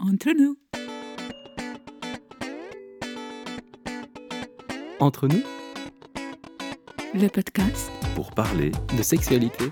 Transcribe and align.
Entre 0.00 0.30
nous. 0.38 0.56
Entre 4.98 5.28
nous, 5.28 5.42
Le 7.14 7.28
podcast 7.28 7.90
pour 8.14 8.30
parler 8.32 8.72
de 8.96 9.02
sexualité. 9.02 9.64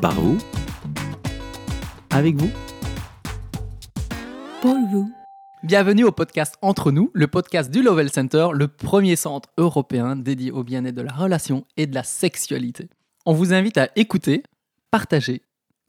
par 0.00 0.12
vous 0.14 0.36
Avec 2.10 2.36
vous. 2.36 2.50
pour 4.60 4.76
vous. 4.90 5.10
Bienvenue 5.62 6.04
au 6.04 6.12
podcast 6.12 6.56
Entre 6.62 6.92
nous, 6.92 7.10
le 7.14 7.26
podcast 7.26 7.70
du 7.70 7.82
Lovell 7.82 8.10
Center, 8.10 8.48
le 8.52 8.68
premier 8.68 9.16
centre 9.16 9.48
européen 9.56 10.14
dédié 10.16 10.50
au 10.52 10.62
bien-être 10.62 10.94
de 10.94 11.02
la 11.02 11.12
relation 11.12 11.64
et 11.76 11.86
de 11.86 11.94
la 11.94 12.02
sexualité. 12.02 12.88
On 13.24 13.32
vous 13.32 13.52
invite 13.52 13.78
à 13.78 13.88
écouter, 13.96 14.42
partager, 14.90 15.42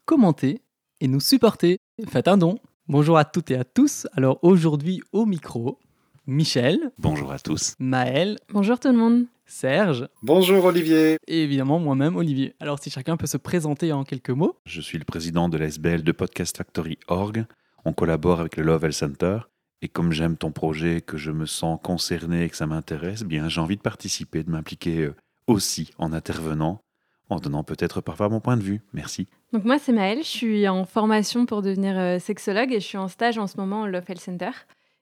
commenter 0.08 0.62
et 1.00 1.06
nous 1.06 1.20
supporter. 1.20 1.76
Faites 2.08 2.28
un 2.28 2.38
don. 2.38 2.58
Bonjour 2.86 3.18
à 3.18 3.26
toutes 3.26 3.50
et 3.50 3.56
à 3.56 3.64
tous. 3.64 4.06
Alors 4.14 4.38
aujourd'hui 4.40 5.02
au 5.12 5.26
micro, 5.26 5.78
Michel, 6.26 6.92
Bonjour 6.98 7.30
à 7.30 7.38
tous. 7.38 7.74
Maël, 7.78 8.38
Bonjour 8.50 8.80
tout 8.80 8.88
le 8.88 8.96
monde. 8.96 9.26
Serge 9.44 10.08
Bonjour 10.22 10.64
Olivier. 10.64 11.18
et 11.26 11.42
évidemment 11.42 11.78
moi-même 11.78 12.16
Olivier. 12.16 12.54
Alors 12.58 12.78
si 12.82 12.88
chacun 12.88 13.18
peut 13.18 13.26
se 13.26 13.36
présenter 13.36 13.92
en 13.92 14.04
quelques 14.04 14.30
mots. 14.30 14.56
Je 14.64 14.80
suis 14.80 14.96
le 14.96 15.04
président 15.04 15.50
de 15.50 15.58
l'ASBL 15.58 16.02
de 16.02 16.12
Podcast 16.12 16.56
Factory 16.56 16.98
Org. 17.08 17.44
On 17.84 17.92
collabore 17.92 18.40
avec 18.40 18.56
le 18.56 18.62
Love 18.62 18.84
Health 18.86 18.94
Center. 18.94 19.40
Et 19.82 19.88
comme 19.88 20.12
j'aime 20.12 20.38
ton 20.38 20.52
projet, 20.52 21.02
que 21.02 21.18
je 21.18 21.30
me 21.32 21.44
sens 21.44 21.78
concerné 21.82 22.44
et 22.44 22.48
que 22.48 22.56
ça 22.56 22.66
m'intéresse, 22.66 23.24
bien 23.24 23.50
j'ai 23.50 23.60
envie 23.60 23.76
de 23.76 23.82
participer, 23.82 24.42
de 24.42 24.50
m'impliquer 24.50 25.02
euh, 25.02 25.14
aussi 25.46 25.90
en 25.98 26.14
intervenant, 26.14 26.80
en 27.28 27.36
donnant 27.40 27.62
peut-être 27.62 28.00
parfois 28.00 28.30
mon 28.30 28.40
point 28.40 28.56
de 28.56 28.62
vue. 28.62 28.80
Merci. 28.94 29.28
Donc 29.52 29.64
moi 29.64 29.78
c'est 29.78 29.92
Maëlle, 29.92 30.18
je 30.18 30.28
suis 30.28 30.68
en 30.68 30.84
formation 30.84 31.46
pour 31.46 31.62
devenir 31.62 31.98
euh, 31.98 32.18
sexologue 32.18 32.70
et 32.72 32.80
je 32.80 32.86
suis 32.86 32.98
en 32.98 33.08
stage 33.08 33.38
en 33.38 33.46
ce 33.46 33.56
moment 33.56 33.82
au 33.82 33.86
Love 33.86 34.04
Health 34.06 34.20
Center. 34.20 34.50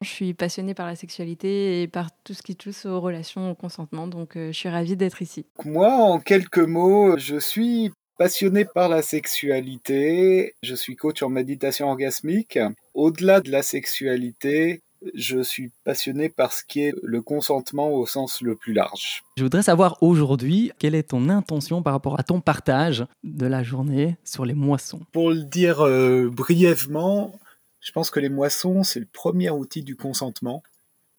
Je 0.03 0.09
suis 0.09 0.34
passionnée 0.34 0.75
par 0.75 0.87
la 0.87 0.95
sexualité 0.95 1.83
et 1.83 1.89
par 1.89 2.11
tout 2.23 2.34
ce 2.34 2.43
qui 2.43 2.55
touche 2.55 2.85
aux 2.87 3.01
relations, 3.01 3.51
au 3.51 3.55
consentement, 3.55 4.07
donc 4.07 4.37
euh, 4.37 4.53
je 4.53 4.57
suis 4.57 4.69
ravie 4.69 4.97
d'être 4.97 5.20
ici. 5.20 5.47
Moi, 5.65 5.93
en 5.93 6.20
quelques 6.20 6.59
mots, 6.59 7.17
je 7.17 7.39
suis 7.39 7.91
passionné 8.19 8.65
par 8.65 8.89
la 8.89 9.03
sexualité. 9.03 10.55
Je 10.63 10.75
suis 10.75 10.97
coach 10.97 11.23
en 11.23 11.29
méditation 11.29 11.89
orgasmique. 11.89 12.59
Au-delà 12.95 13.41
de 13.41 13.51
la 13.51 13.63
sexualité, 13.63 14.83
je 15.14 15.42
suis 15.42 15.70
passionné 15.84 16.28
par 16.28 16.52
ce 16.52 16.64
qui 16.64 16.80
est 16.80 16.94
le 17.02 17.22
consentement 17.22 17.91
au 17.91 18.06
sens 18.06 18.41
le 18.41 18.56
plus 18.56 18.72
large. 18.72 19.22
Je 19.36 19.42
voudrais 19.42 19.62
savoir 19.62 20.02
aujourd'hui 20.02 20.72
quelle 20.78 20.94
est 20.94 21.11
ton 21.11 21.28
intention 21.28 21.83
par 21.83 21.92
rapport 21.92 22.19
à 22.19 22.22
ton 22.22 22.41
partage 22.41 23.06
de 23.24 23.47
la 23.47 23.62
journée 23.62 24.17
sur 24.24 24.44
les 24.44 24.55
moissons? 24.55 25.00
Pour 25.12 25.30
le 25.30 25.42
dire 25.42 25.80
euh, 25.80 26.28
brièvement, 26.30 27.39
je 27.80 27.92
pense 27.92 28.11
que 28.11 28.20
les 28.20 28.28
moissons, 28.28 28.83
c'est 28.83 29.00
le 29.00 29.08
premier 29.11 29.50
outil 29.50 29.83
du 29.83 29.97
consentement, 29.97 30.62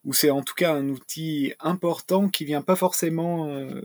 ou 0.03 0.13
c'est 0.13 0.29
en 0.29 0.41
tout 0.41 0.55
cas 0.55 0.73
un 0.73 0.89
outil 0.89 1.53
important 1.59 2.29
qui 2.29 2.45
vient 2.45 2.61
pas 2.61 2.75
forcément 2.75 3.47
euh, 3.47 3.81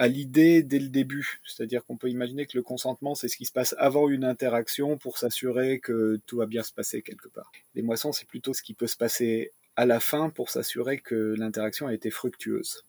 à 0.00 0.08
l'idée 0.08 0.62
dès 0.62 0.78
le 0.78 0.88
début. 0.88 1.40
C'est-à-dire 1.44 1.84
qu'on 1.84 1.98
peut 1.98 2.08
imaginer 2.08 2.46
que 2.46 2.56
le 2.56 2.62
consentement, 2.62 3.14
c'est 3.14 3.28
ce 3.28 3.36
qui 3.36 3.44
se 3.44 3.52
passe 3.52 3.74
avant 3.78 4.08
une 4.08 4.24
interaction 4.24 4.96
pour 4.96 5.18
s'assurer 5.18 5.78
que 5.78 6.18
tout 6.24 6.38
va 6.38 6.46
bien 6.46 6.62
se 6.62 6.72
passer 6.72 7.02
quelque 7.02 7.28
part. 7.28 7.52
Les 7.74 7.82
moissons, 7.82 8.10
c'est 8.10 8.26
plutôt 8.26 8.54
ce 8.54 8.62
qui 8.62 8.72
peut 8.72 8.86
se 8.86 8.96
passer 8.96 9.52
à 9.76 9.84
la 9.84 10.00
fin 10.00 10.30
pour 10.30 10.48
s'assurer 10.48 10.98
que 10.98 11.34
l'interaction 11.36 11.86
a 11.86 11.92
été 11.92 12.10
fructueuse. 12.10 12.86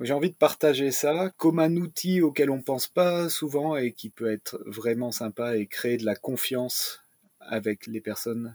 J'ai 0.00 0.12
envie 0.12 0.28
de 0.28 0.36
partager 0.36 0.90
ça 0.90 1.32
comme 1.38 1.60
un 1.60 1.76
outil 1.76 2.20
auquel 2.20 2.50
on 2.50 2.60
pense 2.60 2.88
pas 2.88 3.30
souvent 3.30 3.74
et 3.76 3.92
qui 3.92 4.10
peut 4.10 4.30
être 4.30 4.62
vraiment 4.66 5.12
sympa 5.12 5.56
et 5.56 5.66
créer 5.66 5.96
de 5.96 6.04
la 6.04 6.14
confiance 6.14 7.00
avec 7.40 7.86
les 7.86 8.02
personnes 8.02 8.54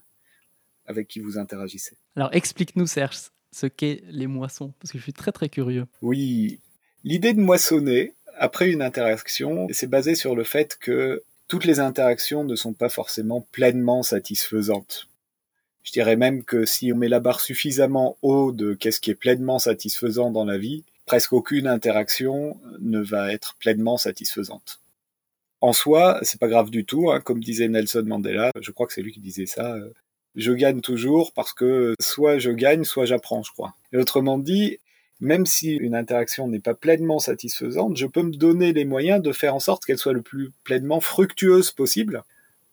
avec 0.85 1.07
qui 1.07 1.21
vous 1.21 1.39
interagissez. 1.39 1.97
Alors 2.15 2.29
explique-nous 2.33 2.85
Serge 2.85 3.31
ce 3.51 3.65
qu'est 3.65 4.03
les 4.05 4.27
moissons, 4.27 4.73
parce 4.79 4.91
que 4.91 4.99
je 4.99 5.03
suis 5.03 5.13
très 5.13 5.31
très 5.31 5.49
curieux. 5.49 5.87
Oui, 6.03 6.59
l'idée 7.03 7.33
de 7.33 7.39
moissonner 7.39 8.13
après 8.37 8.69
une 8.69 8.81
interaction, 8.81 9.67
c'est 9.71 9.89
basé 9.89 10.15
sur 10.15 10.35
le 10.35 10.43
fait 10.43 10.77
que 10.79 11.23
toutes 11.47 11.65
les 11.65 11.79
interactions 11.79 12.43
ne 12.43 12.55
sont 12.55 12.73
pas 12.73 12.89
forcément 12.89 13.45
pleinement 13.51 14.03
satisfaisantes. 14.03 15.07
Je 15.83 15.91
dirais 15.91 16.15
même 16.15 16.43
que 16.43 16.65
si 16.65 16.93
on 16.93 16.97
met 16.97 17.07
la 17.07 17.19
barre 17.19 17.41
suffisamment 17.41 18.17
haut 18.21 18.51
de 18.51 18.73
qu'est-ce 18.73 19.01
qui 19.01 19.11
est 19.11 19.15
pleinement 19.15 19.59
satisfaisant 19.59 20.31
dans 20.31 20.45
la 20.45 20.57
vie, 20.57 20.83
presque 21.05 21.33
aucune 21.33 21.67
interaction 21.67 22.59
ne 22.79 22.99
va 22.99 23.33
être 23.33 23.55
pleinement 23.59 23.97
satisfaisante. 23.97 24.79
En 25.61 25.73
soi, 25.73 26.19
c'est 26.21 26.39
pas 26.39 26.47
grave 26.47 26.69
du 26.69 26.85
tout, 26.85 27.11
hein, 27.11 27.19
comme 27.19 27.43
disait 27.43 27.67
Nelson 27.67 28.03
Mandela, 28.05 28.51
je 28.61 28.71
crois 28.71 28.87
que 28.87 28.93
c'est 28.93 29.01
lui 29.01 29.11
qui 29.11 29.19
disait 29.19 29.47
ça, 29.47 29.73
euh, 29.73 29.89
je 30.35 30.51
gagne 30.53 30.81
toujours 30.81 31.33
parce 31.33 31.53
que 31.53 31.95
soit 31.99 32.37
je 32.37 32.51
gagne, 32.51 32.83
soit 32.83 33.05
j'apprends, 33.05 33.43
je 33.43 33.51
crois. 33.51 33.73
Et 33.91 33.97
autrement 33.97 34.37
dit, 34.37 34.77
même 35.19 35.45
si 35.45 35.75
une 35.75 35.95
interaction 35.95 36.47
n'est 36.47 36.59
pas 36.59 36.73
pleinement 36.73 37.19
satisfaisante, 37.19 37.97
je 37.97 38.05
peux 38.05 38.23
me 38.23 38.35
donner 38.35 38.73
les 38.73 38.85
moyens 38.85 39.21
de 39.21 39.31
faire 39.31 39.55
en 39.55 39.59
sorte 39.59 39.85
qu'elle 39.85 39.97
soit 39.97 40.13
le 40.13 40.21
plus 40.21 40.51
pleinement 40.63 41.01
fructueuse 41.01 41.71
possible. 41.71 42.23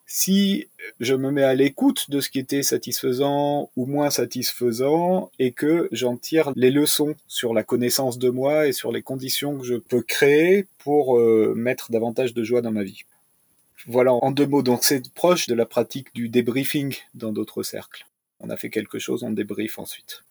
Si 0.09 0.69
je 1.01 1.15
me 1.15 1.33
mets 1.33 1.43
à 1.43 1.55
l'écoute 1.55 2.11
de 2.11 2.21
ce 2.21 2.31
qui 2.31 2.39
était 2.39 2.63
satisfaisant 2.63 3.71
ou 3.75 3.87
moins 3.87 4.11
satisfaisant 4.11 5.33
et 5.41 5.51
que 5.51 5.89
j'en 5.91 6.17
tire 6.17 6.53
les 6.55 6.71
leçons 6.71 7.17
sur 7.27 7.53
la 7.53 7.65
connaissance 7.65 8.17
de 8.17 8.31
moi 8.31 8.69
et 8.69 8.73
sur 8.73 8.93
les 8.93 9.03
conditions 9.03 9.59
que 9.59 9.65
je 9.65 9.75
peux 9.75 10.03
créer 10.03 10.67
pour 10.79 11.19
euh, 11.19 11.55
mettre 11.57 11.91
davantage 11.91 12.35
de 12.35 12.45
joie 12.45 12.63
dans 12.63 12.71
ma 12.71 12.85
vie. 12.85 13.03
Voilà 13.89 14.13
en 14.13 14.31
deux 14.31 14.47
mots, 14.47 14.63
donc 14.63 14.85
c'est 14.85 15.13
proche 15.13 15.49
de 15.49 15.55
la 15.55 15.67
pratique 15.67 16.15
du 16.15 16.29
débriefing 16.29 16.95
dans 17.15 17.33
d'autres 17.33 17.65
cercles. 17.65 18.07
On 18.39 18.49
a 18.51 18.57
fait 18.57 18.71
quelque 18.71 19.01
chose, 19.01 19.25
on 19.25 19.31
débrief 19.31 19.79
ensuite. 19.81 20.23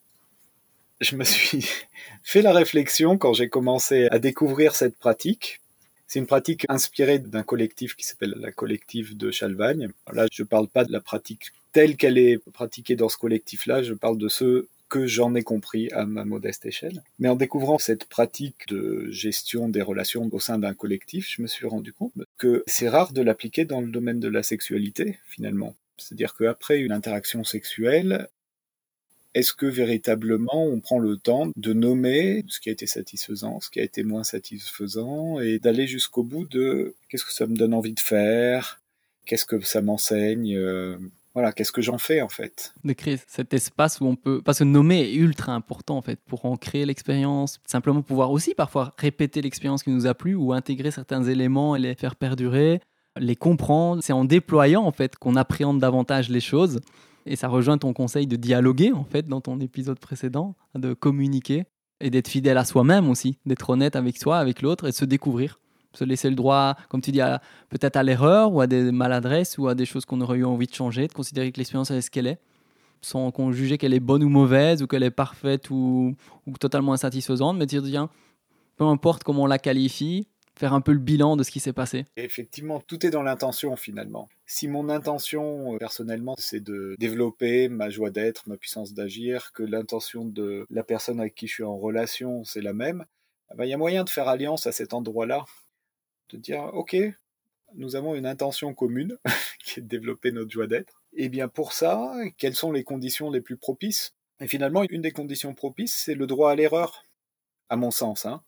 Je 1.01 1.15
me 1.15 1.23
suis 1.23 1.65
fait 2.23 2.41
la 2.41 2.53
réflexion 2.53 3.17
quand 3.17 3.33
j'ai 3.33 3.49
commencé 3.49 4.07
à 4.11 4.19
découvrir 4.19 4.75
cette 4.75 4.97
pratique. 4.97 5.61
C'est 6.07 6.19
une 6.19 6.27
pratique 6.27 6.65
inspirée 6.69 7.19
d'un 7.19 7.43
collectif 7.43 7.95
qui 7.95 8.05
s'appelle 8.05 8.35
la 8.37 8.51
collectif 8.51 9.15
de 9.17 9.31
Chalvagne. 9.31 9.89
Là, 10.13 10.27
je 10.31 10.43
parle 10.43 10.67
pas 10.67 10.85
de 10.85 10.91
la 10.91 11.01
pratique 11.01 11.51
telle 11.75 11.97
qu'elle 11.97 12.17
est 12.17 12.37
pratiquée 12.53 12.95
dans 12.95 13.09
ce 13.09 13.17
collectif-là, 13.17 13.83
je 13.83 13.93
parle 13.93 14.17
de 14.17 14.29
ceux 14.29 14.69
que 14.87 15.07
j'en 15.07 15.35
ai 15.35 15.43
compris 15.43 15.91
à 15.91 16.05
ma 16.05 16.23
modeste 16.23 16.65
échelle. 16.65 17.03
Mais 17.19 17.27
en 17.27 17.35
découvrant 17.35 17.79
cette 17.79 18.05
pratique 18.05 18.65
de 18.69 19.11
gestion 19.11 19.67
des 19.67 19.81
relations 19.81 20.29
au 20.31 20.39
sein 20.39 20.57
d'un 20.57 20.73
collectif, 20.73 21.29
je 21.29 21.41
me 21.41 21.47
suis 21.47 21.67
rendu 21.67 21.91
compte 21.91 22.13
que 22.37 22.63
c'est 22.65 22.87
rare 22.87 23.11
de 23.11 23.21
l'appliquer 23.21 23.65
dans 23.65 23.81
le 23.81 23.87
domaine 23.87 24.21
de 24.21 24.29
la 24.29 24.41
sexualité, 24.41 25.17
finalement. 25.27 25.75
C'est-à-dire 25.97 26.33
qu'après 26.33 26.79
une 26.79 26.93
interaction 26.93 27.43
sexuelle, 27.43 28.29
est-ce 29.35 29.53
que 29.53 29.65
véritablement 29.65 30.65
on 30.65 30.79
prend 30.79 30.97
le 30.97 31.17
temps 31.17 31.51
de 31.55 31.73
nommer 31.73 32.43
ce 32.47 32.61
qui 32.61 32.69
a 32.69 32.71
été 32.71 32.87
satisfaisant, 32.87 33.59
ce 33.59 33.69
qui 33.69 33.81
a 33.81 33.83
été 33.83 34.03
moins 34.03 34.23
satisfaisant, 34.23 35.39
et 35.41 35.59
d'aller 35.59 35.87
jusqu'au 35.87 36.23
bout 36.23 36.47
de 36.47 36.95
qu'est-ce 37.09 37.25
que 37.25 37.33
ça 37.33 37.45
me 37.45 37.55
donne 37.55 37.73
envie 37.73 37.93
de 37.93 37.99
faire, 37.99 38.81
qu'est-ce 39.25 39.45
que 39.45 39.59
ça 39.59 39.81
m'enseigne, 39.81 40.55
euh, 40.55 40.97
voilà, 41.33 41.51
qu'est-ce 41.51 41.73
que 41.73 41.81
j'en 41.81 41.97
fais 41.97 42.21
en 42.21 42.29
fait. 42.29 42.73
De 42.85 42.93
créer 42.93 43.17
cet 43.27 43.53
espace 43.53 43.99
où 43.99 44.05
on 44.05 44.15
peut... 44.15 44.41
Parce 44.41 44.59
que 44.59 44.63
nommer 44.63 45.01
est 45.01 45.15
ultra 45.15 45.51
important 45.51 45.97
en 45.97 46.01
fait, 46.01 46.17
pour 46.27 46.45
en 46.45 46.55
créer 46.55 46.85
l'expérience, 46.85 47.59
simplement 47.65 48.01
pouvoir 48.01 48.31
aussi 48.31 48.55
parfois 48.55 48.93
répéter 48.97 49.41
l'expérience 49.41 49.83
qui 49.83 49.89
nous 49.89 50.07
a 50.07 50.13
plu 50.13 50.33
ou 50.33 50.53
intégrer 50.53 50.91
certains 50.91 51.25
éléments 51.25 51.75
et 51.75 51.79
les 51.79 51.95
faire 51.95 52.15
perdurer, 52.15 52.79
les 53.17 53.35
comprendre. 53.35 54.01
C'est 54.01 54.13
en 54.13 54.23
déployant 54.23 54.85
en 54.85 54.93
fait 54.93 55.17
qu'on 55.17 55.35
appréhende 55.35 55.81
davantage 55.81 56.29
les 56.29 56.39
choses. 56.39 56.79
Et 57.25 57.35
ça 57.35 57.47
rejoint 57.47 57.77
ton 57.77 57.93
conseil 57.93 58.27
de 58.27 58.35
dialoguer, 58.35 58.91
en 58.91 59.03
fait, 59.03 59.27
dans 59.27 59.41
ton 59.41 59.59
épisode 59.59 59.99
précédent, 59.99 60.55
de 60.75 60.93
communiquer 60.93 61.65
et 61.99 62.09
d'être 62.09 62.27
fidèle 62.27 62.57
à 62.57 62.65
soi-même 62.65 63.09
aussi, 63.09 63.39
d'être 63.45 63.69
honnête 63.69 63.95
avec 63.95 64.17
soi, 64.17 64.37
avec 64.37 64.61
l'autre 64.61 64.85
et 64.85 64.91
de 64.91 64.95
se 64.95 65.05
découvrir. 65.05 65.59
Se 65.93 66.03
laisser 66.03 66.29
le 66.29 66.35
droit, 66.35 66.75
comme 66.89 67.01
tu 67.01 67.11
dis, 67.11 67.21
peut-être 67.69 67.95
à 67.95 68.03
l'erreur 68.03 68.51
ou 68.51 68.59
à 68.59 68.67
des 68.67 68.91
maladresses 68.91 69.57
ou 69.57 69.69
à 69.69 69.75
des 69.75 69.85
choses 69.85 70.05
qu'on 70.05 70.19
aurait 70.19 70.39
eu 70.39 70.45
envie 70.45 70.67
de 70.67 70.73
changer, 70.73 71.07
de 71.07 71.13
considérer 71.13 71.51
que 71.51 71.57
l'expérience 71.57 71.89
est 71.89 72.01
ce 72.01 72.11
qu'elle 72.11 72.27
est, 72.27 72.39
sans 73.01 73.31
qu'on 73.31 73.53
jugeait 73.53 73.77
qu'elle 73.77 73.93
est 73.93 74.01
bonne 74.01 74.21
ou 74.21 74.29
mauvaise 74.29 74.83
ou 74.83 74.87
qu'elle 74.87 75.03
est 75.03 75.11
parfaite 75.11 75.69
ou, 75.69 76.13
ou 76.47 76.57
totalement 76.57 76.91
insatisfaisante, 76.91 77.57
mais 77.57 77.65
dire, 77.65 77.81
tiens, 77.81 78.09
peu 78.75 78.83
importe 78.83 79.23
comment 79.23 79.43
on 79.43 79.47
la 79.47 79.57
qualifie, 79.57 80.27
faire 80.57 80.73
un 80.73 80.81
peu 80.81 80.93
le 80.93 80.99
bilan 80.99 81.35
de 81.35 81.43
ce 81.43 81.51
qui 81.51 81.59
s'est 81.59 81.73
passé. 81.73 82.05
Effectivement, 82.15 82.79
tout 82.79 83.05
est 83.05 83.09
dans 83.09 83.23
l'intention 83.23 83.75
finalement. 83.75 84.29
Si 84.45 84.67
mon 84.67 84.89
intention 84.89 85.73
euh, 85.73 85.77
personnellement, 85.77 86.35
c'est 86.37 86.61
de 86.61 86.95
développer 86.97 87.67
ma 87.67 87.89
joie 87.89 88.09
d'être, 88.09 88.47
ma 88.47 88.57
puissance 88.57 88.93
d'agir, 88.93 89.51
que 89.53 89.63
l'intention 89.63 90.25
de 90.25 90.65
la 90.69 90.83
personne 90.83 91.19
avec 91.19 91.35
qui 91.35 91.47
je 91.47 91.53
suis 91.53 91.63
en 91.63 91.77
relation, 91.77 92.43
c'est 92.43 92.61
la 92.61 92.73
même, 92.73 93.05
eh 93.51 93.55
ben, 93.55 93.65
il 93.65 93.69
y 93.69 93.73
a 93.73 93.77
moyen 93.77 94.03
de 94.03 94.09
faire 94.09 94.27
alliance 94.27 94.65
à 94.67 94.71
cet 94.71 94.93
endroit-là, 94.93 95.45
de 96.29 96.37
dire, 96.37 96.61
OK, 96.73 96.95
nous 97.75 97.95
avons 97.95 98.15
une 98.15 98.25
intention 98.25 98.73
commune, 98.73 99.17
qui 99.63 99.79
est 99.79 99.83
de 99.83 99.87
développer 99.87 100.31
notre 100.31 100.51
joie 100.51 100.67
d'être. 100.67 101.03
Et 101.13 101.29
bien 101.29 101.47
pour 101.47 101.73
ça, 101.73 102.13
quelles 102.37 102.55
sont 102.55 102.71
les 102.71 102.83
conditions 102.83 103.29
les 103.29 103.41
plus 103.41 103.57
propices? 103.57 104.13
Et 104.39 104.47
finalement, 104.47 104.83
une 104.89 105.01
des 105.01 105.11
conditions 105.11 105.53
propices, 105.53 105.95
c'est 105.95 106.15
le 106.15 106.27
droit 106.27 106.51
à 106.51 106.55
l'erreur, 106.55 107.05
à 107.69 107.77
mon 107.77 107.91
sens. 107.91 108.25
Hein. 108.25 108.43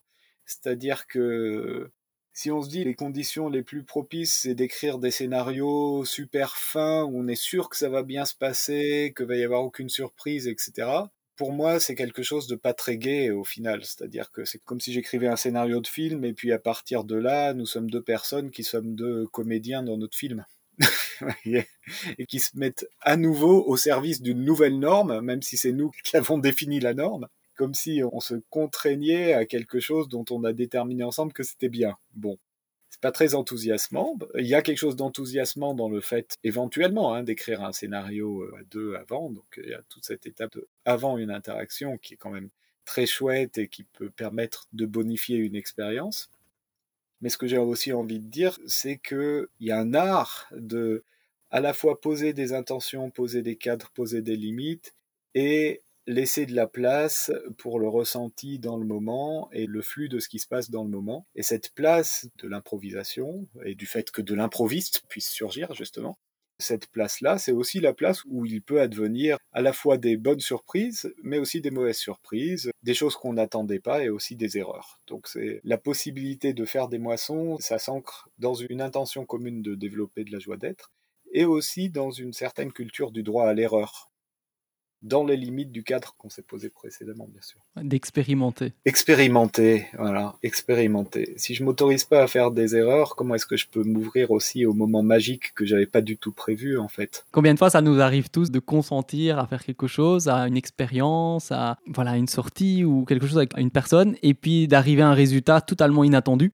C'est-à-dire 0.46 1.08
que 1.08 1.92
si 2.38 2.52
on 2.52 2.62
se 2.62 2.70
dit 2.70 2.84
les 2.84 2.94
conditions 2.94 3.50
les 3.50 3.64
plus 3.64 3.84
propices, 3.84 4.42
c'est 4.44 4.54
d'écrire 4.54 5.00
des 5.00 5.10
scénarios 5.10 6.06
super 6.06 6.56
fins 6.56 7.02
où 7.04 7.20
on 7.20 7.28
est 7.28 7.34
sûr 7.34 7.68
que 7.68 7.76
ça 7.76 7.90
va 7.90 8.04
bien 8.04 8.26
se 8.26 8.36
passer, 8.36 9.12
que 9.16 9.24
va 9.24 9.36
y 9.36 9.44
avoir 9.44 9.64
aucune 9.64 9.90
surprise, 9.90 10.48
etc. 10.48 10.88
Pour 11.36 11.52
moi, 11.52 11.80
c'est 11.80 11.96
quelque 11.96 12.22
chose 12.22 12.46
de 12.46 12.56
pas 12.56 12.76
très 12.76 12.98
gai 12.98 13.32
au 13.32 13.44
final. 13.44 13.84
C'est-à-dire 13.84 14.30
que 14.30 14.46
c'est 14.46 14.60
comme 14.60 14.80
si 14.80 14.94
j'écrivais 14.94 15.26
un 15.26 15.36
scénario 15.36 15.82
de 15.82 15.88
film 15.88 16.24
et 16.26 16.34
puis 16.34 16.52
à 16.52 16.60
partir 16.60 17.06
de 17.06 17.16
là, 17.16 17.56
nous 17.56 17.66
sommes 17.66 17.90
deux 17.90 18.04
personnes 18.04 18.52
qui 18.52 18.64
sommes 18.64 18.94
deux 18.94 19.26
comédiens 19.30 19.82
dans 19.82 19.98
notre 19.98 20.16
film. 20.16 20.46
et 21.48 22.26
qui 22.28 22.40
se 22.40 22.56
mettent 22.56 22.88
à 23.02 23.18
nouveau 23.18 23.66
au 23.66 23.78
service 23.78 24.22
d'une 24.22 24.46
nouvelle 24.46 24.78
norme, 24.78 25.22
même 25.22 25.42
si 25.42 25.58
c'est 25.58 25.72
nous 25.72 25.90
qui 26.04 26.16
avons 26.16 26.38
défini 26.38 26.80
la 26.80 26.94
norme 26.94 27.28
comme 27.58 27.74
si 27.74 28.02
on 28.14 28.22
se 28.22 28.36
contraignait 28.50 29.34
à 29.34 29.46
quelque 29.46 29.80
chose 29.80 30.08
dont 30.08 30.26
on 30.30 30.44
a 30.46 30.54
déterminé 30.54 31.04
ensemble 31.04 31.34
que 31.34 31.44
c'était 31.44 31.70
bien. 31.70 31.98
Bon, 32.14 32.38
c'est 32.90 33.02
pas 33.02 33.12
très 33.12 33.36
enthousiasmant. 33.36 34.18
Il 34.38 34.46
y 34.46 34.56
a 34.56 34.62
quelque 34.62 34.78
chose 34.78 34.96
d'enthousiasmant 34.96 35.74
dans 35.74 35.90
le 35.90 36.00
fait, 36.00 36.38
éventuellement, 36.44 37.14
hein, 37.14 37.24
d'écrire 37.24 37.64
un 37.64 37.74
scénario 37.74 38.44
euh, 38.44 38.60
à 38.60 38.64
deux 38.64 38.96
avant. 38.96 39.30
Donc 39.30 39.60
il 39.62 39.70
y 39.70 39.74
a 39.74 39.82
toute 39.90 40.06
cette 40.06 40.26
étape 40.26 40.58
avant 40.86 41.18
une 41.18 41.32
interaction 41.32 41.98
qui 41.98 42.14
est 42.14 42.18
quand 42.18 42.32
même 42.32 42.50
très 42.86 43.06
chouette 43.06 43.58
et 43.58 43.68
qui 43.68 43.84
peut 43.84 44.10
permettre 44.10 44.68
de 44.72 44.86
bonifier 44.86 45.38
une 45.38 45.56
expérience. 45.56 46.30
Mais 47.22 47.30
ce 47.30 47.38
que 47.38 47.48
j'ai 47.48 47.58
aussi 47.58 47.92
envie 47.92 48.20
de 48.20 48.30
dire, 48.30 48.58
c'est 48.68 48.98
qu'il 48.98 49.48
y 49.60 49.72
a 49.72 49.80
un 49.80 49.94
art 49.94 50.48
de 50.52 51.04
à 51.50 51.60
la 51.62 51.74
fois 51.74 52.00
poser 52.00 52.34
des 52.34 52.54
intentions, 52.54 53.10
poser 53.10 53.42
des 53.42 53.56
cadres, 53.56 53.90
poser 53.94 54.22
des 54.22 54.36
limites, 54.36 54.94
et 55.34 55.82
laisser 56.08 56.46
de 56.46 56.56
la 56.56 56.68
place 56.68 57.32
pour 57.58 57.80
le 57.80 57.88
ressenti 57.88 58.58
dans 58.60 58.78
le 58.78 58.86
moment 58.86 59.50
et 59.52 59.66
le 59.66 59.82
flux 59.82 60.10
de 60.10 60.20
ce 60.20 60.30
qui 60.30 60.40
se 60.40 60.48
passe 60.48 60.72
dans 60.72 60.84
le 60.84 60.90
moment. 60.90 61.28
Et 61.36 61.44
cette 61.44 61.72
place 61.72 62.28
de 62.40 62.48
l'improvisation 62.48 63.48
et 63.64 63.76
du 63.76 63.86
fait 63.86 64.10
que 64.10 64.22
de 64.22 64.34
l'improviste 64.34 65.04
puisse 65.10 65.30
surgir 65.30 65.74
justement, 65.74 66.18
cette 66.60 66.88
place-là, 66.88 67.38
c'est 67.38 67.52
aussi 67.52 67.80
la 67.80 67.94
place 67.94 68.24
où 68.26 68.46
il 68.46 68.64
peut 68.64 68.82
advenir 68.82 69.38
à 69.52 69.62
la 69.62 69.74
fois 69.74 69.98
des 69.98 70.18
bonnes 70.18 70.40
surprises, 70.40 71.14
mais 71.22 71.38
aussi 71.38 71.62
des 71.62 71.70
mauvaises 71.70 71.98
surprises, 71.98 72.72
des 72.82 72.96
choses 72.96 73.16
qu'on 73.16 73.34
n'attendait 73.34 73.80
pas 73.80 74.04
et 74.04 74.10
aussi 74.10 74.36
des 74.36 74.58
erreurs. 74.58 75.00
Donc 75.06 75.28
c'est 75.28 75.62
la 75.64 75.78
possibilité 75.78 76.54
de 76.54 76.66
faire 76.66 76.88
des 76.88 76.98
moissons, 76.98 77.58
ça 77.60 77.78
s'ancre 77.78 78.30
dans 78.40 78.56
une 78.56 78.82
intention 78.82 79.26
commune 79.26 79.62
de 79.62 79.76
développer 79.76 80.24
de 80.24 80.32
la 80.32 80.40
joie 80.40 80.58
d'être, 80.58 80.92
et 81.32 81.46
aussi 81.46 81.90
dans 81.90 82.10
une 82.10 82.34
certaine 82.34 82.72
culture 82.72 83.12
du 83.12 83.22
droit 83.22 83.46
à 83.46 83.54
l'erreur 83.54 84.10
dans 85.02 85.24
les 85.24 85.38
limites 85.38 85.72
du 85.72 85.84
cadre 85.84 86.16
qu'on 86.18 86.30
s'est 86.30 86.42
posé 86.42 86.70
précédemment, 86.70 87.28
bien 87.32 87.42
sûr. 87.42 87.60
D'expérimenter. 87.82 88.74
Expérimenter, 88.86 89.86
voilà, 89.98 90.36
expérimenter. 90.44 91.34
Si 91.38 91.54
je 91.54 91.64
m'autorise 91.64 92.04
pas 92.04 92.24
à 92.24 92.28
faire 92.28 92.52
des 92.52 92.76
erreurs, 92.76 93.16
comment 93.16 93.36
est-ce 93.36 93.46
que 93.46 93.58
je 93.58 93.68
peux 93.68 93.84
m'ouvrir 93.84 94.32
aussi 94.32 94.66
au 94.66 94.74
moment 94.74 95.04
magique 95.04 95.54
que 95.54 95.66
j'avais 95.66 95.86
pas 95.86 96.02
du 96.02 96.18
tout 96.18 96.32
prévu, 96.32 96.78
en 96.78 96.88
fait? 96.88 97.26
Combien 97.32 97.54
de 97.54 97.60
fois 97.60 97.70
ça 97.70 97.82
nous 97.82 98.00
arrive 98.00 98.30
tous 98.30 98.52
de 98.52 98.60
consentir 98.60 99.40
à 99.40 99.48
faire 99.48 99.64
quelque 99.64 99.88
chose, 99.88 100.28
à 100.28 100.48
une 100.48 100.58
expérience, 100.58 101.52
à 101.52 101.78
voilà 101.88 102.18
une 102.18 102.28
sortie 102.28 102.84
ou 102.84 103.06
quelque 103.06 103.28
chose 103.28 103.38
avec 103.38 103.58
une 103.58 103.72
personne, 103.72 104.16
et 104.24 104.34
puis 104.34 104.68
d'arriver 104.68 105.04
à 105.04 105.10
un 105.10 105.14
résultat 105.14 105.62
totalement 105.62 106.04
inattendu? 106.04 106.52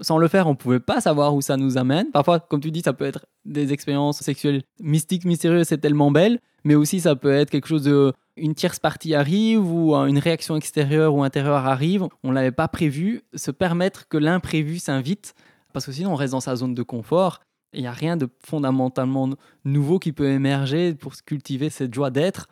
Sans 0.00 0.16
le 0.16 0.26
faire, 0.26 0.46
on 0.46 0.52
ne 0.52 0.56
pouvait 0.56 0.80
pas 0.80 1.02
savoir 1.02 1.34
où 1.34 1.42
ça 1.42 1.58
nous 1.58 1.76
amène. 1.76 2.10
Parfois, 2.12 2.40
comme 2.40 2.60
tu 2.60 2.70
dis, 2.70 2.80
ça 2.80 2.94
peut 2.94 3.04
être 3.04 3.26
des 3.44 3.74
expériences 3.74 4.20
sexuelles 4.20 4.62
mystiques, 4.80 5.26
mystérieuses, 5.26 5.68
c'est 5.68 5.78
tellement 5.78 6.10
belle, 6.10 6.40
mais 6.64 6.74
aussi 6.74 7.00
ça 7.00 7.16
peut 7.16 7.32
être 7.32 7.50
quelque 7.50 7.68
chose 7.68 7.84
de 7.84 8.12
une 8.36 8.54
tierce 8.54 8.78
partie 8.78 9.14
arrive 9.14 9.62
ou 9.62 9.94
une 9.94 10.18
réaction 10.18 10.56
extérieure 10.56 11.14
ou 11.14 11.22
intérieure 11.22 11.66
arrive, 11.66 12.06
on 12.22 12.30
ne 12.30 12.34
l'avait 12.34 12.50
pas 12.50 12.68
prévu, 12.68 13.22
se 13.34 13.50
permettre 13.50 14.08
que 14.08 14.16
l'imprévu 14.16 14.78
s'invite, 14.78 15.34
parce 15.72 15.86
que 15.86 15.92
sinon 15.92 16.12
on 16.12 16.16
reste 16.16 16.32
dans 16.32 16.40
sa 16.40 16.56
zone 16.56 16.74
de 16.74 16.82
confort. 16.82 17.40
Il 17.74 17.80
n'y 17.80 17.86
a 17.86 17.92
rien 17.92 18.16
de 18.16 18.28
fondamentalement 18.44 19.30
nouveau 19.64 19.98
qui 19.98 20.12
peut 20.12 20.28
émerger 20.28 20.94
pour 20.94 21.14
cultiver 21.24 21.70
cette 21.70 21.94
joie 21.94 22.10
d'être. 22.10 22.48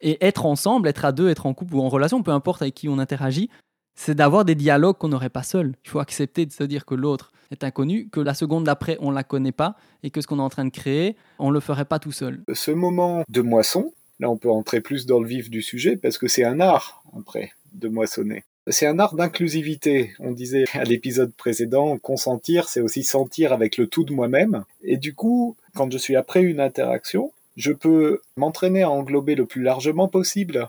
Et 0.00 0.24
être 0.24 0.46
ensemble, 0.46 0.88
être 0.88 1.04
à 1.04 1.12
deux, 1.12 1.28
être 1.28 1.46
en 1.46 1.54
couple 1.54 1.76
ou 1.76 1.82
en 1.82 1.88
relation, 1.88 2.22
peu 2.22 2.32
importe 2.32 2.62
avec 2.62 2.74
qui 2.74 2.88
on 2.88 2.98
interagit, 2.98 3.50
c'est 3.94 4.14
d'avoir 4.14 4.44
des 4.44 4.54
dialogues 4.54 4.96
qu'on 4.98 5.08
n'aurait 5.08 5.30
pas 5.30 5.42
seul. 5.42 5.74
Il 5.84 5.90
faut 5.90 6.00
accepter 6.00 6.46
de 6.46 6.52
se 6.52 6.64
dire 6.64 6.84
que 6.84 6.94
l'autre 6.94 7.32
est 7.50 7.64
inconnu, 7.64 8.08
que 8.08 8.20
la 8.20 8.34
seconde 8.34 8.64
d'après, 8.64 8.96
on 9.00 9.10
ne 9.10 9.14
la 9.14 9.24
connaît 9.24 9.52
pas, 9.52 9.76
et 10.02 10.10
que 10.10 10.20
ce 10.20 10.26
qu'on 10.26 10.38
est 10.38 10.42
en 10.42 10.48
train 10.48 10.64
de 10.64 10.70
créer, 10.70 11.16
on 11.38 11.48
ne 11.48 11.54
le 11.54 11.60
ferait 11.60 11.84
pas 11.84 11.98
tout 11.98 12.12
seul. 12.12 12.42
Ce 12.52 12.70
moment 12.70 13.24
de 13.28 13.40
moisson, 13.42 13.92
là 14.20 14.30
on 14.30 14.36
peut 14.36 14.50
entrer 14.50 14.80
plus 14.80 15.06
dans 15.06 15.20
le 15.20 15.26
vif 15.26 15.50
du 15.50 15.62
sujet, 15.62 15.96
parce 15.96 16.18
que 16.18 16.28
c'est 16.28 16.44
un 16.44 16.60
art, 16.60 17.02
après, 17.16 17.52
de 17.74 17.88
moissonner. 17.88 18.44
C'est 18.68 18.86
un 18.86 19.00
art 19.00 19.16
d'inclusivité. 19.16 20.12
On 20.20 20.30
disait 20.30 20.64
à 20.74 20.84
l'épisode 20.84 21.32
précédent, 21.34 21.98
consentir, 21.98 22.68
c'est 22.68 22.80
aussi 22.80 23.02
sentir 23.02 23.52
avec 23.52 23.76
le 23.76 23.88
tout 23.88 24.04
de 24.04 24.12
moi-même. 24.12 24.64
Et 24.82 24.96
du 24.98 25.14
coup, 25.14 25.56
quand 25.74 25.90
je 25.90 25.98
suis 25.98 26.14
après 26.14 26.42
une 26.42 26.60
interaction, 26.60 27.32
je 27.56 27.72
peux 27.72 28.20
m'entraîner 28.36 28.82
à 28.82 28.90
englober 28.90 29.34
le 29.34 29.46
plus 29.46 29.62
largement 29.62 30.06
possible 30.06 30.68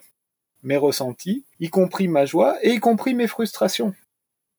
mes 0.63 0.77
ressentis, 0.77 1.45
y 1.60 1.69
compris 1.69 2.07
ma 2.07 2.25
joie 2.25 2.57
et 2.65 2.71
y 2.71 2.80
compris 2.80 3.13
mes 3.13 3.27
frustrations, 3.27 3.94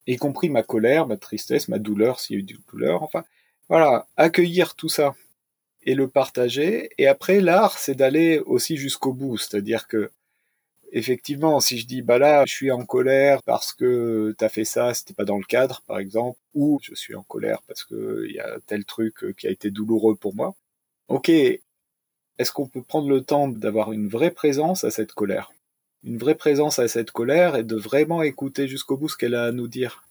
y 0.06 0.16
compris 0.16 0.50
ma 0.50 0.62
colère, 0.62 1.06
ma 1.06 1.16
tristesse, 1.16 1.68
ma 1.68 1.78
douleur 1.78 2.20
s'il 2.20 2.36
y 2.36 2.38
a 2.38 2.40
eu 2.40 2.44
du 2.44 2.58
douleur, 2.70 3.02
enfin 3.02 3.24
voilà, 3.68 4.06
accueillir 4.16 4.74
tout 4.74 4.88
ça 4.88 5.14
et 5.82 5.94
le 5.94 6.08
partager. 6.08 6.90
Et 6.98 7.06
après, 7.06 7.40
l'art, 7.40 7.78
c'est 7.78 7.94
d'aller 7.94 8.40
aussi 8.40 8.76
jusqu'au 8.76 9.12
bout, 9.12 9.38
c'est-à-dire 9.38 9.88
que 9.88 10.10
effectivement, 10.92 11.60
si 11.60 11.78
je 11.78 11.86
dis 11.86 12.02
bah 12.02 12.18
là, 12.18 12.44
je 12.46 12.54
suis 12.54 12.70
en 12.70 12.84
colère 12.86 13.42
parce 13.44 13.72
que 13.74 14.34
t'as 14.38 14.48
fait 14.48 14.64
ça, 14.64 14.94
c'était 14.94 15.14
pas 15.14 15.24
dans 15.24 15.38
le 15.38 15.44
cadre, 15.44 15.82
par 15.86 15.98
exemple, 15.98 16.38
ou 16.54 16.78
je 16.82 16.94
suis 16.94 17.14
en 17.14 17.22
colère 17.24 17.62
parce 17.66 17.84
que 17.84 18.26
il 18.28 18.34
y 18.34 18.40
a 18.40 18.58
tel 18.66 18.84
truc 18.84 19.24
qui 19.38 19.46
a 19.46 19.50
été 19.50 19.70
douloureux 19.70 20.16
pour 20.16 20.34
moi. 20.34 20.54
Ok, 21.08 21.30
est-ce 22.38 22.52
qu'on 22.52 22.68
peut 22.68 22.82
prendre 22.82 23.08
le 23.08 23.22
temps 23.22 23.48
d'avoir 23.48 23.92
une 23.92 24.08
vraie 24.08 24.30
présence 24.30 24.84
à 24.84 24.90
cette 24.90 25.12
colère? 25.14 25.52
Une 26.04 26.18
vraie 26.18 26.34
présence 26.34 26.78
à 26.78 26.86
cette 26.86 27.10
colère 27.10 27.56
et 27.56 27.64
de 27.64 27.76
vraiment 27.76 28.22
écouter 28.22 28.68
jusqu'au 28.68 28.96
bout 28.96 29.08
ce 29.08 29.16
qu'elle 29.16 29.34
a 29.34 29.44
à 29.44 29.52
nous 29.52 29.68
dire. 29.68 30.04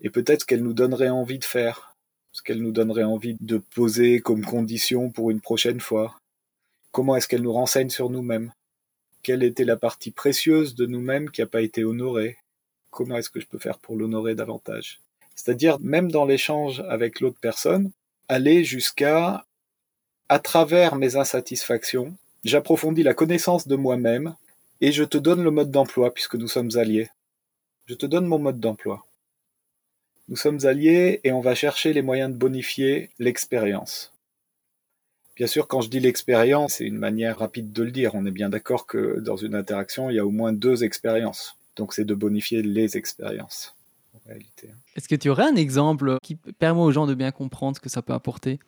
Et 0.00 0.10
peut-être 0.10 0.40
ce 0.40 0.46
qu'elle 0.46 0.62
nous 0.62 0.74
donnerait 0.74 1.08
envie 1.08 1.38
de 1.38 1.44
faire, 1.44 1.94
ce 2.32 2.42
qu'elle 2.42 2.60
nous 2.60 2.72
donnerait 2.72 3.04
envie 3.04 3.36
de 3.40 3.58
poser 3.58 4.20
comme 4.20 4.44
condition 4.44 5.10
pour 5.10 5.30
une 5.30 5.40
prochaine 5.40 5.80
fois. 5.80 6.18
Comment 6.90 7.16
est-ce 7.16 7.28
qu'elle 7.28 7.42
nous 7.42 7.52
renseigne 7.52 7.90
sur 7.90 8.10
nous-mêmes? 8.10 8.52
Quelle 9.22 9.42
était 9.42 9.64
la 9.64 9.76
partie 9.76 10.10
précieuse 10.10 10.74
de 10.74 10.86
nous-mêmes 10.86 11.30
qui 11.30 11.40
n'a 11.40 11.46
pas 11.46 11.62
été 11.62 11.84
honorée? 11.84 12.36
Comment 12.90 13.16
est-ce 13.16 13.30
que 13.30 13.40
je 13.40 13.46
peux 13.46 13.58
faire 13.58 13.78
pour 13.78 13.96
l'honorer 13.96 14.34
davantage? 14.34 15.00
C'est-à-dire, 15.34 15.78
même 15.80 16.10
dans 16.10 16.24
l'échange 16.24 16.80
avec 16.88 17.20
l'autre 17.20 17.38
personne, 17.40 17.90
aller 18.28 18.64
jusqu'à, 18.64 19.44
à 20.28 20.38
travers 20.38 20.96
mes 20.96 21.16
insatisfactions, 21.16 22.16
j'approfondis 22.44 23.02
la 23.02 23.14
connaissance 23.14 23.68
de 23.68 23.76
moi-même 23.76 24.34
et 24.80 24.92
je 24.92 25.04
te 25.04 25.18
donne 25.18 25.42
le 25.42 25.50
mode 25.50 25.70
d'emploi 25.70 26.12
puisque 26.12 26.34
nous 26.34 26.48
sommes 26.48 26.70
alliés. 26.76 27.08
Je 27.86 27.94
te 27.94 28.06
donne 28.06 28.26
mon 28.26 28.38
mode 28.38 28.60
d'emploi. 28.60 29.06
Nous 30.28 30.36
sommes 30.36 30.64
alliés 30.64 31.20
et 31.22 31.32
on 31.32 31.40
va 31.40 31.54
chercher 31.54 31.92
les 31.92 32.02
moyens 32.02 32.32
de 32.32 32.36
bonifier 32.36 33.10
l'expérience. 33.18 34.12
Bien 35.36 35.46
sûr, 35.46 35.68
quand 35.68 35.82
je 35.82 35.90
dis 35.90 36.00
l'expérience, 36.00 36.74
c'est 36.74 36.84
une 36.84 36.98
manière 36.98 37.38
rapide 37.38 37.72
de 37.72 37.82
le 37.82 37.90
dire. 37.90 38.14
On 38.14 38.26
est 38.26 38.30
bien 38.30 38.48
d'accord 38.48 38.86
que 38.86 39.20
dans 39.20 39.36
une 39.36 39.54
interaction, 39.54 40.10
il 40.10 40.16
y 40.16 40.18
a 40.18 40.26
au 40.26 40.30
moins 40.30 40.52
deux 40.52 40.82
expériences. 40.82 41.56
Donc 41.76 41.92
c'est 41.92 42.04
de 42.04 42.14
bonifier 42.14 42.62
les 42.62 42.96
expériences. 42.96 43.76
En 44.14 44.28
réalité. 44.28 44.70
Est-ce 44.96 45.08
que 45.08 45.14
tu 45.14 45.28
aurais 45.28 45.44
un 45.44 45.56
exemple 45.56 46.16
qui 46.22 46.36
permet 46.36 46.80
aux 46.80 46.90
gens 46.90 47.06
de 47.06 47.14
bien 47.14 47.30
comprendre 47.30 47.76
ce 47.76 47.80
que 47.80 47.90
ça 47.90 48.02
peut 48.02 48.14
apporter? 48.14 48.58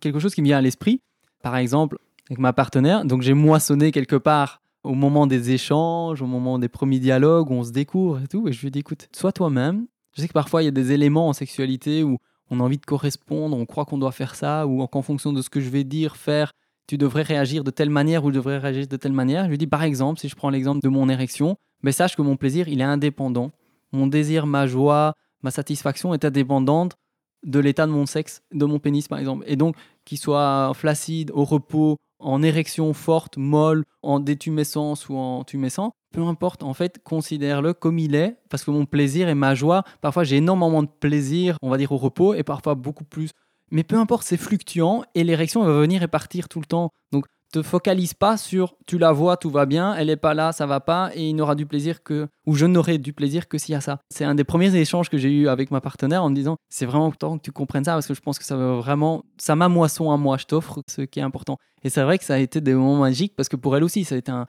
Quelque 0.00 0.20
chose 0.20 0.34
qui 0.34 0.42
me 0.42 0.46
vient 0.46 0.58
à 0.58 0.62
l'esprit, 0.62 1.00
par 1.42 1.56
exemple, 1.56 1.98
avec 2.28 2.38
ma 2.38 2.52
partenaire, 2.52 3.04
donc 3.04 3.22
j'ai 3.22 3.34
moissonné 3.34 3.90
quelque 3.90 4.16
part 4.16 4.60
au 4.84 4.94
moment 4.94 5.26
des 5.26 5.50
échanges, 5.50 6.22
au 6.22 6.26
moment 6.26 6.58
des 6.58 6.68
premiers 6.68 7.00
dialogues 7.00 7.50
où 7.50 7.54
on 7.54 7.64
se 7.64 7.72
découvre 7.72 8.20
et 8.22 8.26
tout. 8.26 8.48
Et 8.48 8.52
je 8.52 8.62
lui 8.62 8.70
dis, 8.70 8.80
écoute, 8.80 9.08
sois 9.14 9.32
toi-même. 9.32 9.86
Je 10.16 10.22
sais 10.22 10.28
que 10.28 10.32
parfois 10.32 10.62
il 10.62 10.66
y 10.66 10.68
a 10.68 10.72
des 10.72 10.92
éléments 10.92 11.28
en 11.28 11.32
sexualité 11.32 12.02
où 12.02 12.18
on 12.50 12.60
a 12.60 12.62
envie 12.62 12.78
de 12.78 12.86
correspondre, 12.86 13.56
on 13.56 13.66
croit 13.66 13.84
qu'on 13.84 13.98
doit 13.98 14.12
faire 14.12 14.34
ça, 14.34 14.66
ou 14.66 14.86
qu'en 14.86 15.02
fonction 15.02 15.32
de 15.32 15.42
ce 15.42 15.50
que 15.50 15.60
je 15.60 15.68
vais 15.68 15.84
dire, 15.84 16.16
faire, 16.16 16.52
tu 16.86 16.96
devrais 16.96 17.22
réagir 17.22 17.62
de 17.62 17.70
telle 17.70 17.90
manière 17.90 18.24
ou 18.24 18.30
je 18.30 18.34
devrais 18.34 18.58
réagir 18.58 18.86
de 18.86 18.96
telle 18.96 19.12
manière. 19.12 19.44
Je 19.44 19.50
lui 19.50 19.58
dis, 19.58 19.66
par 19.66 19.82
exemple, 19.82 20.18
si 20.18 20.28
je 20.28 20.34
prends 20.34 20.48
l'exemple 20.48 20.80
de 20.80 20.88
mon 20.88 21.08
érection, 21.08 21.56
mais 21.82 21.92
sache 21.92 22.16
que 22.16 22.22
mon 22.22 22.36
plaisir, 22.36 22.68
il 22.68 22.80
est 22.80 22.84
indépendant. 22.84 23.50
Mon 23.92 24.06
désir, 24.06 24.46
ma 24.46 24.66
joie, 24.66 25.14
ma 25.42 25.50
satisfaction 25.50 26.14
est 26.14 26.24
indépendante 26.24 26.96
de 27.44 27.58
l'état 27.60 27.86
de 27.86 27.92
mon 27.92 28.06
sexe, 28.06 28.42
de 28.52 28.64
mon 28.64 28.78
pénis 28.78 29.06
par 29.06 29.18
exemple. 29.18 29.44
Et 29.46 29.56
donc, 29.56 29.76
qu'il 30.08 30.18
soit 30.18 30.72
flaccide, 30.74 31.30
au 31.32 31.44
repos, 31.44 31.96
en 32.18 32.42
érection 32.42 32.92
forte, 32.94 33.36
molle, 33.36 33.84
en 34.02 34.20
détumescence 34.20 35.08
ou 35.08 35.16
en 35.16 35.44
tumescent, 35.44 35.92
peu 36.12 36.22
importe, 36.22 36.62
en 36.62 36.72
fait, 36.72 36.98
considère-le 37.04 37.74
comme 37.74 37.98
il 37.98 38.14
est, 38.14 38.36
parce 38.48 38.64
que 38.64 38.70
mon 38.70 38.86
plaisir 38.86 39.28
et 39.28 39.34
ma 39.34 39.54
joie, 39.54 39.84
parfois 40.00 40.24
j'ai 40.24 40.36
énormément 40.36 40.82
de 40.82 40.88
plaisir, 40.88 41.58
on 41.62 41.68
va 41.68 41.76
dire 41.76 41.92
au 41.92 41.98
repos, 41.98 42.34
et 42.34 42.42
parfois 42.42 42.74
beaucoup 42.74 43.04
plus. 43.04 43.30
Mais 43.70 43.84
peu 43.84 43.96
importe, 43.96 44.26
c'est 44.26 44.38
fluctuant, 44.38 45.04
et 45.14 45.24
l'érection 45.24 45.62
va 45.62 45.78
venir 45.78 46.02
et 46.02 46.08
partir 46.08 46.48
tout 46.48 46.60
le 46.60 46.64
temps. 46.64 46.88
Donc 47.12 47.26
te 47.50 47.62
focalise 47.62 48.14
pas 48.14 48.36
sur 48.36 48.74
tu 48.86 48.98
la 48.98 49.12
vois, 49.12 49.36
tout 49.36 49.50
va 49.50 49.66
bien, 49.66 49.94
elle 49.94 50.10
est 50.10 50.16
pas 50.16 50.34
là, 50.34 50.52
ça 50.52 50.66
va 50.66 50.80
pas, 50.80 51.10
et 51.14 51.28
il 51.28 51.34
n'aura 51.34 51.54
du 51.54 51.66
plaisir 51.66 52.02
que, 52.02 52.28
ou 52.46 52.54
je 52.54 52.66
n'aurai 52.66 52.98
du 52.98 53.12
plaisir 53.12 53.48
que 53.48 53.58
s'il 53.58 53.72
y 53.72 53.76
a 53.76 53.80
ça. 53.80 54.00
C'est 54.10 54.24
un 54.24 54.34
des 54.34 54.44
premiers 54.44 54.74
échanges 54.74 55.08
que 55.08 55.18
j'ai 55.18 55.30
eu 55.30 55.48
avec 55.48 55.70
ma 55.70 55.80
partenaire 55.80 56.22
en 56.22 56.30
me 56.30 56.34
disant 56.34 56.56
c'est 56.68 56.86
vraiment 56.86 57.10
temps 57.10 57.38
que 57.38 57.42
tu 57.42 57.52
comprennes 57.52 57.84
ça 57.84 57.94
parce 57.94 58.06
que 58.06 58.14
je 58.14 58.20
pense 58.20 58.38
que 58.38 58.44
ça 58.44 58.56
va 58.56 58.74
vraiment, 58.76 59.24
ça 59.38 59.56
m'a 59.56 59.68
moisson 59.68 60.10
à 60.10 60.16
moi, 60.16 60.36
je 60.36 60.44
t'offre 60.44 60.82
ce 60.88 61.02
qui 61.02 61.20
est 61.20 61.22
important. 61.22 61.58
Et 61.82 61.90
c'est 61.90 62.02
vrai 62.02 62.18
que 62.18 62.24
ça 62.24 62.34
a 62.34 62.38
été 62.38 62.60
des 62.60 62.74
moments 62.74 62.98
magiques 62.98 63.34
parce 63.36 63.48
que 63.48 63.56
pour 63.56 63.76
elle 63.76 63.84
aussi, 63.84 64.04
ça 64.04 64.14
a 64.14 64.18
été 64.18 64.32
un, 64.32 64.46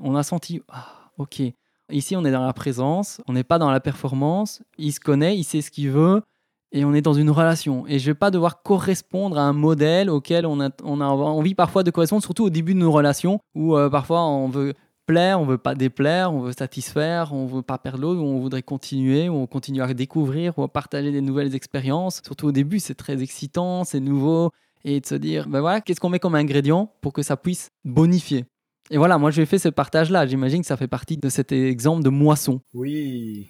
on 0.00 0.14
a 0.14 0.22
senti, 0.22 0.62
ah, 0.68 1.10
ok. 1.18 1.42
Ici, 1.90 2.16
on 2.16 2.24
est 2.24 2.30
dans 2.30 2.44
la 2.44 2.52
présence, 2.52 3.20
on 3.26 3.32
n'est 3.32 3.44
pas 3.44 3.58
dans 3.58 3.70
la 3.70 3.80
performance. 3.80 4.62
Il 4.76 4.92
se 4.92 5.00
connaît, 5.00 5.38
il 5.38 5.44
sait 5.44 5.62
ce 5.62 5.70
qu'il 5.70 5.90
veut 5.90 6.22
et 6.72 6.84
on 6.84 6.94
est 6.94 7.02
dans 7.02 7.14
une 7.14 7.30
relation. 7.30 7.86
Et 7.86 7.98
je 7.98 8.06
vais 8.06 8.14
pas 8.14 8.30
devoir 8.30 8.62
correspondre 8.62 9.38
à 9.38 9.42
un 9.42 9.52
modèle 9.52 10.10
auquel 10.10 10.46
on 10.46 10.60
a, 10.60 10.70
envie 10.84 11.54
parfois 11.54 11.82
de 11.82 11.90
correspondre, 11.90 12.22
surtout 12.22 12.44
au 12.44 12.50
début 12.50 12.74
de 12.74 12.80
nos 12.80 12.92
relations, 12.92 13.40
où 13.54 13.76
euh, 13.76 13.88
parfois 13.88 14.24
on 14.24 14.48
veut 14.48 14.74
plaire, 15.06 15.40
on 15.40 15.46
veut 15.46 15.58
pas 15.58 15.74
déplaire, 15.74 16.32
on 16.34 16.40
veut 16.40 16.52
satisfaire, 16.52 17.32
on 17.32 17.46
veut 17.46 17.62
pas 17.62 17.78
perdre 17.78 18.02
l'autre, 18.02 18.20
on 18.20 18.40
voudrait 18.40 18.62
continuer, 18.62 19.28
on 19.30 19.46
continue 19.46 19.80
à 19.80 19.94
découvrir, 19.94 20.58
ou 20.58 20.62
à 20.62 20.68
partager 20.68 21.10
des 21.10 21.22
nouvelles 21.22 21.54
expériences. 21.54 22.20
Surtout 22.24 22.48
au 22.48 22.52
début, 22.52 22.78
c'est 22.78 22.94
très 22.94 23.22
excitant, 23.22 23.84
c'est 23.84 24.00
nouveau, 24.00 24.50
et 24.84 25.00
de 25.00 25.06
se 25.06 25.14
dire, 25.14 25.48
ben 25.48 25.60
voilà, 25.60 25.80
qu'est-ce 25.80 26.00
qu'on 26.00 26.10
met 26.10 26.18
comme 26.18 26.34
ingrédient 26.34 26.92
pour 27.00 27.14
que 27.14 27.22
ça 27.22 27.36
puisse 27.36 27.70
bonifier? 27.84 28.44
Et 28.90 28.98
voilà, 28.98 29.18
moi 29.18 29.30
j'ai 29.30 29.44
fait 29.46 29.58
ce 29.58 29.68
partage-là. 29.68 30.26
J'imagine 30.26 30.60
que 30.60 30.66
ça 30.66 30.76
fait 30.76 30.88
partie 30.88 31.16
de 31.16 31.28
cet 31.28 31.52
exemple 31.52 32.02
de 32.02 32.08
moisson. 32.08 32.60
Oui, 32.72 33.48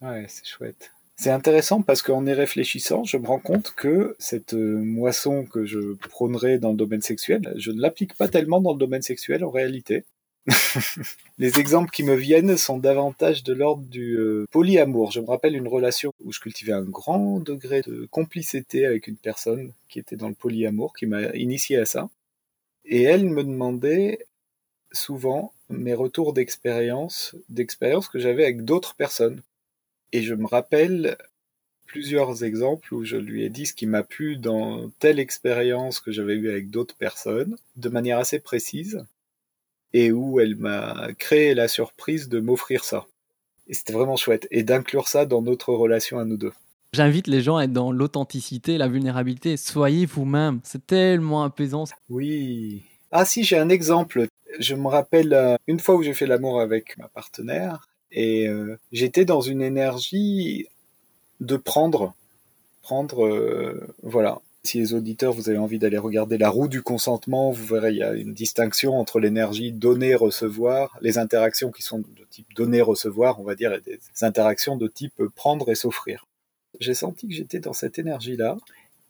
ouais, 0.00 0.26
c'est 0.28 0.46
chouette. 0.46 0.92
C'est 1.20 1.30
intéressant 1.30 1.82
parce 1.82 2.02
qu'en 2.02 2.24
y 2.26 2.32
réfléchissant, 2.32 3.02
je 3.02 3.16
me 3.16 3.26
rends 3.26 3.40
compte 3.40 3.74
que 3.74 4.14
cette 4.20 4.54
euh, 4.54 4.78
moisson 4.78 5.44
que 5.46 5.64
je 5.64 5.94
prônerais 5.94 6.60
dans 6.60 6.70
le 6.70 6.76
domaine 6.76 7.02
sexuel, 7.02 7.52
je 7.56 7.72
ne 7.72 7.80
l'applique 7.80 8.14
pas 8.14 8.28
tellement 8.28 8.60
dans 8.60 8.72
le 8.72 8.78
domaine 8.78 9.02
sexuel 9.02 9.44
en 9.44 9.50
réalité. 9.50 10.04
Les 11.38 11.58
exemples 11.58 11.90
qui 11.90 12.04
me 12.04 12.14
viennent 12.14 12.56
sont 12.56 12.78
davantage 12.78 13.42
de 13.42 13.52
l'ordre 13.52 13.82
du 13.82 14.16
euh, 14.16 14.46
polyamour. 14.52 15.10
Je 15.10 15.18
me 15.18 15.26
rappelle 15.26 15.56
une 15.56 15.66
relation 15.66 16.12
où 16.24 16.32
je 16.32 16.38
cultivais 16.38 16.72
un 16.72 16.84
grand 16.84 17.40
degré 17.40 17.82
de 17.82 18.06
complicité 18.06 18.86
avec 18.86 19.08
une 19.08 19.16
personne 19.16 19.72
qui 19.88 19.98
était 19.98 20.16
dans 20.16 20.28
le 20.28 20.34
polyamour, 20.34 20.92
qui 20.96 21.06
m'a 21.06 21.34
initié 21.34 21.78
à 21.78 21.84
ça. 21.84 22.08
Et 22.84 23.02
elle 23.02 23.24
me 23.24 23.42
demandait 23.42 24.20
souvent 24.92 25.52
mes 25.68 25.94
retours 25.94 26.32
d'expérience, 26.32 27.34
d'expérience 27.48 28.06
que 28.06 28.20
j'avais 28.20 28.44
avec 28.44 28.64
d'autres 28.64 28.94
personnes. 28.94 29.42
Et 30.12 30.22
je 30.22 30.34
me 30.34 30.46
rappelle 30.46 31.16
plusieurs 31.86 32.44
exemples 32.44 32.94
où 32.94 33.04
je 33.04 33.16
lui 33.16 33.44
ai 33.44 33.48
dit 33.48 33.66
ce 33.66 33.74
qui 33.74 33.86
m'a 33.86 34.02
plu 34.02 34.36
dans 34.36 34.90
telle 34.98 35.18
expérience 35.18 36.00
que 36.00 36.12
j'avais 36.12 36.34
eue 36.34 36.50
avec 36.50 36.70
d'autres 36.70 36.96
personnes, 36.96 37.56
de 37.76 37.88
manière 37.88 38.18
assez 38.18 38.38
précise, 38.38 39.04
et 39.92 40.12
où 40.12 40.38
elle 40.38 40.56
m'a 40.56 41.08
créé 41.18 41.54
la 41.54 41.66
surprise 41.66 42.28
de 42.28 42.40
m'offrir 42.40 42.84
ça. 42.84 43.06
Et 43.66 43.74
c'était 43.74 43.94
vraiment 43.94 44.16
chouette, 44.16 44.46
et 44.50 44.62
d'inclure 44.62 45.08
ça 45.08 45.26
dans 45.26 45.42
notre 45.42 45.72
relation 45.72 46.18
à 46.18 46.24
nous 46.24 46.36
deux. 46.36 46.52
J'invite 46.94 47.26
les 47.26 47.42
gens 47.42 47.56
à 47.56 47.64
être 47.64 47.72
dans 47.72 47.92
l'authenticité, 47.92 48.78
la 48.78 48.88
vulnérabilité. 48.88 49.56
Soyez 49.56 50.06
vous-même, 50.06 50.60
c'est 50.64 50.86
tellement 50.86 51.42
apaisant. 51.42 51.84
Oui. 52.08 52.82
Ah 53.10 53.24
si, 53.24 53.44
j'ai 53.44 53.58
un 53.58 53.68
exemple. 53.68 54.26
Je 54.58 54.74
me 54.74 54.88
rappelle 54.88 55.34
euh, 55.34 55.56
une 55.66 55.80
fois 55.80 55.96
où 55.96 56.02
j'ai 56.02 56.14
fait 56.14 56.26
l'amour 56.26 56.60
avec 56.60 56.96
ma 56.96 57.08
partenaire, 57.08 57.87
et 58.10 58.48
euh, 58.48 58.78
j'étais 58.92 59.24
dans 59.24 59.40
une 59.40 59.62
énergie 59.62 60.66
de 61.40 61.56
prendre, 61.56 62.14
prendre, 62.82 63.26
euh, 63.26 63.94
voilà. 64.02 64.40
Si 64.64 64.78
les 64.78 64.92
auditeurs, 64.92 65.32
vous 65.32 65.48
avez 65.48 65.58
envie 65.58 65.78
d'aller 65.78 65.98
regarder 65.98 66.36
la 66.36 66.50
roue 66.50 66.68
du 66.68 66.82
consentement, 66.82 67.52
vous 67.52 67.64
verrez, 67.64 67.92
il 67.92 67.98
y 67.98 68.02
a 68.02 68.12
une 68.12 68.34
distinction 68.34 68.98
entre 68.98 69.20
l'énergie 69.20 69.72
donner-recevoir, 69.72 70.98
les 71.00 71.16
interactions 71.16 71.70
qui 71.70 71.82
sont 71.82 72.00
de 72.00 72.24
type 72.28 72.52
donner-recevoir, 72.54 73.40
on 73.40 73.44
va 73.44 73.54
dire, 73.54 73.72
et 73.72 73.80
des 73.80 74.00
interactions 74.20 74.76
de 74.76 74.88
type 74.88 75.22
prendre 75.36 75.70
et 75.70 75.74
s'offrir. 75.74 76.26
J'ai 76.80 76.94
senti 76.94 77.28
que 77.28 77.34
j'étais 77.34 77.60
dans 77.60 77.72
cette 77.72 77.98
énergie-là, 77.98 78.58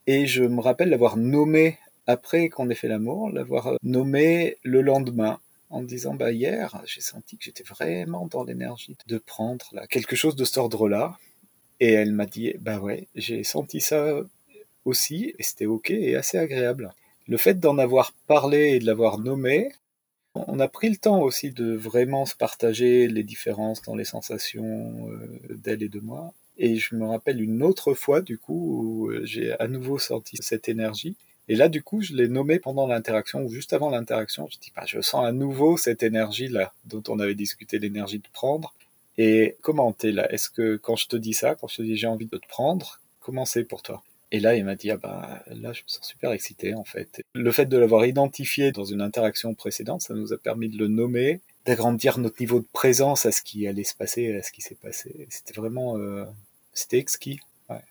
et 0.07 0.27
je 0.27 0.45
me 0.45 0.61
rappelle 0.61 0.91
l'avoir 0.91 1.17
nommé 1.17 1.79
après 2.07 2.49
qu'on 2.51 2.71
ait 2.71 2.75
fait 2.75 2.89
l'amour, 2.89 3.31
l'avoir 3.31 3.73
nommé 3.83 4.59
le 4.63 4.81
lendemain 4.81 5.39
en 5.71 5.83
disant 5.83 6.15
bah 6.15 6.33
hier 6.33 6.83
j'ai 6.87 7.01
senti 7.01 7.37
que 7.37 7.45
j'étais 7.45 7.65
vraiment 7.65 8.27
dans 8.27 8.45
l'énergie 8.45 8.97
de 9.07 9.19
prendre 9.19 9.67
là, 9.73 9.87
quelque 9.87 10.17
chose 10.17 10.37
de 10.37 10.45
cet 10.45 10.59
ordre-là 10.59 11.19
et 11.81 11.93
elle 11.93 12.13
m'a 12.13 12.27
dit 12.27 12.55
bah 12.61 12.79
ouais 12.79 13.09
j'ai 13.15 13.45
senti 13.45 13.81
ça 13.81 14.23
aussi 14.85 15.35
et 15.39 15.43
c'était 15.43 15.67
ok 15.67 15.91
et 15.91 16.17
assez 16.17 16.39
agréable. 16.39 16.93
Le 17.27 17.37
fait 17.37 17.61
d'en 17.61 17.79
avoir 17.79 18.13
parlé 18.27 18.75
et 18.75 18.79
de 18.79 18.87
l'avoir 18.87 19.19
nommé, 19.19 19.71
on 20.35 20.61
a 20.61 20.69
pris 20.69 20.89
le 20.89 20.97
temps 20.97 21.21
aussi 21.21 21.51
de 21.51 21.75
vraiment 21.75 22.25
se 22.25 22.35
partager 22.35 23.09
les 23.09 23.23
différences 23.23 23.83
dans 23.83 23.95
les 23.95 24.05
sensations 24.05 25.11
euh, 25.11 25.41
d'elle 25.51 25.83
et 25.83 25.89
de 25.89 26.01
moi. 26.01 26.33
Et 26.57 26.77
je 26.77 26.95
me 26.95 27.07
rappelle 27.07 27.41
une 27.41 27.63
autre 27.63 27.95
fois 27.95 28.23
du 28.23 28.39
coup 28.39 28.55
où 28.55 29.13
j'ai 29.25 29.53
à 29.61 29.69
nouveau 29.69 29.99
senti 29.99 30.37
cette 30.41 30.69
énergie 30.69 31.17
et 31.49 31.57
là, 31.57 31.69
du 31.69 31.83
coup, 31.83 32.03
je 32.03 32.13
l'ai 32.15 32.29
nommé 32.29 32.59
pendant 32.59 32.87
l'interaction 32.87 33.43
ou 33.43 33.51
juste 33.51 33.73
avant 33.73 33.89
l'interaction. 33.89 34.49
Je 34.51 34.59
dis, 34.59 34.71
bah, 34.77 34.85
je 34.87 35.01
sens 35.01 35.25
à 35.25 35.33
nouveau 35.33 35.77
cette 35.79 36.03
énergie-là 36.03 36.73
dont 36.85 37.03
on 37.09 37.19
avait 37.19 37.35
discuté, 37.35 37.79
l'énergie 37.79 38.19
de 38.19 38.29
prendre. 38.33 38.75
Et 39.17 39.57
comment 39.63 39.93
t'es 39.93 40.13
là? 40.13 40.31
Est-ce 40.33 40.51
que 40.51 40.77
quand 40.77 40.97
je 40.97 41.09
te 41.09 41.17
dis 41.17 41.33
ça, 41.33 41.55
quand 41.55 41.67
je 41.67 41.77
te 41.77 41.83
dis 41.83 41.97
j'ai 41.97 42.07
envie 42.07 42.27
de 42.27 42.37
te 42.37 42.47
prendre, 42.47 43.01
comment 43.21 43.47
c'est 43.47 43.65
pour 43.65 43.83
toi? 43.83 44.03
Et 44.31 44.41
là, 44.41 44.55
il 44.57 44.65
m'a 44.65 44.77
dit, 44.77 44.91
ah 44.91 44.99
bah 44.99 45.43
là, 45.47 45.73
je 45.73 45.83
me 45.83 45.89
sens 45.89 46.07
super 46.07 46.33
excité 46.33 46.75
en 46.75 46.85
fait. 46.85 47.23
Le 47.35 47.51
fait 47.51 47.67
de 47.67 47.79
l'avoir 47.79 48.05
identifié 48.05 48.71
dans 48.71 48.85
une 48.85 49.01
interaction 49.01 49.55
précédente, 49.55 50.03
ça 50.03 50.15
nous 50.15 50.35
a 50.35 50.39
permis 50.39 50.69
de 50.69 50.77
le 50.77 50.87
nommer, 50.87 51.41
d'agrandir 51.65 52.19
notre 52.19 52.41
niveau 52.41 52.61
de 52.61 52.67
présence 52.73 53.25
à 53.25 53.33
ce 53.33 53.41
qui 53.43 53.67
allait 53.67 53.85
se 53.85 53.95
passer, 53.95 54.37
à 54.37 54.43
ce 54.43 54.53
qui 54.53 54.61
s'est 54.61 54.77
passé. 54.77 55.27
C'était 55.31 55.55
vraiment, 55.55 55.97
euh, 55.97 56.25
c'était 56.75 56.99
exquis. 56.99 57.41
Ouais. 57.71 57.83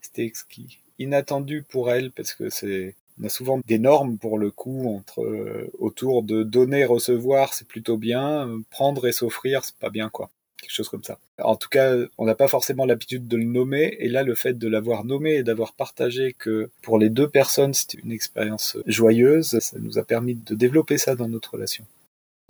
C'était 0.00 0.24
exquis 0.24 0.80
inattendu 1.00 1.64
pour 1.68 1.90
elle 1.90 2.12
parce 2.12 2.34
que 2.34 2.50
c'est 2.50 2.94
on 3.20 3.26
a 3.26 3.28
souvent 3.28 3.60
des 3.66 3.78
normes 3.78 4.18
pour 4.18 4.38
le 4.38 4.50
coup 4.50 4.94
entre 4.96 5.22
euh, 5.22 5.70
autour 5.78 6.22
de 6.22 6.42
donner 6.42 6.84
recevoir 6.84 7.54
c'est 7.54 7.66
plutôt 7.66 7.96
bien 7.96 8.62
prendre 8.70 9.06
et 9.06 9.12
s'offrir 9.12 9.64
c'est 9.64 9.76
pas 9.76 9.90
bien 9.90 10.08
quoi. 10.10 10.30
Quelque 10.60 10.72
chose 10.72 10.90
comme 10.90 11.02
ça. 11.02 11.18
En 11.42 11.56
tout 11.56 11.70
cas 11.70 11.96
on 12.18 12.26
n'a 12.26 12.34
pas 12.34 12.48
forcément 12.48 12.84
l'habitude 12.84 13.26
de 13.26 13.36
le 13.36 13.44
nommer 13.44 13.96
et 13.98 14.08
là 14.08 14.22
le 14.22 14.34
fait 14.34 14.54
de 14.54 14.68
l'avoir 14.68 15.04
nommé 15.04 15.32
et 15.36 15.42
d'avoir 15.42 15.72
partagé 15.72 16.34
que 16.38 16.70
pour 16.82 16.98
les 16.98 17.08
deux 17.08 17.28
personnes 17.28 17.74
c'était 17.74 17.98
une 17.98 18.12
expérience 18.12 18.76
joyeuse 18.86 19.58
ça 19.58 19.78
nous 19.78 19.98
a 19.98 20.04
permis 20.04 20.34
de 20.34 20.54
développer 20.54 20.98
ça 20.98 21.14
dans 21.14 21.28
notre 21.28 21.54
relation. 21.54 21.84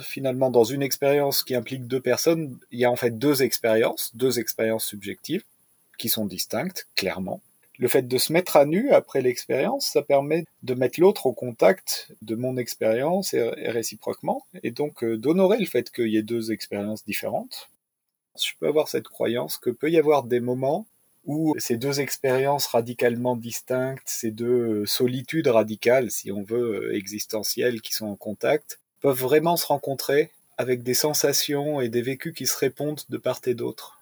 Finalement 0.00 0.50
dans 0.50 0.64
une 0.64 0.82
expérience 0.82 1.44
qui 1.44 1.54
implique 1.54 1.86
deux 1.86 2.00
personnes 2.00 2.58
il 2.72 2.80
y 2.80 2.84
a 2.84 2.90
en 2.90 2.96
fait 2.96 3.16
deux 3.16 3.42
expériences 3.42 4.10
deux 4.14 4.40
expériences 4.40 4.86
subjectives 4.86 5.44
qui 5.98 6.08
sont 6.08 6.26
distinctes 6.26 6.88
clairement 6.96 7.40
le 7.80 7.88
fait 7.88 8.06
de 8.06 8.18
se 8.18 8.30
mettre 8.32 8.56
à 8.58 8.66
nu 8.66 8.90
après 8.90 9.22
l'expérience, 9.22 9.86
ça 9.86 10.02
permet 10.02 10.44
de 10.62 10.74
mettre 10.74 11.00
l'autre 11.00 11.24
au 11.24 11.32
contact 11.32 12.12
de 12.20 12.34
mon 12.34 12.58
expérience 12.58 13.32
et, 13.32 13.42
réciproquement, 13.70 14.44
et 14.62 14.70
donc 14.70 15.02
euh, 15.02 15.16
d'honorer 15.16 15.58
le 15.58 15.64
fait 15.64 15.90
qu'il 15.90 16.08
y 16.08 16.18
ait 16.18 16.22
deux 16.22 16.52
expériences 16.52 17.06
différentes. 17.06 17.70
Je 18.38 18.52
peux 18.60 18.68
avoir 18.68 18.88
cette 18.88 19.08
croyance 19.08 19.56
que 19.56 19.70
peut 19.70 19.90
y 19.90 19.98
avoir 19.98 20.24
des 20.24 20.40
moments 20.40 20.86
où 21.24 21.54
ces 21.58 21.78
deux 21.78 22.00
expériences 22.00 22.66
radicalement 22.66 23.34
distinctes, 23.34 24.06
ces 24.06 24.30
deux 24.30 24.82
euh, 24.82 24.86
solitudes 24.86 25.48
radicales, 25.48 26.10
si 26.10 26.30
on 26.30 26.42
veut, 26.42 26.90
euh, 26.90 26.94
existentielles, 26.94 27.80
qui 27.80 27.94
sont 27.94 28.08
en 28.08 28.16
contact, 28.16 28.78
peuvent 29.00 29.18
vraiment 29.18 29.56
se 29.56 29.66
rencontrer 29.66 30.30
avec 30.58 30.82
des 30.82 30.92
sensations 30.92 31.80
et 31.80 31.88
des 31.88 32.02
vécus 32.02 32.34
qui 32.34 32.46
se 32.46 32.58
répondent 32.58 33.00
de 33.08 33.16
part 33.16 33.40
et 33.46 33.54
d'autre, 33.54 34.00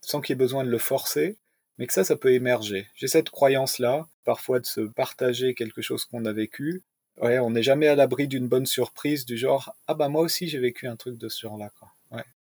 sans 0.00 0.22
qu'il 0.22 0.32
y 0.32 0.36
ait 0.36 0.38
besoin 0.38 0.64
de 0.64 0.70
le 0.70 0.78
forcer, 0.78 1.36
mais 1.78 1.86
que 1.86 1.92
ça, 1.92 2.04
ça 2.04 2.16
peut 2.16 2.32
émerger. 2.32 2.86
J'ai 2.94 3.08
cette 3.08 3.30
croyance-là, 3.30 4.06
parfois 4.24 4.60
de 4.60 4.66
se 4.66 4.80
partager 4.80 5.54
quelque 5.54 5.82
chose 5.82 6.04
qu'on 6.04 6.24
a 6.24 6.32
vécu. 6.32 6.82
Ouais, 7.20 7.38
on 7.38 7.50
n'est 7.50 7.62
jamais 7.62 7.88
à 7.88 7.96
l'abri 7.96 8.28
d'une 8.28 8.48
bonne 8.48 8.66
surprise 8.66 9.24
du 9.24 9.36
genre 9.36 9.74
ah 9.88 9.94
bah 9.94 10.08
moi 10.08 10.22
aussi 10.22 10.46
j'ai 10.46 10.60
vécu 10.60 10.86
un 10.86 10.94
truc 10.94 11.18
de 11.18 11.28
ce 11.28 11.40
genre-là. 11.40 11.70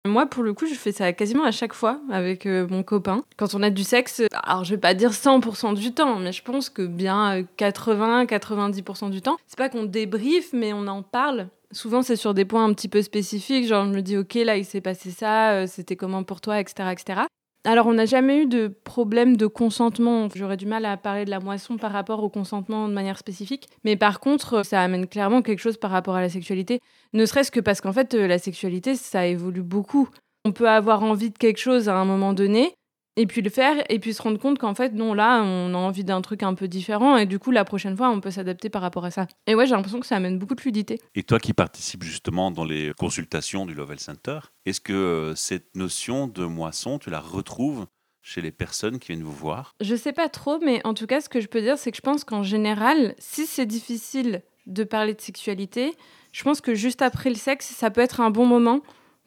Moi, 0.07 0.27
pour 0.27 0.43
le 0.43 0.55
coup, 0.55 0.67
je 0.67 0.75
fais 0.75 0.93
ça 0.93 1.13
quasiment 1.13 1.45
à 1.45 1.51
chaque 1.51 1.73
fois 1.73 2.01
avec 2.11 2.47
euh, 2.47 2.67
mon 2.69 2.83
copain. 2.83 3.25
Quand 3.37 3.55
on 3.55 3.63
a 3.63 3.71
du 3.71 3.83
sexe, 3.83 4.23
alors 4.45 4.65
je 4.65 4.75
vais 4.75 4.81
pas 4.81 4.95
dire 4.95 5.11
100% 5.11 5.75
du 5.75 5.93
temps, 5.93 6.19
mais 6.19 6.33
je 6.33 6.43
pense 6.43 6.71
que 6.71 6.87
bien 6.87 7.43
80-90% 7.59 9.07
euh, 9.07 9.11
du 9.11 9.23
temps, 9.23 9.37
c'est 9.47 9.59
pas 9.59 9.69
qu'on 9.69 9.85
débriefe, 9.85 10.53
mais 10.53 10.73
on 10.73 10.87
en 10.87 11.03
parle. 11.03 11.49
Souvent, 11.73 12.03
c'est 12.03 12.15
sur 12.15 12.33
des 12.33 12.45
points 12.45 12.65
un 12.65 12.73
petit 12.73 12.89
peu 12.89 13.03
spécifiques, 13.03 13.67
genre 13.67 13.87
je 13.87 13.91
me 13.91 14.01
dis, 14.01 14.17
ok, 14.17 14.35
là, 14.35 14.57
il 14.57 14.65
s'est 14.65 14.81
passé 14.81 15.11
ça, 15.11 15.55
euh, 15.55 15.67
c'était 15.67 15.97
comment 15.97 16.23
pour 16.23 16.41
toi, 16.41 16.61
etc., 16.61 16.91
etc. 16.93 17.23
Alors, 17.67 17.89
on 17.89 17.95
n'a 17.95 18.07
jamais 18.07 18.43
eu 18.43 18.47
de 18.47 18.69
problème 18.85 19.37
de 19.37 19.49
consentement. 19.49 20.29
J'aurais 20.33 20.57
du 20.57 20.67
mal 20.67 20.85
à 20.85 20.97
parler 20.97 21.25
de 21.25 21.31
la 21.31 21.41
moisson 21.41 21.79
par 21.79 21.91
rapport 21.91 22.23
au 22.23 22.29
consentement 22.29 22.87
de 22.87 22.95
manière 22.95 23.19
spécifique. 23.19 23.69
Mais 23.83 23.97
par 23.97 24.21
contre, 24.21 24.65
ça 24.65 24.81
amène 24.81 25.09
clairement 25.09 25.43
quelque 25.43 25.59
chose 25.59 25.77
par 25.77 25.91
rapport 25.91 26.15
à 26.15 26.21
la 26.21 26.29
sexualité. 26.29 26.79
Ne 27.13 27.27
serait-ce 27.27 27.51
que 27.51 27.59
parce 27.59 27.81
qu'en 27.81 27.93
fait, 27.93 28.15
euh, 28.15 28.29
la 28.29 28.39
sexualité, 28.39 28.95
ça 28.95 29.27
évolue 29.27 29.65
beaucoup. 29.65 30.09
On 30.45 30.53
peut 30.53 30.69
avoir 30.69 31.03
envie 31.03 31.31
de 31.31 31.39
quelque 31.39 31.59
chose 31.59 31.89
à 31.89 31.97
un 31.97 32.05
moment 32.05 32.35
donné. 32.35 32.73
Et 33.17 33.27
puis 33.27 33.43
le 33.43 33.51
faire 33.51 33.83
et 33.89 33.99
puis 33.99 34.15
se 34.15 34.23
rendre 34.23 34.39
compte 34.39 34.59
qu'en 34.59 34.75
fait 34.75 34.93
non 34.93 35.15
là 35.15 35.43
on 35.43 35.75
a 35.75 35.79
envie 35.79 36.05
d'un 36.05 36.21
truc 36.21 36.43
un 36.43 36.55
peu 36.55 36.69
différent 36.69 37.17
et 37.17 37.27
du 37.27 37.39
coup 37.39 37.51
la 37.51 37.65
prochaine 37.65 37.97
fois 37.97 38.11
on 38.11 38.21
peut 38.21 38.31
s'adapter 38.31 38.69
par 38.69 38.83
rapport 38.83 39.05
à 39.05 39.11
ça. 39.11 39.27
Et 39.47 39.55
ouais 39.55 39.67
j'ai 39.67 39.75
l'impression 39.75 40.01
que 40.01 40.07
ça 40.07 40.17
amène 40.17 40.39
beaucoup 40.39 40.55
de 40.55 40.61
fluidité. 40.61 41.01
Et 41.15 41.23
toi 41.23 41.39
qui 41.39 41.53
participes 41.53 42.05
justement 42.05 42.51
dans 42.51 42.65
les 42.65 42.93
consultations 42.99 43.67
du 43.67 43.75
Lovell 43.75 44.01
Center, 44.01 44.39
est-ce 44.67 44.81
que 44.81 44.93
euh, 44.93 45.35
cette 45.35 45.75
notion 45.75 46.29
de 46.29 46.45
moisson, 46.45 46.99
tu 46.99 47.11
la 47.11 47.21
retrouves 47.21 47.87
chez 48.23 48.41
les 48.41 48.51
personnes 48.51 48.99
qui 48.99 49.09
viennent 49.09 49.23
vous 49.23 49.33
voir? 49.33 49.75
Je 49.81 49.95
sais 49.95 50.13
pas 50.13 50.29
trop 50.29 50.59
mais 50.61 50.81
en 50.85 50.95
tout 50.95 51.07
cas 51.07 51.21
ce 51.21 51.29
que 51.29 51.41
je 51.41 51.49
peux 51.49 51.63
dire 51.63 51.79
c'est 51.79 51.91
que 51.91 51.97
je 51.97 52.03
pense 52.03 52.25
qu'en 52.25 52.43
général 52.43 53.15
si 53.19 53.47
c'est 53.47 53.67
difficile 53.67 54.43
de 54.67 54.85
parler 54.85 55.15
de 55.15 55.21
sexualité 55.21 55.93
je 56.33 56.43
pense 56.43 56.61
que 56.61 56.75
juste 56.75 57.01
après 57.01 57.31
le 57.31 57.37
sexe 57.37 57.67
ça 57.67 57.91
peut 57.91 58.01
être 58.03 58.21
un 58.21 58.31
bon 58.31 58.45
moment 58.45 58.81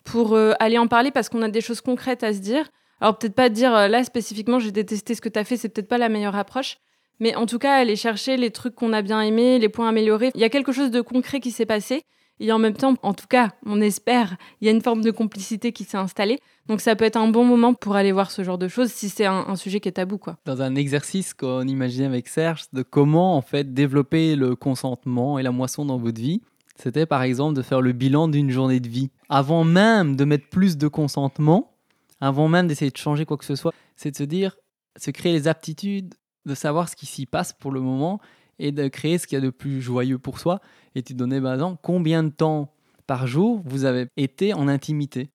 pour 0.03 0.33
euh, 0.33 0.53
aller 0.59 0.77
en 0.77 0.87
parler 0.87 1.11
parce 1.11 1.29
qu'on 1.29 1.41
a 1.41 1.49
des 1.49 1.61
choses 1.61 1.81
concrètes 1.81 2.23
à 2.23 2.33
se 2.33 2.39
dire 2.39 2.69
alors 3.01 3.17
peut-être 3.17 3.35
pas 3.35 3.49
dire 3.49 3.73
euh, 3.75 3.87
là 3.87 4.03
spécifiquement 4.03 4.59
j'ai 4.59 4.71
détesté 4.71 5.15
ce 5.15 5.21
que 5.21 5.29
tu 5.29 5.39
as 5.39 5.43
fait, 5.43 5.57
c'est 5.57 5.69
peut-être 5.69 5.87
pas 5.87 5.97
la 5.97 6.09
meilleure 6.09 6.35
approche, 6.35 6.77
mais 7.19 7.35
en 7.35 7.45
tout 7.45 7.59
cas 7.59 7.75
aller 7.75 7.95
chercher 7.95 8.37
les 8.37 8.51
trucs 8.51 8.75
qu'on 8.75 8.93
a 8.93 9.01
bien 9.01 9.21
aimés, 9.21 9.59
les 9.59 9.69
points 9.69 9.89
améliorés. 9.89 10.31
Il 10.35 10.41
y 10.41 10.45
a 10.45 10.49
quelque 10.49 10.71
chose 10.71 10.91
de 10.91 11.01
concret 11.01 11.39
qui 11.39 11.51
s'est 11.51 11.65
passé 11.65 12.03
et 12.41 12.51
en 12.53 12.59
même 12.59 12.73
temps, 12.73 12.95
en 13.03 13.13
tout 13.13 13.27
cas, 13.27 13.49
on 13.65 13.81
espère, 13.81 14.37
il 14.61 14.65
y 14.65 14.69
a 14.69 14.71
une 14.71 14.81
forme 14.81 15.01
de 15.01 15.11
complicité 15.11 15.73
qui 15.73 15.83
s'est 15.83 15.97
installée. 15.97 16.39
Donc 16.67 16.79
ça 16.79 16.95
peut 16.95 17.03
être 17.03 17.17
un 17.17 17.27
bon 17.27 17.43
moment 17.43 17.73
pour 17.73 17.95
aller 17.95 18.13
voir 18.13 18.31
ce 18.31 18.43
genre 18.43 18.57
de 18.57 18.67
choses 18.67 18.91
si 18.91 19.09
c'est 19.09 19.25
un, 19.25 19.45
un 19.47 19.55
sujet 19.55 19.79
qui 19.79 19.89
est 19.89 19.93
tabou 19.93 20.17
quoi. 20.17 20.37
Dans 20.45 20.61
un 20.61 20.75
exercice 20.75 21.33
qu'on 21.33 21.67
imaginait 21.67 22.05
avec 22.05 22.27
Serge 22.27 22.65
de 22.71 22.81
comment 22.81 23.35
en 23.35 23.41
fait 23.41 23.73
développer 23.73 24.35
le 24.35 24.55
consentement 24.55 25.37
et 25.37 25.43
la 25.43 25.51
moisson 25.51 25.85
dans 25.85 25.97
votre 25.97 26.21
vie, 26.21 26.41
c'était 26.75 27.05
par 27.05 27.23
exemple 27.23 27.57
de 27.57 27.61
faire 27.61 27.81
le 27.81 27.91
bilan 27.91 28.29
d'une 28.29 28.51
journée 28.51 28.79
de 28.79 28.87
vie. 28.87 29.09
Avant 29.27 29.65
même 29.65 30.15
de 30.15 30.23
mettre 30.23 30.47
plus 30.47 30.77
de 30.77 30.87
consentement, 30.87 31.73
avant 32.21 32.47
même 32.47 32.67
d'essayer 32.67 32.91
de 32.91 32.97
changer 32.97 33.25
quoi 33.25 33.37
que 33.37 33.45
ce 33.45 33.55
soit, 33.55 33.73
c'est 33.95 34.11
de 34.11 34.15
se 34.15 34.23
dire, 34.23 34.57
se 34.97 35.11
créer 35.11 35.33
les 35.33 35.47
aptitudes, 35.47 36.15
de 36.45 36.55
savoir 36.55 36.89
ce 36.89 36.95
qui 36.95 37.05
s'y 37.05 37.25
passe 37.25 37.53
pour 37.53 37.71
le 37.71 37.81
moment 37.81 38.19
et 38.59 38.71
de 38.71 38.87
créer 38.87 39.17
ce 39.17 39.27
qu'il 39.27 39.37
y 39.37 39.41
a 39.41 39.45
de 39.45 39.49
plus 39.49 39.81
joyeux 39.81 40.19
pour 40.19 40.39
soi. 40.39 40.59
Et 40.95 41.03
tu 41.03 41.13
donnais 41.13 41.41
par 41.41 41.53
exemple 41.53 41.79
combien 41.81 42.23
de 42.23 42.29
temps 42.29 42.73
par 43.07 43.27
jour 43.27 43.61
vous 43.65 43.85
avez 43.85 44.07
été 44.17 44.53
en 44.53 44.67
intimité, 44.67 45.29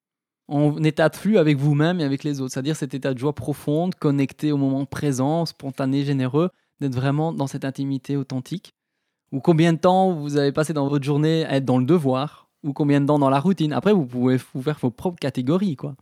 en 0.47 0.81
état 0.83 1.09
de 1.09 1.15
flux 1.15 1.37
avec 1.37 1.57
vous-même 1.57 1.99
et 1.99 2.03
avec 2.03 2.23
les 2.23 2.39
autres, 2.39 2.53
c'est-à-dire 2.53 2.75
cet 2.75 2.93
état 2.93 3.13
de 3.13 3.19
joie 3.19 3.33
profonde, 3.33 3.95
connecté 3.95 4.51
au 4.51 4.57
moment 4.57 4.85
présent, 4.85 5.45
spontané, 5.45 6.03
généreux, 6.03 6.49
d'être 6.79 6.95
vraiment 6.95 7.33
dans 7.33 7.47
cette 7.47 7.65
intimité 7.65 8.15
authentique? 8.15 8.71
Ou 9.31 9.39
combien 9.39 9.73
de 9.73 9.79
temps 9.79 10.13
vous 10.13 10.37
avez 10.37 10.51
passé 10.51 10.71
dans 10.71 10.87
votre 10.87 11.03
journée 11.03 11.45
à 11.45 11.57
être 11.57 11.65
dans 11.65 11.79
le 11.79 11.85
devoir, 11.85 12.49
ou 12.63 12.73
combien 12.73 13.01
de 13.01 13.07
temps 13.07 13.19
dans 13.19 13.29
la 13.29 13.39
routine? 13.39 13.73
Après, 13.73 13.91
vous 13.91 14.05
pouvez 14.05 14.37
vous 14.53 14.61
faire 14.61 14.77
vos 14.79 14.91
propres 14.91 15.19
catégories, 15.19 15.75
quoi 15.75 15.95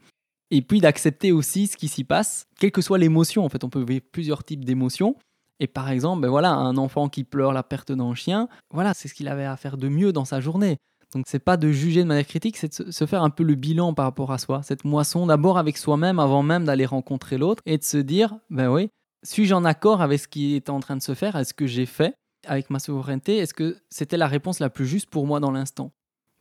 et 0.53 0.61
puis 0.61 0.81
d'accepter 0.81 1.31
aussi 1.31 1.65
ce 1.65 1.75
qui 1.75 1.87
s'y 1.87 2.03
passe, 2.03 2.45
quelle 2.59 2.71
que 2.71 2.81
soit 2.81 2.99
l'émotion. 2.99 3.43
En 3.43 3.49
fait, 3.49 3.63
on 3.63 3.69
peut 3.69 3.83
vivre 3.83 4.05
plusieurs 4.11 4.43
types 4.43 4.63
d'émotions. 4.63 5.15
Et 5.59 5.65
par 5.65 5.89
exemple, 5.89 6.21
ben 6.21 6.29
voilà, 6.29 6.51
un 6.51 6.77
enfant 6.77 7.09
qui 7.09 7.23
pleure 7.23 7.53
la 7.53 7.63
perte 7.63 7.91
d'un 7.91 8.13
chien, 8.13 8.47
voilà, 8.71 8.93
c'est 8.93 9.07
ce 9.07 9.15
qu'il 9.15 9.27
avait 9.27 9.45
à 9.45 9.57
faire 9.57 9.77
de 9.77 9.87
mieux 9.87 10.13
dans 10.13 10.25
sa 10.25 10.41
journée. 10.41 10.77
Donc 11.15 11.25
c'est 11.27 11.39
pas 11.39 11.57
de 11.57 11.71
juger 11.71 12.03
de 12.03 12.07
manière 12.07 12.27
critique, 12.27 12.57
c'est 12.57 12.81
de 12.81 12.91
se 12.91 13.05
faire 13.05 13.23
un 13.23 13.31
peu 13.31 13.43
le 13.43 13.55
bilan 13.55 13.95
par 13.95 14.05
rapport 14.05 14.31
à 14.31 14.37
soi, 14.37 14.61
cette 14.63 14.83
moisson 14.83 15.27
d'abord 15.27 15.57
avec 15.57 15.77
soi-même 15.77 16.19
avant 16.19 16.41
même 16.41 16.65
d'aller 16.65 16.87
rencontrer 16.87 17.37
l'autre 17.37 17.61
et 17.67 17.77
de 17.77 17.83
se 17.83 17.97
dire 17.97 18.35
ben 18.49 18.71
oui, 18.71 18.89
suis-je 19.23 19.53
en 19.53 19.63
accord 19.63 20.01
avec 20.01 20.19
ce 20.19 20.27
qui 20.27 20.55
est 20.55 20.69
en 20.69 20.79
train 20.79 20.95
de 20.95 21.03
se 21.03 21.13
faire, 21.13 21.35
est-ce 21.35 21.53
que 21.53 21.67
j'ai 21.67 21.85
fait 21.85 22.15
avec 22.47 22.71
ma 22.71 22.79
souveraineté, 22.79 23.37
est-ce 23.37 23.53
que 23.53 23.77
c'était 23.89 24.17
la 24.17 24.27
réponse 24.27 24.59
la 24.59 24.71
plus 24.71 24.87
juste 24.87 25.09
pour 25.09 25.27
moi 25.27 25.39
dans 25.39 25.51
l'instant? 25.51 25.91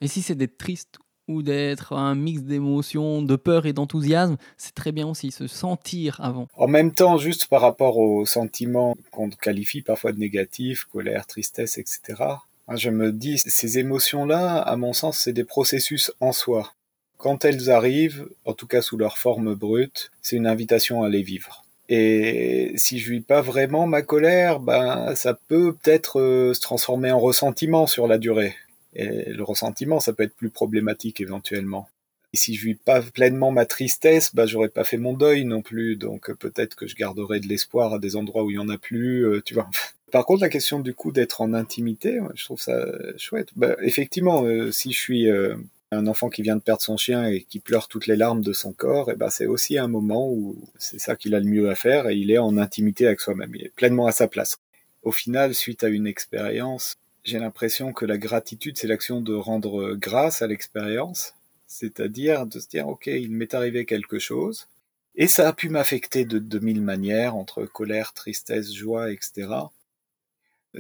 Et 0.01 0.09
si 0.09 0.23
c'est 0.23 0.35
d'être 0.35 0.57
triste 0.57 0.99
d'être 1.41 1.95
un 1.95 2.15
mix 2.15 2.43
d'émotions, 2.43 3.23
de 3.23 3.37
peur 3.37 3.65
et 3.65 3.73
d'enthousiasme, 3.73 4.37
c'est 4.59 4.75
très 4.75 4.93
bien 4.93 5.07
aussi, 5.07 5.31
se 5.31 5.47
sentir 5.47 6.21
avant. 6.21 6.49
En 6.57 6.69
même 6.69 6.93
temps, 6.93 7.17
juste 7.17 7.47
par 7.47 7.63
rapport 7.63 7.97
aux 7.97 8.27
sentiments 8.27 8.95
qu'on 9.11 9.31
qualifie 9.31 9.81
parfois 9.81 10.13
de 10.13 10.19
négatifs, 10.19 10.85
colère, 10.85 11.27
tristesse, 11.27 11.79
etc., 11.79 12.23
hein, 12.69 12.77
je 12.77 12.91
me 12.91 13.13
dis, 13.13 13.39
ces 13.39 13.79
émotions-là, 13.79 14.59
à 14.59 14.77
mon 14.77 14.93
sens, 14.93 15.19
c'est 15.19 15.33
des 15.33 15.45
processus 15.45 16.13
en 16.21 16.33
soi. 16.33 16.75
Quand 17.17 17.45
elles 17.45 17.71
arrivent, 17.71 18.29
en 18.45 18.53
tout 18.53 18.67
cas 18.67 18.83
sous 18.83 18.97
leur 18.97 19.17
forme 19.17 19.55
brute, 19.55 20.11
c'est 20.23 20.35
une 20.35 20.49
invitation 20.49 21.05
à 21.05 21.09
les 21.09 21.23
vivre. 21.23 21.65
Et 21.89 22.73
si 22.77 22.99
je 22.99 23.11
vis 23.11 23.21
pas 23.21 23.43
vraiment 23.43 23.87
ma 23.87 24.03
colère, 24.03 24.61
ben 24.61 25.15
ça 25.15 25.35
peut 25.35 25.75
peut-être 25.75 26.21
euh, 26.21 26.55
se 26.55 26.61
transformer 26.61 27.13
en 27.13 27.21
ressentiment 27.21 27.87
sur 27.87 28.07
la 28.07 28.19
durée. 28.19 28.55
Et 28.95 29.31
le 29.33 29.43
ressentiment, 29.43 30.01
ça 30.01 30.13
peut 30.13 30.23
être 30.23 30.35
plus 30.35 30.51
problématique 30.51 31.21
éventuellement. 31.21 31.89
Et 32.35 32.39
si 32.39 32.55
je 32.55 32.65
vis 32.65 32.75
pas 32.75 33.03
pleinement 33.03 33.51
ma 33.51 33.67
tristesse, 33.67 34.35
bah 34.35 34.47
j'aurais 34.47 34.71
pas 34.71 34.85
fait 34.85 34.97
mon 34.97 35.13
deuil 35.13 35.45
non 35.45 35.61
plus, 35.61 35.97
donc 35.97 36.33
peut-être 36.35 36.77
que 36.77 36.87
je 36.87 36.97
garderai 36.97 37.41
de 37.41 37.47
l'espoir 37.47 37.93
à 37.93 37.99
des 37.99 38.17
endroits 38.17 38.43
où 38.45 38.51
il 38.51 38.55
y 38.55 38.59
en 38.59 38.71
a 38.71 38.79
plus, 38.79 39.27
euh, 39.27 39.43
tu 39.45 39.55
vois. 39.55 39.69
Par 40.13 40.27
contre, 40.27 40.43
la 40.43 40.49
question 40.49 40.81
du 40.81 40.95
coup 40.95 41.11
d'être 41.13 41.41
en 41.41 41.55
intimité, 41.55 42.21
je 42.35 42.45
trouve 42.45 42.61
ça 42.61 42.87
chouette. 43.17 43.49
Bah, 43.57 43.77
effectivement, 43.83 44.45
euh, 44.45 44.71
si 44.71 44.93
je 44.93 44.99
suis 44.99 45.31
euh, 45.31 45.57
un 45.91 46.07
enfant 46.07 46.31
qui 46.31 46.43
vient 46.43 46.57
de 46.57 46.63
perdre 46.63 46.83
son 46.83 46.97
chien 46.97 47.27
et 47.27 47.43
qui 47.43 47.61
pleure 47.61 47.89
toutes 47.89 48.07
les 48.07 48.17
larmes 48.17 48.43
de 48.43 48.53
son 48.53 48.73
corps, 48.73 49.11
et 49.11 49.17
ben 49.17 49.31
c'est 49.31 49.47
aussi 49.47 49.79
un 49.79 49.89
moment 49.89 50.31
où 50.31 50.57
c'est 50.79 50.99
ça 50.99 51.17
qu'il 51.17 51.35
a 51.35 51.41
le 51.41 51.47
mieux 51.47 51.71
à 51.71 51.75
faire 51.75 52.09
et 52.09 52.17
il 52.17 52.31
est 52.31 52.39
en 52.39 52.57
intimité 52.57 53.07
avec 53.07 53.21
soi-même, 53.21 53.55
il 53.55 53.67
est 53.67 53.75
pleinement 53.75 54.07
à 54.07 54.13
sa 54.13 54.29
place. 54.29 54.59
Au 55.03 55.13
final, 55.13 55.55
suite 55.55 55.85
à 55.85 55.89
une 55.89 56.07
expérience, 56.07 56.97
j'ai 57.25 57.39
l'impression 57.39 57.93
que 57.93 58.05
la 58.05 58.19
gratitude, 58.19 58.77
c'est 58.77 58.89
l'action 58.89 59.21
de 59.21 59.35
rendre 59.35 59.95
grâce 59.95 60.43
à 60.43 60.47
l'expérience, 60.47 61.35
c'est-à-dire 61.67 62.47
de 62.47 62.59
se 62.59 62.69
dire, 62.69 62.89
OK, 62.89 63.07
il 63.07 63.31
m'est 63.31 63.55
arrivé 63.55 63.87
quelque 63.87 64.19
chose, 64.19 64.67
et 65.15 65.27
ça 65.27 65.49
a 65.49 65.53
pu 65.53 65.69
m'affecter 65.69 66.25
de, 66.25 66.59
mille 66.59 66.81
manières, 66.81 67.37
entre 67.37 67.65
colère, 67.67 68.13
tristesse, 68.13 68.73
joie, 68.73 69.13
etc. 69.13 69.49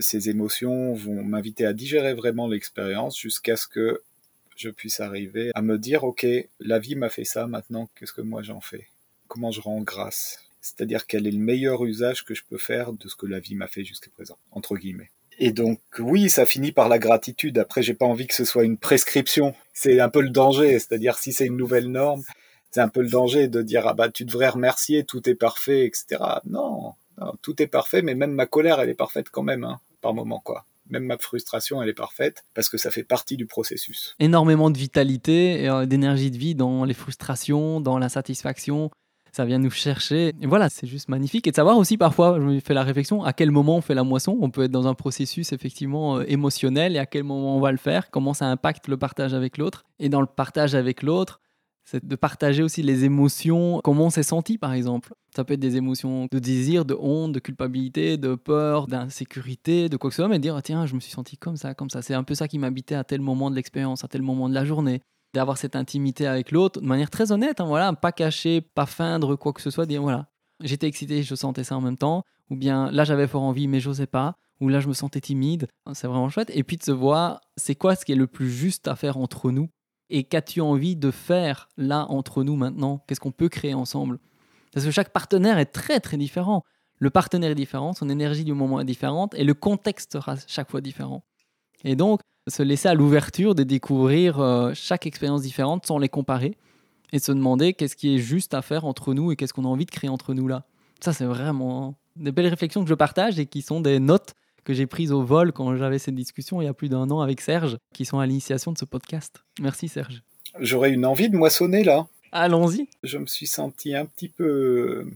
Ces 0.00 0.30
émotions 0.30 0.94
vont 0.94 1.22
m'inviter 1.22 1.66
à 1.66 1.74
digérer 1.74 2.14
vraiment 2.14 2.48
l'expérience 2.48 3.18
jusqu'à 3.18 3.56
ce 3.56 3.66
que 3.66 4.02
je 4.56 4.70
puisse 4.70 5.00
arriver 5.00 5.50
à 5.54 5.60
me 5.60 5.78
dire, 5.78 6.04
OK, 6.04 6.26
la 6.60 6.78
vie 6.78 6.96
m'a 6.96 7.10
fait 7.10 7.24
ça, 7.24 7.46
maintenant, 7.46 7.90
qu'est-ce 7.94 8.12
que 8.12 8.22
moi 8.22 8.42
j'en 8.42 8.60
fais? 8.60 8.88
Comment 9.28 9.50
je 9.50 9.60
rends 9.60 9.82
grâce? 9.82 10.40
C'est-à-dire 10.60 11.06
quel 11.06 11.26
est 11.26 11.32
le 11.32 11.38
meilleur 11.38 11.84
usage 11.84 12.24
que 12.24 12.34
je 12.34 12.42
peux 12.48 12.58
faire 12.58 12.92
de 12.92 13.08
ce 13.08 13.16
que 13.16 13.26
la 13.26 13.40
vie 13.40 13.54
m'a 13.54 13.68
fait 13.68 13.84
jusqu'à 13.84 14.10
présent, 14.10 14.38
entre 14.50 14.76
guillemets. 14.76 15.10
Et 15.38 15.52
donc 15.52 15.80
oui, 15.98 16.30
ça 16.30 16.46
finit 16.46 16.72
par 16.72 16.88
la 16.88 16.98
gratitude. 16.98 17.58
Après, 17.58 17.82
j'ai 17.82 17.94
pas 17.94 18.06
envie 18.06 18.26
que 18.26 18.34
ce 18.34 18.44
soit 18.44 18.64
une 18.64 18.78
prescription. 18.78 19.54
C'est 19.72 20.00
un 20.00 20.08
peu 20.08 20.20
le 20.20 20.30
danger, 20.30 20.78
c'est-à-dire 20.78 21.18
si 21.18 21.32
c'est 21.32 21.46
une 21.46 21.56
nouvelle 21.56 21.88
norme, 21.88 22.22
c'est 22.70 22.80
un 22.80 22.88
peu 22.88 23.02
le 23.02 23.08
danger 23.08 23.48
de 23.48 23.62
dire 23.62 23.86
ah 23.86 23.94
bah 23.94 24.10
tu 24.10 24.24
devrais 24.24 24.48
remercier, 24.48 25.04
tout 25.04 25.28
est 25.28 25.34
parfait, 25.34 25.84
etc. 25.86 26.22
Non, 26.46 26.94
non 27.18 27.32
tout 27.42 27.62
est 27.62 27.66
parfait, 27.66 28.02
mais 28.02 28.14
même 28.14 28.32
ma 28.32 28.46
colère, 28.46 28.80
elle 28.80 28.88
est 28.88 28.94
parfaite 28.94 29.30
quand 29.30 29.42
même, 29.42 29.64
hein, 29.64 29.80
par 30.00 30.14
moment 30.14 30.40
quoi. 30.40 30.64
Même 30.90 31.04
ma 31.04 31.16
frustration, 31.16 31.80
elle 31.82 31.88
est 31.88 31.94
parfaite 31.94 32.44
parce 32.54 32.68
que 32.68 32.76
ça 32.76 32.90
fait 32.90 33.04
partie 33.04 33.36
du 33.36 33.46
processus. 33.46 34.14
Énormément 34.18 34.68
de 34.68 34.76
vitalité 34.76 35.62
et 35.62 35.68
euh, 35.68 35.86
d'énergie 35.86 36.30
de 36.30 36.36
vie 36.36 36.54
dans 36.54 36.84
les 36.84 36.94
frustrations, 36.94 37.80
dans 37.80 37.98
l'insatisfaction, 37.98 38.90
ça 39.32 39.46
vient 39.46 39.58
nous 39.58 39.70
chercher. 39.70 40.32
Et 40.40 40.46
voilà, 40.46 40.68
c'est 40.68 40.86
juste 40.86 41.08
magnifique. 41.08 41.46
Et 41.46 41.50
de 41.50 41.56
savoir 41.56 41.78
aussi 41.78 41.96
parfois, 41.96 42.38
je 42.38 42.44
me 42.44 42.60
fais 42.60 42.74
la 42.74 42.84
réflexion, 42.84 43.24
à 43.24 43.32
quel 43.32 43.50
moment 43.50 43.76
on 43.76 43.80
fait 43.80 43.94
la 43.94 44.04
moisson? 44.04 44.36
On 44.40 44.50
peut 44.50 44.64
être 44.64 44.70
dans 44.70 44.86
un 44.86 44.94
processus 44.94 45.52
effectivement 45.52 46.18
euh, 46.18 46.24
émotionnel 46.28 46.94
et 46.94 46.98
à 46.98 47.06
quel 47.06 47.24
moment 47.24 47.56
on 47.56 47.60
va 47.60 47.72
le 47.72 47.78
faire, 47.78 48.10
comment 48.10 48.34
ça 48.34 48.46
impacte 48.46 48.88
le 48.88 48.98
partage 48.98 49.32
avec 49.32 49.56
l'autre? 49.56 49.84
Et 49.98 50.10
dans 50.10 50.20
le 50.20 50.26
partage 50.26 50.74
avec 50.74 51.02
l'autre, 51.02 51.40
c'est 51.84 52.04
de 52.06 52.14
partager 52.14 52.62
aussi 52.62 52.82
les 52.82 53.04
émotions, 53.04 53.80
comment 53.82 54.04
on 54.04 54.10
s'est 54.10 54.22
senti 54.22 54.58
par 54.58 54.72
exemple? 54.72 55.14
Ça 55.34 55.44
peut 55.44 55.54
être 55.54 55.60
des 55.60 55.76
émotions 55.76 56.28
de 56.30 56.38
désir, 56.38 56.84
de 56.84 56.94
honte, 56.94 57.32
de 57.32 57.40
culpabilité, 57.40 58.18
de 58.18 58.34
peur, 58.34 58.86
d'insécurité, 58.86 59.88
de 59.88 59.96
quoi 59.96 60.10
que 60.10 60.14
ce 60.14 60.22
soit, 60.22 60.28
mais 60.28 60.38
dire 60.38 60.60
tiens, 60.62 60.86
je 60.86 60.94
me 60.94 61.00
suis 61.00 61.10
senti 61.10 61.38
comme 61.38 61.56
ça, 61.56 61.74
comme 61.74 61.90
ça. 61.90 62.02
C'est 62.02 62.14
un 62.14 62.22
peu 62.22 62.34
ça 62.34 62.48
qui 62.48 62.58
m'habitait 62.58 62.94
à 62.94 63.02
tel 63.02 63.20
moment 63.20 63.50
de 63.50 63.56
l'expérience, 63.56 64.04
à 64.04 64.08
tel 64.08 64.22
moment 64.22 64.48
de 64.48 64.54
la 64.54 64.64
journée 64.64 65.00
d'avoir 65.34 65.58
cette 65.58 65.76
intimité 65.76 66.26
avec 66.26 66.50
l'autre 66.50 66.80
de 66.80 66.86
manière 66.86 67.10
très 67.10 67.32
honnête, 67.32 67.60
hein, 67.60 67.64
voilà, 67.64 67.92
pas 67.92 68.12
cacher, 68.12 68.60
pas 68.60 68.86
feindre 68.86 69.36
quoi 69.36 69.52
que 69.52 69.62
ce 69.62 69.70
soit, 69.70 69.86
dire 69.86 70.02
voilà, 70.02 70.26
j'étais 70.60 70.86
excité, 70.86 71.22
je 71.22 71.34
sentais 71.34 71.64
ça 71.64 71.76
en 71.76 71.80
même 71.80 71.96
temps, 71.96 72.24
ou 72.50 72.56
bien 72.56 72.90
là 72.90 73.04
j'avais 73.04 73.26
fort 73.26 73.42
envie 73.42 73.68
mais 73.68 73.80
j'osais 73.80 74.06
pas, 74.06 74.36
ou 74.60 74.68
là 74.68 74.80
je 74.80 74.88
me 74.88 74.92
sentais 74.92 75.20
timide, 75.20 75.68
c'est 75.92 76.06
vraiment 76.06 76.28
chouette. 76.28 76.50
Et 76.54 76.62
puis 76.62 76.76
de 76.76 76.82
se 76.82 76.92
voir, 76.92 77.40
c'est 77.56 77.74
quoi 77.74 77.96
ce 77.96 78.04
qui 78.04 78.12
est 78.12 78.16
le 78.16 78.26
plus 78.26 78.50
juste 78.50 78.88
à 78.88 78.94
faire 78.94 79.16
entre 79.16 79.50
nous? 79.50 79.68
Et 80.08 80.24
qu'as-tu 80.24 80.60
envie 80.60 80.94
de 80.94 81.10
faire 81.10 81.68
là 81.76 82.06
entre 82.10 82.44
nous 82.44 82.54
maintenant? 82.54 83.02
Qu'est-ce 83.06 83.20
qu'on 83.20 83.32
peut 83.32 83.48
créer 83.48 83.74
ensemble? 83.74 84.18
Parce 84.72 84.84
que 84.84 84.92
chaque 84.92 85.10
partenaire 85.10 85.58
est 85.58 85.66
très 85.66 86.00
très 86.00 86.16
différent. 86.16 86.62
Le 86.98 87.10
partenaire 87.10 87.50
est 87.50 87.56
différent, 87.56 87.94
son 87.94 88.08
énergie 88.08 88.44
du 88.44 88.52
moment 88.52 88.80
est 88.80 88.84
différente 88.84 89.34
et 89.34 89.42
le 89.42 89.54
contexte 89.54 90.12
sera 90.12 90.36
chaque 90.46 90.70
fois 90.70 90.80
différent. 90.80 91.24
Et 91.82 91.96
donc, 91.96 92.20
se 92.48 92.62
laisser 92.62 92.88
à 92.88 92.94
l'ouverture 92.94 93.54
de 93.54 93.62
découvrir 93.62 94.40
euh, 94.40 94.72
chaque 94.74 95.06
expérience 95.06 95.42
différente 95.42 95.86
sans 95.86 95.98
les 95.98 96.08
comparer 96.08 96.56
et 97.12 97.18
se 97.18 97.32
demander 97.32 97.74
qu'est-ce 97.74 97.96
qui 97.96 98.14
est 98.14 98.18
juste 98.18 98.54
à 98.54 98.62
faire 98.62 98.84
entre 98.84 99.14
nous 99.14 99.32
et 99.32 99.36
qu'est-ce 99.36 99.52
qu'on 99.52 99.64
a 99.64 99.68
envie 99.68 99.86
de 99.86 99.90
créer 99.90 100.10
entre 100.10 100.34
nous 100.34 100.48
là. 100.48 100.64
Ça, 101.00 101.12
c'est 101.12 101.24
vraiment 101.24 101.94
des 102.16 102.32
belles 102.32 102.46
réflexions 102.46 102.82
que 102.82 102.88
je 102.88 102.94
partage 102.94 103.38
et 103.38 103.46
qui 103.46 103.62
sont 103.62 103.80
des 103.80 103.98
notes 103.98 104.34
que 104.64 104.72
j'ai 104.72 104.86
prises 104.86 105.12
au 105.12 105.22
vol 105.22 105.52
quand 105.52 105.76
j'avais 105.76 105.98
cette 105.98 106.14
discussion 106.14 106.60
il 106.62 106.66
y 106.66 106.68
a 106.68 106.74
plus 106.74 106.88
d'un 106.88 107.10
an 107.10 107.20
avec 107.20 107.40
Serge, 107.40 107.78
qui 107.92 108.04
sont 108.04 108.18
à 108.18 108.26
l'initiation 108.26 108.72
de 108.72 108.78
ce 108.78 108.84
podcast. 108.84 109.42
Merci 109.60 109.88
Serge. 109.88 110.22
J'aurais 110.60 110.92
une 110.92 111.04
envie 111.04 111.28
de 111.28 111.36
moissonner 111.36 111.82
là. 111.84 112.06
Allons-y. 112.30 112.88
Je 113.02 113.18
me 113.18 113.26
suis 113.26 113.46
senti 113.46 113.94
un 113.94 114.06
petit 114.06 114.28
peu 114.28 115.06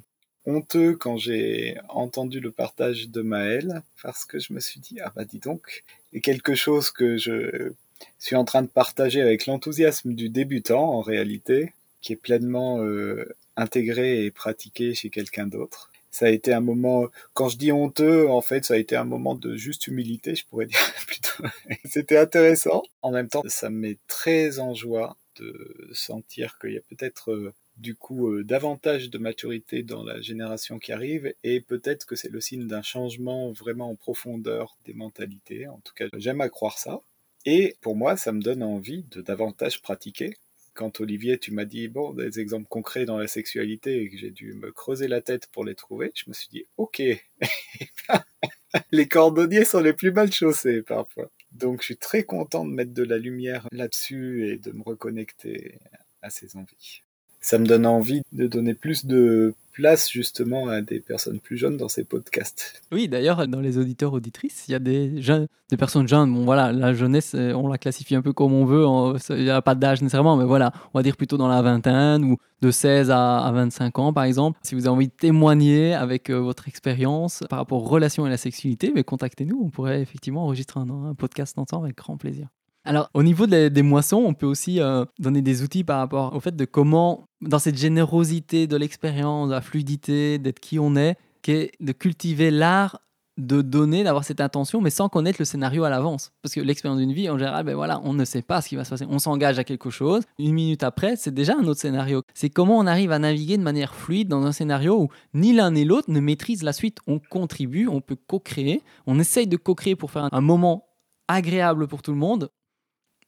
honteux 0.47 0.95
quand 0.95 1.17
j'ai 1.17 1.77
entendu 1.89 2.41
le 2.41 2.51
partage 2.51 3.09
de 3.09 3.23
Maël, 3.23 3.83
parce 4.03 4.25
que 4.25 4.39
je 4.39 4.53
me 4.53 4.61
suis 4.61 4.81
dit, 4.81 5.01
ah 5.01 5.13
bah 5.15 5.25
dis 5.25 5.39
donc, 5.39 5.85
et 6.13 6.21
quelque 6.21 6.55
chose 6.55 6.91
que 6.91 7.17
je 7.17 7.73
suis 8.19 8.37
en 8.37 8.45
train 8.45 8.63
de 8.63 8.69
partager 8.69 9.21
avec 9.21 9.47
l'enthousiasme 9.47 10.15
du 10.15 10.29
débutant 10.29 10.85
en 10.85 11.01
réalité, 11.01 11.73
qui 12.01 12.13
est 12.13 12.17
pleinement 12.17 12.83
euh, 12.83 13.35
intégré 13.57 14.25
et 14.25 14.31
pratiqué 14.31 14.95
chez 14.95 15.11
quelqu'un 15.11 15.47
d'autre. 15.47 15.91
Ça 16.11 16.27
a 16.27 16.31
été 16.31 16.53
un 16.53 16.61
moment, 16.61 17.09
quand 17.35 17.49
je 17.49 17.59
dis 17.59 17.73
honteux, 17.73 18.31
en 18.31 18.41
fait, 18.41 18.65
ça 18.65 18.75
a 18.75 18.77
été 18.79 18.97
un 18.97 19.05
moment 19.05 19.35
de 19.35 19.57
juste 19.57 19.87
humilité, 19.87 20.35
je 20.35 20.47
pourrais 20.47 20.67
dire 20.67 20.79
plutôt. 21.07 21.45
C'était 21.85 22.17
intéressant. 22.17 22.83
En 23.03 23.11
même 23.11 23.29
temps, 23.29 23.43
ça 23.47 23.69
me 23.69 23.77
met 23.79 23.99
très 24.07 24.59
en 24.59 24.75
joie 24.75 25.17
de 25.39 25.91
sentir 25.93 26.59
qu'il 26.59 26.73
y 26.73 26.79
a 26.79 26.81
peut-être 26.89 27.33
euh, 27.33 27.53
du 27.77 27.95
coup 27.95 28.33
euh, 28.33 28.45
davantage 28.45 29.11
de 29.11 29.19
maturité 29.19 29.83
dans 29.83 30.03
la 30.03 30.21
génération 30.21 30.79
qui 30.79 30.93
arrive 30.93 31.35
et 31.43 31.61
peut-être 31.61 32.07
que 32.07 32.17
c'est 32.17 32.31
le 32.31 32.41
signe 32.41 32.67
d'un 32.67 32.83
changement 32.83 33.53
vraiment 33.53 33.91
en 33.91 33.97
profondeur 33.97 34.77
des 34.85 34.95
mentalités. 34.95 35.69
En 35.69 35.81
tout 35.81 35.93
cas, 35.95 36.07
j'aime 36.17 36.41
à 36.41 36.49
croire 36.49 36.79
ça. 36.79 37.03
Et 37.45 37.77
pour 37.81 37.97
moi, 37.97 38.17
ça 38.17 38.33
me 38.33 38.41
donne 38.41 38.63
envie 38.63 39.05
de 39.05 39.21
davantage 39.21 39.83
pratiquer. 39.83 40.35
Quand 40.75 41.01
Olivier, 41.01 41.39
tu 41.39 41.53
m'as 41.53 41.65
dit 41.65 41.89
bon 41.89 42.13
des 42.13 42.41
exemples 42.41 42.67
concrets 42.69 43.05
dans 43.07 43.19
la 43.19 43.29
sexualité 43.29 44.03
et 44.03 44.11
que 44.11 44.17
j'ai 44.19 44.31
dû 44.31 44.55
me 44.55 44.73
creuser 44.73 45.09
la 45.09 45.21
tête 45.23 45.47
pour 45.53 45.65
les 45.65 45.75
trouver, 45.75 46.13
je 46.15 46.25
me 46.29 46.35
suis 46.35 46.49
dit 46.49 46.67
ok, 46.77 47.03
les 48.93 49.09
cordonniers 49.09 49.65
sont 49.65 49.81
les 49.81 49.95
plus 49.95 50.13
mal 50.13 50.33
chaussés 50.33 50.83
parfois. 50.83 51.31
Donc 51.53 51.81
je 51.81 51.87
suis 51.87 51.97
très 51.97 52.25
content 52.25 52.65
de 52.67 52.73
mettre 52.73 52.93
de 52.93 53.05
la 53.05 53.19
lumière 53.19 53.67
là-dessus 53.73 54.49
et 54.49 54.59
de 54.59 54.73
me 54.73 54.83
reconnecter 54.83 55.79
à 56.21 56.31
ces 56.31 56.57
envies 56.57 57.06
ça 57.47 57.59
me 57.59 57.67
donne 57.67 57.87
envie 57.87 58.23
de 58.33 58.49
donner 58.49 58.75
plus 58.75 59.07
de 59.07 59.55
place 59.73 60.11
justement 60.11 60.67
à 60.67 60.81
des 60.81 60.99
personnes 60.99 61.39
plus 61.39 61.57
jeunes 61.57 61.77
dans 61.77 61.89
ces 61.89 62.03
podcasts. 62.03 62.83
Oui, 62.91 63.07
d'ailleurs, 63.07 63.47
dans 63.47 63.61
les 63.61 63.79
auditeurs 63.79 64.13
auditrices, 64.15 64.65
il 64.67 64.73
y 64.73 64.75
a 64.75 64.81
des 64.81 65.23
jeunes, 65.23 65.47
des 65.71 65.77
personnes 65.77 66.09
jeunes. 66.09 66.35
Bon, 66.35 66.45
voilà, 66.45 66.73
la 66.73 66.93
jeunesse, 66.93 67.35
euh, 67.37 67.53
on 67.53 67.69
la 67.69 67.79
classifie 67.79 68.17
un 68.17 68.23
peu 68.23 68.33
comme 68.33 68.53
on 68.53 68.65
veut. 68.65 68.85
Il 69.31 69.45
n'y 69.45 69.51
a 69.51 69.63
pas 69.63 69.77
d'âge 69.77 70.03
nécessairement, 70.03 70.37
mais 70.37 70.45
voilà, 70.45 70.73
on 70.93 70.99
va 70.99 71.05
dire 71.05 71.17
plutôt 71.17 71.37
dans 71.37 71.47
la 71.47 71.63
vingtaine 71.63 72.25
ou 72.25 72.37
de 72.63 72.73
16 72.73 73.13
à, 73.13 73.49
25 73.55 73.97
ans, 74.01 74.13
par 74.13 74.25
exemple. 74.25 74.59
Si 74.65 74.75
vous 74.75 74.89
avez 74.89 74.97
envie 74.97 75.09
de 75.09 75.13
témoigner 75.13 75.95
avec 75.95 76.31
euh, 76.31 76.41
votre 76.41 76.67
expérience 76.67 77.45
par 77.49 77.61
rapport 77.61 77.81
aux 77.81 77.87
relations 77.87 78.27
et 78.27 78.31
la 78.31 78.39
sexualité, 78.39 78.91
mais 78.93 79.05
contactez-nous. 79.05 79.61
On 79.63 79.71
pourrait 79.71 80.01
effectivement 80.01 80.43
enregistrer 80.43 80.81
un, 80.81 80.91
un 80.91 81.15
podcast 81.15 81.57
ensemble 81.59 81.85
avec 81.85 81.99
grand 81.99 82.17
plaisir. 82.17 82.49
Alors, 82.87 83.11
au 83.15 83.25
niveau 83.25 83.47
des, 83.47 83.83
moissons, 83.83 84.23
on 84.25 84.33
peut 84.33 84.47
aussi 84.47 84.81
euh, 84.81 85.05
donner 85.19 85.43
des 85.43 85.63
outils 85.63 85.83
par 85.83 85.99
rapport 85.99 86.35
au 86.35 86.41
fait 86.41 86.55
de 86.55 86.65
comment, 86.65 87.25
dans 87.41 87.59
cette 87.59 87.77
générosité 87.77 88.69
de 88.69 88.77
l'expérience, 88.77 89.49
de 89.49 89.55
la 89.55 89.61
fluidité, 89.61 90.39
d'être 90.39 90.61
qui 90.61 90.79
on 90.79 90.95
est, 90.95 91.17
de 91.49 91.93
cultiver 91.93 92.51
l'art 92.51 93.01
de 93.37 93.61
donner, 93.61 94.03
d'avoir 94.03 94.25
cette 94.25 94.41
intention, 94.41 94.81
mais 94.81 94.89
sans 94.89 95.11
connaître 95.11 95.37
le 95.39 95.45
scénario 95.45 95.85
à 95.85 95.91
l'avance. 95.91 96.33
Parce 96.43 96.55
que 96.55 96.61
l'expérience 96.61 96.99
d'une 96.99 97.13
vie, 97.13 97.29
en 97.29 97.37
général, 97.37 97.67
ben 97.67 97.75
voilà, 97.75 98.01
on 98.03 98.15
ne 98.15 98.25
sait 98.25 98.41
pas 98.41 98.63
ce 98.63 98.69
qui 98.71 98.77
va 98.77 98.85
se 98.85 98.91
passer. 98.91 99.05
On 99.11 99.19
s'engage 99.19 99.59
à 99.59 99.65
quelque 99.65 99.91
chose, 99.91 100.23
une 100.39 100.55
minute 100.55 100.83
après, 100.83 101.17
c'est 101.17 101.35
déjà 101.35 101.55
un 101.55 101.65
autre 101.67 101.81
scénario. 101.81 102.23
C'est 102.33 102.49
comment 102.49 102.79
on 102.79 102.87
arrive 102.87 103.13
à 103.13 103.19
naviguer 103.19 103.59
de 103.59 103.63
manière 103.63 103.95
fluide 103.95 104.29
dans 104.29 104.47
un 104.47 104.53
scénario 104.53 104.99
où 104.99 105.09
ni 105.35 105.53
l'un 105.53 105.73
ni 105.73 105.85
l'autre 105.85 106.11
ne 106.11 106.21
maîtrise 106.21 106.63
la 106.63 106.73
suite. 106.73 106.99
On 107.07 107.19
contribue, 107.19 107.89
on 107.89 108.01
peut 108.01 108.17
co-créer, 108.17 108.83
on 109.07 109.19
essaye 109.19 109.47
de 109.47 109.59
co-créer 109.59 109.97
pour 109.97 110.11
faire 110.11 110.29
un 110.33 110.41
moment 110.41 110.87
agréable 111.29 111.89
pour 111.89 112.01
tout 112.01 112.13
le 112.13 112.19
monde 112.19 112.49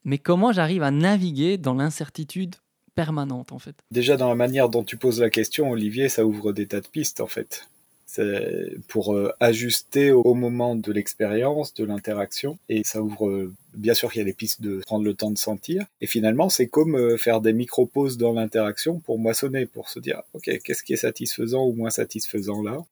mais 0.03 0.17
comment 0.17 0.51
j'arrive 0.51 0.83
à 0.83 0.91
naviguer 0.91 1.57
dans 1.57 1.73
l'incertitude 1.73 2.55
permanente 2.95 3.51
en 3.51 3.59
fait? 3.59 3.75
Déjà 3.91 4.17
dans 4.17 4.29
la 4.29 4.35
manière 4.35 4.69
dont 4.69 4.83
tu 4.83 4.97
poses 4.97 5.21
la 5.21 5.29
question, 5.29 5.71
Olivier, 5.71 6.09
ça 6.09 6.25
ouvre 6.25 6.51
des 6.51 6.67
tas 6.67 6.81
de 6.81 6.87
pistes 6.87 7.21
en 7.21 7.27
fait. 7.27 7.67
C'est 8.05 8.75
pour 8.87 9.13
euh, 9.13 9.31
ajuster 9.39 10.11
au 10.11 10.33
moment 10.33 10.75
de 10.75 10.91
l'expérience, 10.91 11.75
de 11.75 11.85
l'interaction, 11.85 12.57
et 12.67 12.81
ça 12.83 13.03
ouvre, 13.03 13.29
euh, 13.29 13.53
bien 13.75 13.93
sûr 13.93 14.11
qu'il 14.11 14.17
y 14.17 14.23
a 14.23 14.25
des 14.25 14.33
pistes 14.33 14.61
de 14.61 14.79
prendre 14.79 15.05
le 15.05 15.13
temps 15.13 15.29
de 15.29 15.37
sentir, 15.37 15.85
et 16.01 16.07
finalement 16.07 16.49
c'est 16.49 16.65
comme 16.65 16.95
euh, 16.95 17.17
faire 17.17 17.39
des 17.39 17.53
micro-pauses 17.53 18.17
dans 18.17 18.33
l'interaction 18.33 18.99
pour 18.99 19.19
moissonner, 19.19 19.67
pour 19.67 19.89
se 19.89 19.99
dire, 19.99 20.23
ok, 20.33 20.59
qu'est-ce 20.63 20.81
qui 20.81 20.93
est 20.93 20.97
satisfaisant 20.97 21.63
ou 21.67 21.73
moins 21.73 21.91
satisfaisant 21.91 22.63
là? 22.63 22.83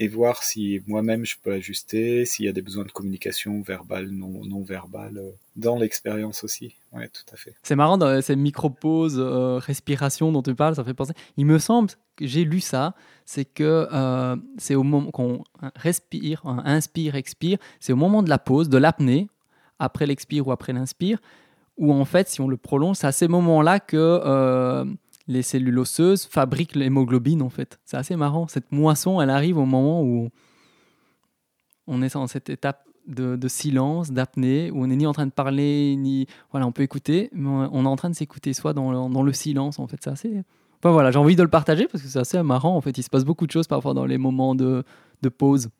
Et 0.00 0.08
voir 0.08 0.42
si 0.42 0.80
moi-même 0.86 1.24
je 1.24 1.36
peux 1.40 1.52
ajuster, 1.52 2.24
s'il 2.24 2.46
y 2.46 2.48
a 2.48 2.52
des 2.52 2.62
besoins 2.62 2.84
de 2.84 2.90
communication 2.90 3.62
verbale, 3.62 4.08
non, 4.08 4.44
non 4.44 4.62
verbale, 4.62 5.18
euh, 5.18 5.30
dans 5.54 5.78
l'expérience 5.78 6.42
aussi. 6.42 6.74
Ouais, 6.92 7.08
tout 7.08 7.22
à 7.32 7.36
fait. 7.36 7.54
C'est 7.62 7.76
marrant, 7.76 7.96
dans 7.96 8.20
ces 8.20 8.34
micro-pauses, 8.34 9.18
euh, 9.18 9.58
respiration 9.58 10.32
dont 10.32 10.42
tu 10.42 10.54
parles, 10.54 10.74
ça 10.74 10.84
fait 10.84 10.94
penser. 10.94 11.14
Il 11.36 11.46
me 11.46 11.58
semble 11.58 11.90
que 12.16 12.26
j'ai 12.26 12.44
lu 12.44 12.60
ça, 12.60 12.94
c'est 13.24 13.44
que 13.44 13.88
euh, 13.92 14.36
c'est 14.58 14.74
au 14.74 14.82
moment 14.82 15.10
qu'on 15.12 15.44
respire, 15.76 16.42
inspire, 16.44 17.14
expire, 17.14 17.58
c'est 17.78 17.92
au 17.92 17.96
moment 17.96 18.22
de 18.22 18.28
la 18.28 18.38
pause, 18.38 18.68
de 18.68 18.78
l'apnée, 18.78 19.28
après 19.78 20.06
l'expire 20.06 20.48
ou 20.48 20.52
après 20.52 20.72
l'inspire, 20.72 21.18
où 21.76 21.92
en 21.92 22.04
fait, 22.04 22.28
si 22.28 22.40
on 22.40 22.48
le 22.48 22.56
prolonge, 22.56 22.96
c'est 22.96 23.06
à 23.06 23.12
ces 23.12 23.28
moments-là 23.28 23.78
que 23.80 24.84
les 25.26 25.42
cellules 25.42 25.78
osseuses 25.78 26.26
fabriquent 26.26 26.74
l'hémoglobine 26.74 27.42
en 27.42 27.48
fait. 27.48 27.78
C'est 27.84 27.96
assez 27.96 28.16
marrant. 28.16 28.46
Cette 28.48 28.72
moisson, 28.72 29.20
elle 29.20 29.30
arrive 29.30 29.58
au 29.58 29.64
moment 29.64 30.02
où 30.02 30.28
on 31.86 32.02
est 32.02 32.14
dans 32.14 32.26
cette 32.26 32.50
étape 32.50 32.86
de, 33.06 33.48
silence, 33.48 34.12
d'apnée, 34.12 34.70
où 34.70 34.82
on 34.82 34.86
n'est 34.86 34.96
ni 34.96 35.06
en 35.06 35.12
train 35.12 35.26
de 35.26 35.32
parler, 35.32 35.94
ni... 35.96 36.26
Voilà, 36.50 36.66
on 36.66 36.72
peut 36.72 36.82
écouter, 36.82 37.28
mais 37.32 37.48
on 37.48 37.84
est 37.84 37.88
en 37.88 37.96
train 37.96 38.08
de 38.08 38.14
s'écouter 38.14 38.54
soit 38.54 38.72
dans 38.72 39.22
le, 39.22 39.32
silence 39.32 39.78
en 39.78 39.86
fait. 39.86 39.98
C'est 40.02 40.10
assez... 40.10 40.42
Enfin, 40.78 40.92
voilà, 40.92 41.10
j'ai 41.10 41.18
envie 41.18 41.36
de 41.36 41.42
le 41.42 41.48
partager 41.48 41.86
parce 41.86 42.02
que 42.02 42.08
c'est 42.08 42.18
assez 42.18 42.42
marrant 42.42 42.76
en 42.76 42.80
fait. 42.80 42.96
Il 42.96 43.02
se 43.02 43.10
passe 43.10 43.24
beaucoup 43.24 43.46
de 43.46 43.50
choses 43.50 43.66
parfois 43.66 43.94
dans 43.94 44.04
les 44.04 44.18
moments 44.18 44.54
de, 44.54 44.84
de 45.22 45.28
pause 45.28 45.70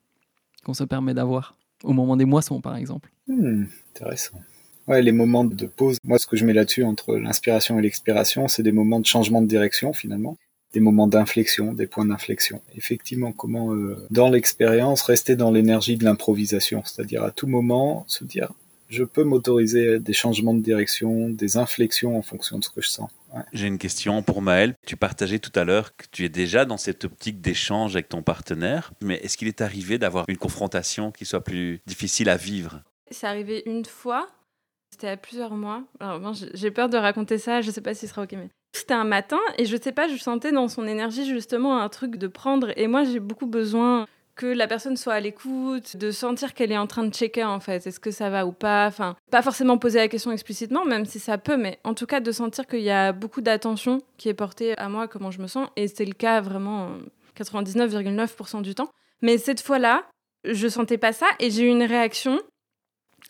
qu'on 0.64 0.74
se 0.74 0.84
permet 0.84 1.14
d'avoir. 1.14 1.56
Au 1.82 1.92
moment 1.92 2.16
des 2.16 2.24
moissons 2.24 2.60
par 2.60 2.76
exemple. 2.76 3.10
Hmm, 3.26 3.64
intéressant. 3.90 4.38
Ouais, 4.86 5.00
les 5.00 5.12
moments 5.12 5.44
de 5.44 5.66
pause. 5.66 5.98
Moi, 6.04 6.18
ce 6.18 6.26
que 6.26 6.36
je 6.36 6.44
mets 6.44 6.52
là-dessus 6.52 6.84
entre 6.84 7.16
l'inspiration 7.16 7.78
et 7.78 7.82
l'expiration, 7.82 8.48
c'est 8.48 8.62
des 8.62 8.72
moments 8.72 9.00
de 9.00 9.06
changement 9.06 9.40
de 9.40 9.46
direction 9.46 9.92
finalement, 9.92 10.36
des 10.74 10.80
moments 10.80 11.06
d'inflexion, 11.06 11.72
des 11.72 11.86
points 11.86 12.04
d'inflexion. 12.04 12.60
Effectivement, 12.76 13.32
comment 13.32 13.72
euh, 13.72 14.06
dans 14.10 14.28
l'expérience 14.28 15.02
rester 15.02 15.36
dans 15.36 15.50
l'énergie 15.50 15.96
de 15.96 16.04
l'improvisation, 16.04 16.82
c'est-à-dire 16.84 17.22
à 17.24 17.30
tout 17.30 17.46
moment 17.46 18.04
se 18.08 18.24
dire 18.24 18.52
je 18.90 19.02
peux 19.02 19.24
m'autoriser 19.24 19.98
des 19.98 20.12
changements 20.12 20.54
de 20.54 20.60
direction, 20.60 21.30
des 21.30 21.56
inflexions 21.56 22.16
en 22.16 22.22
fonction 22.22 22.58
de 22.58 22.64
ce 22.64 22.70
que 22.70 22.80
je 22.82 22.88
sens. 22.88 23.10
J'ai 23.52 23.66
une 23.66 23.78
question 23.78 24.22
pour 24.22 24.42
Maël. 24.42 24.74
Tu 24.86 24.96
partageais 24.96 25.40
tout 25.40 25.58
à 25.58 25.64
l'heure 25.64 25.96
que 25.96 26.04
tu 26.12 26.24
es 26.24 26.28
déjà 26.28 26.64
dans 26.64 26.76
cette 26.76 27.04
optique 27.04 27.40
d'échange 27.40 27.96
avec 27.96 28.08
ton 28.08 28.22
partenaire, 28.22 28.92
mais 29.00 29.16
est-ce 29.16 29.36
qu'il 29.36 29.48
est 29.48 29.60
arrivé 29.60 29.98
d'avoir 29.98 30.24
une 30.28 30.36
confrontation 30.36 31.10
qui 31.10 31.24
soit 31.24 31.42
plus 31.42 31.80
difficile 31.86 32.28
à 32.28 32.36
vivre? 32.36 32.82
C'est 33.10 33.26
arrivé 33.26 33.62
une 33.66 33.84
fois 33.84 34.28
c'était 34.94 35.08
à 35.08 35.16
plusieurs 35.16 35.54
mois. 35.54 35.82
Alors, 35.98 36.20
j'ai 36.54 36.70
peur 36.70 36.88
de 36.88 36.96
raconter 36.96 37.38
ça, 37.38 37.60
je 37.60 37.70
sais 37.70 37.80
pas 37.80 37.94
si 37.94 38.06
ce 38.06 38.14
sera 38.14 38.22
ok, 38.22 38.32
mais 38.32 38.48
c'était 38.72 38.94
un 38.94 39.04
matin 39.04 39.40
et 39.58 39.66
je 39.66 39.76
sais 39.76 39.92
pas, 39.92 40.06
je 40.08 40.16
sentais 40.16 40.52
dans 40.52 40.68
son 40.68 40.86
énergie 40.86 41.26
justement 41.26 41.80
un 41.80 41.88
truc 41.88 42.16
de 42.16 42.28
prendre. 42.28 42.72
Et 42.76 42.86
moi, 42.86 43.02
j'ai 43.04 43.20
beaucoup 43.20 43.46
besoin 43.46 44.06
que 44.36 44.46
la 44.46 44.66
personne 44.66 44.96
soit 44.96 45.14
à 45.14 45.20
l'écoute, 45.20 45.96
de 45.96 46.10
sentir 46.10 46.54
qu'elle 46.54 46.72
est 46.72 46.78
en 46.78 46.86
train 46.86 47.04
de 47.04 47.12
checker 47.12 47.44
en 47.44 47.60
fait, 47.60 47.86
est-ce 47.86 48.00
que 48.00 48.10
ça 48.10 48.30
va 48.30 48.46
ou 48.46 48.52
pas. 48.52 48.86
Enfin, 48.86 49.16
pas 49.30 49.42
forcément 49.42 49.78
poser 49.78 49.98
la 49.98 50.08
question 50.08 50.32
explicitement, 50.32 50.84
même 50.84 51.06
si 51.06 51.18
ça 51.18 51.38
peut, 51.38 51.56
mais 51.56 51.78
en 51.84 51.94
tout 51.94 52.06
cas 52.06 52.20
de 52.20 52.32
sentir 52.32 52.66
qu'il 52.66 52.82
y 52.82 52.90
a 52.90 53.12
beaucoup 53.12 53.40
d'attention 53.40 54.00
qui 54.16 54.28
est 54.28 54.34
portée 54.34 54.78
à 54.78 54.88
moi, 54.88 55.08
comment 55.08 55.30
je 55.30 55.40
me 55.40 55.46
sens. 55.46 55.68
Et 55.76 55.88
c'est 55.88 56.04
le 56.04 56.14
cas 56.14 56.40
vraiment 56.40 56.90
99,9% 57.36 58.62
du 58.62 58.74
temps. 58.74 58.90
Mais 59.22 59.38
cette 59.38 59.60
fois-là, 59.60 60.04
je 60.44 60.68
sentais 60.68 60.98
pas 60.98 61.12
ça 61.12 61.26
et 61.40 61.50
j'ai 61.50 61.64
eu 61.64 61.68
une 61.68 61.82
réaction 61.82 62.40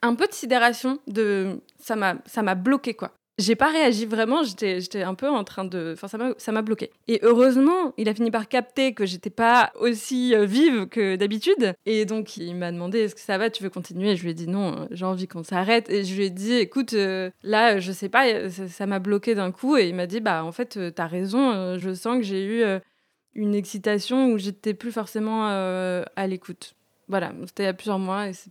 un 0.04 0.14
peu 0.14 0.26
de 0.26 0.32
sidération, 0.32 0.98
de 1.06 1.60
ça 1.78 1.96
m'a 1.96 2.16
ça 2.26 2.42
m'a 2.42 2.54
bloqué 2.54 2.94
quoi. 2.94 3.12
J'ai 3.36 3.56
pas 3.56 3.68
réagi 3.68 4.06
vraiment, 4.06 4.44
j'étais 4.44 4.80
j'étais 4.80 5.02
un 5.02 5.14
peu 5.14 5.28
en 5.28 5.42
train 5.42 5.64
de 5.64 5.92
enfin 5.94 6.06
ça 6.06 6.18
m'a 6.18 6.34
ça 6.36 6.52
m'a 6.52 6.62
bloqué. 6.62 6.92
Et 7.08 7.18
heureusement, 7.22 7.92
il 7.96 8.08
a 8.08 8.14
fini 8.14 8.30
par 8.30 8.48
capter 8.48 8.94
que 8.94 9.06
j'étais 9.06 9.30
pas 9.30 9.72
aussi 9.80 10.34
euh, 10.34 10.44
vive 10.44 10.86
que 10.86 11.16
d'habitude 11.16 11.74
et 11.84 12.04
donc 12.04 12.36
il 12.36 12.54
m'a 12.54 12.70
demandé 12.70 13.00
est-ce 13.00 13.14
que 13.14 13.20
ça 13.20 13.38
va, 13.38 13.50
tu 13.50 13.64
veux 13.64 13.70
continuer? 13.70 14.14
Je 14.14 14.22
lui 14.22 14.30
ai 14.30 14.34
dit 14.34 14.46
non, 14.46 14.82
euh, 14.82 14.86
j'ai 14.92 15.04
envie 15.04 15.26
qu'on 15.26 15.42
s'arrête 15.42 15.90
et 15.90 16.04
je 16.04 16.14
lui 16.14 16.26
ai 16.26 16.30
dit 16.30 16.54
écoute 16.54 16.92
euh, 16.92 17.30
là 17.42 17.80
je 17.80 17.90
sais 17.90 18.08
pas 18.08 18.48
ça 18.50 18.86
m'a 18.86 19.00
bloqué 19.00 19.34
d'un 19.34 19.50
coup 19.50 19.76
et 19.76 19.88
il 19.88 19.94
m'a 19.96 20.06
dit 20.06 20.20
bah 20.20 20.44
en 20.44 20.52
fait 20.52 20.78
t'as 20.94 21.06
raison, 21.06 21.76
je 21.78 21.92
sens 21.92 22.18
que 22.18 22.22
j'ai 22.22 22.44
eu 22.44 22.62
une 23.34 23.54
excitation 23.54 24.30
où 24.30 24.38
j'étais 24.38 24.74
plus 24.74 24.92
forcément 24.92 25.46
à 25.46 26.26
l'écoute. 26.28 26.74
Voilà, 27.08 27.32
c'était 27.46 27.64
il 27.64 27.66
y 27.66 27.68
a 27.68 27.74
plusieurs 27.74 27.98
mois 27.98 28.28
et 28.28 28.32
c'est 28.32 28.50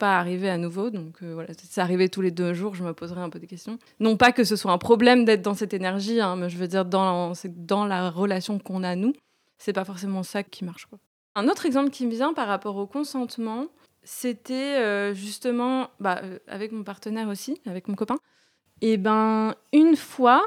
pas 0.00 0.18
arriver 0.18 0.50
à 0.50 0.56
nouveau. 0.56 0.90
Donc 0.90 1.22
euh, 1.22 1.34
voilà, 1.34 1.52
si 1.54 1.66
ça 1.66 1.82
arrivait 1.82 2.08
tous 2.08 2.22
les 2.22 2.32
deux 2.32 2.54
jours, 2.54 2.74
je 2.74 2.82
me 2.82 2.92
poserais 2.92 3.20
un 3.20 3.30
peu 3.30 3.38
des 3.38 3.46
questions. 3.46 3.78
Non 4.00 4.16
pas 4.16 4.32
que 4.32 4.42
ce 4.42 4.56
soit 4.56 4.72
un 4.72 4.78
problème 4.78 5.24
d'être 5.24 5.42
dans 5.42 5.54
cette 5.54 5.74
énergie, 5.74 6.20
hein, 6.20 6.34
mais 6.36 6.48
je 6.48 6.56
veux 6.56 6.66
dire 6.66 6.84
dans, 6.84 7.32
dans 7.46 7.84
la 7.84 8.10
relation 8.10 8.58
qu'on 8.58 8.82
a 8.82 8.96
nous, 8.96 9.12
c'est 9.58 9.72
pas 9.72 9.84
forcément 9.84 10.24
ça 10.24 10.42
qui 10.42 10.64
marche. 10.64 10.86
Quoi. 10.86 10.98
Un 11.36 11.46
autre 11.48 11.66
exemple 11.66 11.90
qui 11.90 12.06
me 12.06 12.10
vient 12.10 12.32
par 12.32 12.48
rapport 12.48 12.76
au 12.76 12.86
consentement, 12.86 13.66
c'était 14.02 14.78
euh, 14.78 15.14
justement 15.14 15.90
bah, 16.00 16.20
euh, 16.24 16.38
avec 16.48 16.72
mon 16.72 16.82
partenaire 16.82 17.28
aussi, 17.28 17.60
avec 17.66 17.86
mon 17.86 17.94
copain. 17.94 18.16
Et 18.80 18.96
ben 18.96 19.54
une 19.72 19.94
fois, 19.94 20.42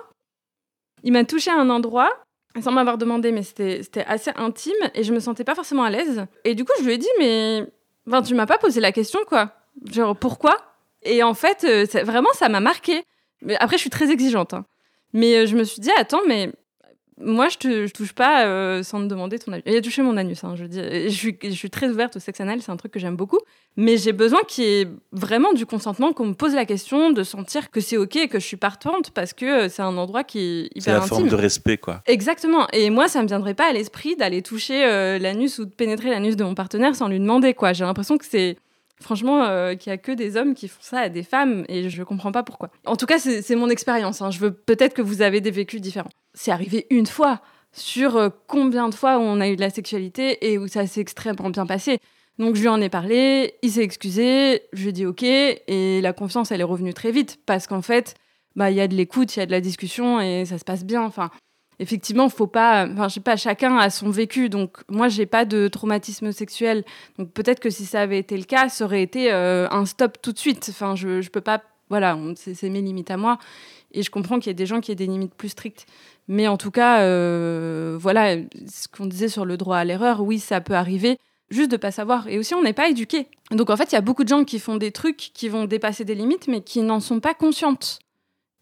Il 1.03 1.11
m'a 1.11 1.25
touché 1.25 1.51
à 1.51 1.59
un 1.59 1.69
endroit 1.69 2.09
sans 2.61 2.71
m'avoir 2.71 2.97
demandé, 2.97 3.31
mais 3.31 3.43
c'était 3.43 4.05
assez 4.05 4.31
intime 4.35 4.73
et 4.93 5.03
je 5.03 5.11
me 5.13 5.19
sentais 5.19 5.43
pas 5.43 5.55
forcément 5.55 5.83
à 5.83 5.89
l'aise. 5.89 6.25
Et 6.43 6.55
du 6.55 6.63
coup, 6.65 6.73
je 6.79 6.85
lui 6.85 6.93
ai 6.93 6.97
dit, 6.97 7.13
mais 7.19 7.67
enfin, 8.07 8.21
tu 8.21 8.35
m'as 8.35 8.45
pas 8.45 8.57
posé 8.57 8.79
la 8.79 8.91
question, 8.91 9.19
quoi. 9.27 9.51
Genre, 9.91 10.15
pourquoi? 10.15 10.57
Et 11.03 11.23
en 11.23 11.33
fait, 11.33 11.63
euh, 11.63 11.85
vraiment, 12.03 12.29
ça 12.33 12.49
m'a 12.49 12.59
marqué. 12.59 13.03
Mais 13.41 13.55
après, 13.57 13.77
je 13.77 13.81
suis 13.81 13.89
très 13.89 14.11
exigeante. 14.11 14.53
Hein. 14.53 14.65
Mais 15.11 15.35
euh, 15.37 15.45
je 15.45 15.55
me 15.55 15.63
suis 15.63 15.81
dit, 15.81 15.91
attends, 15.97 16.21
mais 16.27 16.51
moi, 17.21 17.47
je 17.49 17.58
te 17.58 17.88
touche 17.89 18.13
pas 18.13 18.45
euh, 18.45 18.84
sans 18.84 18.99
te 19.02 19.06
demander 19.06 19.38
ton 19.39 19.52
avis. 19.54 19.63
Il 19.65 19.76
a 19.76 19.82
touché 19.82 20.02
mon 20.02 20.17
anus, 20.17 20.43
hein, 20.43 20.56
je 20.56 20.65
dis. 20.65 20.80
Je 20.80 21.10
suis, 21.10 21.38
je 21.43 21.49
suis 21.49 21.69
très 21.69 21.88
ouverte 21.89 22.15
au 22.15 22.19
sexe 22.19 22.41
anal, 22.41 22.62
c'est 22.62 22.71
un 22.71 22.78
truc 22.78 22.91
que 22.91 22.99
j'aime 22.99 23.15
beaucoup. 23.15 23.39
Mais 23.76 23.97
j'ai 23.97 24.13
besoin 24.13 24.39
qu'il 24.47 24.63
y 24.63 24.82
ait 24.82 24.88
vraiment 25.12 25.54
du 25.54 25.65
consentement, 25.65 26.13
qu'on 26.13 26.28
me 26.28 26.34
pose 26.34 26.54
la 26.54 26.65
question, 26.65 27.12
de 27.12 27.23
sentir 27.23 27.71
que 27.71 27.80
c'est 27.82 27.97
OK 27.97 28.15
et 28.15 28.28
que 28.28 28.39
je 28.39 28.45
suis 28.45 28.58
partante 28.58 29.12
parce 29.12 29.34
que 29.34 29.45
euh, 29.65 29.69
c'est 29.69 29.82
un 29.82 29.97
endroit 29.97 30.23
qui 30.23 30.39
est 30.39 30.62
hyper 30.71 30.82
C'est 30.84 30.91
la 30.91 30.97
intime. 30.97 31.08
forme 31.10 31.28
de 31.30 31.36
respect, 31.36 31.78
quoi. 31.78 32.02
Exactement. 32.06 32.67
Et 32.73 32.89
moi, 32.89 33.08
ça 33.08 33.21
me 33.21 33.28
viendrait 33.28 33.54
pas 33.56 33.67
à 33.69 33.73
l'esprit 33.73 34.15
d'aller 34.15 34.41
toucher 34.41 34.86
euh, 34.86 35.17
l'anus 35.19 35.60
ou 35.60 35.65
de 35.65 35.71
pénétrer 35.71 36.10
l'anus 36.10 36.36
de 36.36 36.43
mon 36.43 36.56
partenaire 36.56 36.95
sans 36.95 37.08
lui 37.08 37.19
demander, 37.19 37.54
quoi. 37.54 37.73
J'ai 37.73 37.84
l'impression 37.86 38.17
que 38.17 38.26
c'est. 38.26 38.58
Franchement, 39.03 39.43
euh, 39.43 39.75
qu'il 39.75 39.89
y 39.91 39.93
a 39.93 39.97
que 39.97 40.11
des 40.11 40.37
hommes 40.37 40.55
qui 40.55 40.67
font 40.67 40.81
ça 40.81 40.99
à 40.99 41.09
des 41.09 41.23
femmes 41.23 41.65
et 41.67 41.89
je 41.89 42.03
comprends 42.03 42.31
pas 42.31 42.41
pourquoi. 42.43 42.69
En 42.85 42.95
tout 42.95 43.05
cas, 43.05 43.19
c'est 43.19 43.55
mon 43.55 43.69
expérience. 43.69 44.21
hein. 44.21 44.31
Je 44.31 44.39
veux 44.39 44.51
peut-être 44.53 44.93
que 44.93 45.01
vous 45.01 45.21
avez 45.21 45.41
des 45.41 45.51
vécus 45.51 45.81
différents. 45.81 46.09
C'est 46.33 46.51
arrivé 46.51 46.87
une 46.89 47.05
fois 47.05 47.41
sur 47.73 48.15
euh, 48.17 48.29
combien 48.47 48.87
de 48.89 48.95
fois 48.95 49.19
on 49.19 49.41
a 49.41 49.49
eu 49.49 49.55
de 49.55 49.61
la 49.61 49.69
sexualité 49.69 50.49
et 50.49 50.57
où 50.57 50.67
ça 50.67 50.87
s'est 50.87 51.01
extrêmement 51.01 51.49
bien 51.49 51.65
passé. 51.65 51.99
Donc 52.39 52.55
je 52.55 52.61
lui 52.61 52.67
en 52.67 52.81
ai 52.81 52.89
parlé, 52.89 53.55
il 53.61 53.69
s'est 53.71 53.83
excusé, 53.83 54.63
je 54.73 54.81
lui 54.83 54.89
ai 54.89 54.91
dit 54.91 55.05
ok 55.05 55.21
et 55.23 55.99
la 56.01 56.13
confiance 56.13 56.51
elle 56.51 56.61
est 56.61 56.63
revenue 56.63 56.93
très 56.93 57.11
vite 57.11 57.39
parce 57.45 57.67
qu'en 57.67 57.83
fait 57.83 58.15
bah 58.55 58.71
il 58.71 58.77
y 58.77 58.81
a 58.81 58.87
de 58.87 58.95
l'écoute, 58.95 59.35
il 59.35 59.39
y 59.39 59.43
a 59.43 59.45
de 59.45 59.51
la 59.51 59.61
discussion 59.61 60.19
et 60.19 60.45
ça 60.45 60.57
se 60.57 60.63
passe 60.63 60.83
bien. 60.83 61.03
Enfin 61.03 61.29
effectivement 61.79 62.29
faut 62.29 62.47
pas, 62.47 62.88
enfin 62.91 63.07
je 63.07 63.15
sais 63.15 63.19
pas 63.19 63.36
chacun 63.36 63.77
a 63.77 63.89
son 63.89 64.09
vécu 64.09 64.49
donc 64.49 64.77
moi 64.89 65.07
j'ai 65.07 65.25
pas 65.25 65.45
de 65.45 65.67
traumatisme 65.67 66.31
sexuel 66.31 66.83
donc 67.17 67.31
peut-être 67.31 67.59
que 67.59 67.69
si 67.69 67.86
ça 67.86 68.01
avait 68.01 68.19
été 68.19 68.38
le 68.38 68.43
cas 68.43 68.69
ça 68.69 68.86
aurait 68.86 69.03
été 69.03 69.31
euh, 69.31 69.67
un 69.69 69.86
stop 69.86 70.17
tout 70.21 70.31
de 70.31 70.39
suite. 70.39 70.67
Enfin 70.69 70.95
je 70.95 71.21
je 71.21 71.29
peux 71.29 71.41
pas 71.41 71.62
voilà 71.89 72.17
c'est 72.36 72.69
mes 72.69 72.81
limites 72.81 73.12
à 73.12 73.17
moi 73.17 73.38
et 73.93 74.01
je 74.01 74.09
comprends 74.09 74.39
qu'il 74.39 74.47
y 74.47 74.51
ait 74.51 74.55
des 74.55 74.65
gens 74.65 74.81
qui 74.81 74.91
aient 74.91 74.95
des 74.95 75.07
limites 75.07 75.36
plus 75.36 75.49
strictes. 75.49 75.86
Mais 76.27 76.47
en 76.47 76.57
tout 76.57 76.71
cas, 76.71 77.01
euh, 77.01 77.97
voilà, 77.99 78.38
ce 78.67 78.88
qu'on 78.88 79.05
disait 79.05 79.27
sur 79.27 79.45
le 79.45 79.57
droit 79.57 79.77
à 79.77 79.83
l'erreur, 79.83 80.21
oui, 80.21 80.39
ça 80.39 80.62
peut 80.62 80.73
arriver, 80.73 81.19
juste 81.49 81.71
de 81.71 81.77
pas 81.77 81.91
savoir. 81.91 82.27
Et 82.27 82.39
aussi, 82.39 82.55
on 82.55 82.63
n'est 82.63 82.73
pas 82.73 82.89
éduqué. 82.89 83.27
Donc 83.51 83.69
en 83.69 83.77
fait, 83.77 83.91
il 83.91 83.95
y 83.95 83.97
a 83.97 84.01
beaucoup 84.01 84.23
de 84.23 84.29
gens 84.29 84.43
qui 84.43 84.59
font 84.59 84.77
des 84.77 84.91
trucs 84.91 85.17
qui 85.17 85.49
vont 85.49 85.65
dépasser 85.65 86.05
des 86.05 86.15
limites, 86.15 86.47
mais 86.47 86.62
qui 86.62 86.81
n'en 86.81 86.99
sont 86.99 87.19
pas 87.19 87.33
conscientes. 87.33 87.99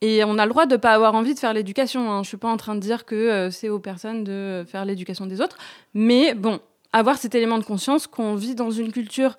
Et 0.01 0.23
on 0.23 0.37
a 0.39 0.45
le 0.45 0.51
droit 0.51 0.65
de 0.65 0.77
pas 0.77 0.93
avoir 0.93 1.13
envie 1.13 1.35
de 1.35 1.39
faire 1.39 1.53
l'éducation. 1.53 2.11
Hein. 2.11 2.23
Je 2.23 2.27
suis 2.27 2.37
pas 2.37 2.49
en 2.49 2.57
train 2.57 2.75
de 2.75 2.79
dire 2.79 3.05
que 3.05 3.15
euh, 3.15 3.51
c'est 3.51 3.69
aux 3.69 3.79
personnes 3.79 4.23
de 4.23 4.65
faire 4.67 4.83
l'éducation 4.83 5.27
des 5.27 5.41
autres, 5.41 5.57
mais 5.93 6.33
bon, 6.33 6.59
avoir 6.91 7.17
cet 7.17 7.35
élément 7.35 7.59
de 7.59 7.63
conscience 7.63 8.07
qu'on 8.07 8.35
vit 8.35 8.55
dans 8.55 8.71
une 8.71 8.91
culture. 8.91 9.37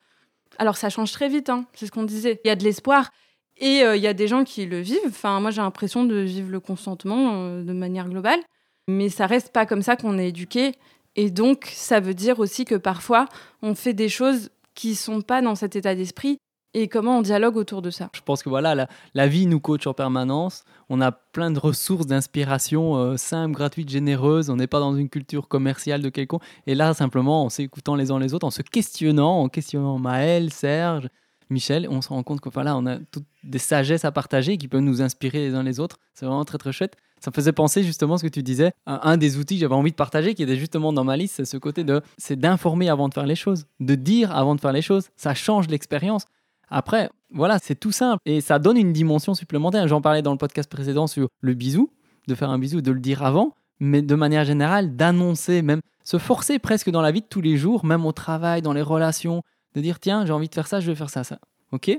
Alors 0.58 0.76
ça 0.76 0.88
change 0.88 1.12
très 1.12 1.28
vite, 1.28 1.50
hein, 1.50 1.64
c'est 1.74 1.86
ce 1.86 1.90
qu'on 1.90 2.04
disait. 2.04 2.40
Il 2.44 2.48
y 2.48 2.50
a 2.50 2.56
de 2.56 2.64
l'espoir. 2.64 3.10
Et 3.58 3.82
euh, 3.84 3.96
il 3.96 4.02
y 4.02 4.06
a 4.06 4.14
des 4.14 4.28
gens 4.28 4.44
qui 4.44 4.66
le 4.66 4.80
vivent. 4.80 4.98
Enfin, 5.06 5.40
moi, 5.40 5.50
j'ai 5.50 5.60
l'impression 5.60 6.04
de 6.04 6.16
vivre 6.16 6.50
le 6.50 6.60
consentement 6.60 7.32
euh, 7.32 7.62
de 7.62 7.72
manière 7.72 8.08
globale. 8.08 8.40
Mais 8.88 9.08
ça 9.08 9.26
reste 9.26 9.52
pas 9.52 9.66
comme 9.66 9.82
ça 9.82 9.96
qu'on 9.96 10.18
est 10.18 10.28
éduqué. 10.28 10.72
Et 11.14 11.30
donc, 11.30 11.70
ça 11.72 12.00
veut 12.00 12.14
dire 12.14 12.40
aussi 12.40 12.64
que 12.64 12.74
parfois, 12.74 13.26
on 13.62 13.74
fait 13.74 13.92
des 13.92 14.08
choses 14.08 14.50
qui 14.74 14.94
sont 14.94 15.20
pas 15.20 15.42
dans 15.42 15.54
cet 15.54 15.76
état 15.76 15.94
d'esprit. 15.94 16.38
Et 16.74 16.88
comment 16.88 17.18
on 17.18 17.22
dialogue 17.22 17.56
autour 17.56 17.82
de 17.82 17.90
ça? 17.90 18.08
Je 18.14 18.22
pense 18.22 18.42
que 18.42 18.48
voilà, 18.48 18.88
la, 19.14 19.26
vie 19.28 19.46
nous 19.46 19.60
coach 19.60 19.86
en 19.86 19.92
permanence. 19.92 20.64
On 20.88 21.02
a 21.02 21.12
plein 21.12 21.50
de 21.50 21.58
ressources 21.58 22.06
d'inspiration 22.06 22.96
euh, 22.96 23.16
simples, 23.18 23.54
gratuites, 23.54 23.90
généreuses. 23.90 24.48
On 24.48 24.56
n'est 24.56 24.66
pas 24.66 24.80
dans 24.80 24.96
une 24.96 25.10
culture 25.10 25.48
commerciale 25.48 26.00
de 26.00 26.08
quelconque. 26.08 26.42
Et 26.66 26.74
là, 26.74 26.94
simplement, 26.94 27.44
en 27.44 27.50
s'écoutant 27.50 27.94
les 27.94 28.10
uns 28.10 28.18
les 28.18 28.32
autres, 28.32 28.46
en 28.46 28.50
se 28.50 28.62
questionnant, 28.62 29.42
en 29.42 29.48
questionnant 29.50 29.98
Maël, 29.98 30.50
Serge, 30.50 31.08
Michel, 31.50 31.86
on 31.90 32.00
se 32.00 32.08
rend 32.08 32.22
compte 32.22 32.40
que 32.40 32.48
voilà, 32.48 32.72
a 32.72 32.98
toutes 33.10 33.26
des 33.44 33.58
sagesses 33.58 34.06
à 34.06 34.12
partager 34.12 34.56
qui 34.56 34.66
peuvent 34.66 34.80
nous 34.80 35.02
inspirer 35.02 35.40
les 35.40 35.54
uns 35.54 35.62
les 35.62 35.78
autres. 35.78 35.98
C'est 36.14 36.24
vraiment 36.24 36.46
très 36.46 36.56
très 36.56 36.72
chouette. 36.72 36.96
Ça 37.20 37.30
me 37.30 37.34
faisait 37.34 37.52
penser 37.52 37.84
justement 37.84 38.16
ce 38.16 38.24
que 38.24 38.28
tu 38.28 38.42
disais. 38.42 38.72
Un 38.86 39.16
des 39.18 39.36
outils 39.36 39.54
que 39.56 39.60
j'avais 39.60 39.74
envie 39.74 39.92
de 39.92 39.96
partager, 39.96 40.34
qui 40.34 40.42
était 40.42 40.56
justement 40.56 40.92
dans 40.92 41.04
ma 41.04 41.16
liste, 41.16 41.36
c'est 41.36 41.44
ce 41.44 41.56
côté 41.58 41.84
de, 41.84 42.00
c'est 42.16 42.36
d'informer 42.36 42.88
avant 42.88 43.08
de 43.08 43.14
faire 43.14 43.26
les 43.26 43.36
choses, 43.36 43.66
de 43.78 43.94
dire 43.94 44.34
avant 44.34 44.56
de 44.56 44.60
faire 44.60 44.72
les 44.72 44.82
choses. 44.82 45.10
Ça 45.16 45.34
change 45.34 45.68
l'expérience. 45.68 46.24
Après, 46.72 47.10
voilà, 47.30 47.58
c'est 47.58 47.74
tout 47.74 47.92
simple 47.92 48.18
et 48.24 48.40
ça 48.40 48.58
donne 48.58 48.78
une 48.78 48.94
dimension 48.94 49.34
supplémentaire. 49.34 49.86
J'en 49.88 50.00
parlais 50.00 50.22
dans 50.22 50.32
le 50.32 50.38
podcast 50.38 50.70
précédent 50.70 51.06
sur 51.06 51.28
le 51.40 51.52
bisou, 51.52 51.90
de 52.28 52.34
faire 52.34 52.48
un 52.48 52.58
bisou, 52.58 52.80
de 52.80 52.90
le 52.90 52.98
dire 52.98 53.22
avant, 53.22 53.54
mais 53.78 54.00
de 54.00 54.14
manière 54.14 54.44
générale, 54.44 54.96
d'annoncer, 54.96 55.60
même 55.60 55.82
se 56.02 56.16
forcer 56.16 56.58
presque 56.58 56.90
dans 56.90 57.02
la 57.02 57.12
vie 57.12 57.20
de 57.20 57.26
tous 57.26 57.42
les 57.42 57.58
jours, 57.58 57.84
même 57.84 58.06
au 58.06 58.12
travail, 58.12 58.62
dans 58.62 58.72
les 58.72 58.80
relations, 58.80 59.42
de 59.74 59.82
dire 59.82 60.00
tiens, 60.00 60.24
j'ai 60.24 60.32
envie 60.32 60.48
de 60.48 60.54
faire 60.54 60.66
ça, 60.66 60.80
je 60.80 60.86
vais 60.90 60.96
faire 60.96 61.10
ça, 61.10 61.24
ça. 61.24 61.38
Ok? 61.72 61.90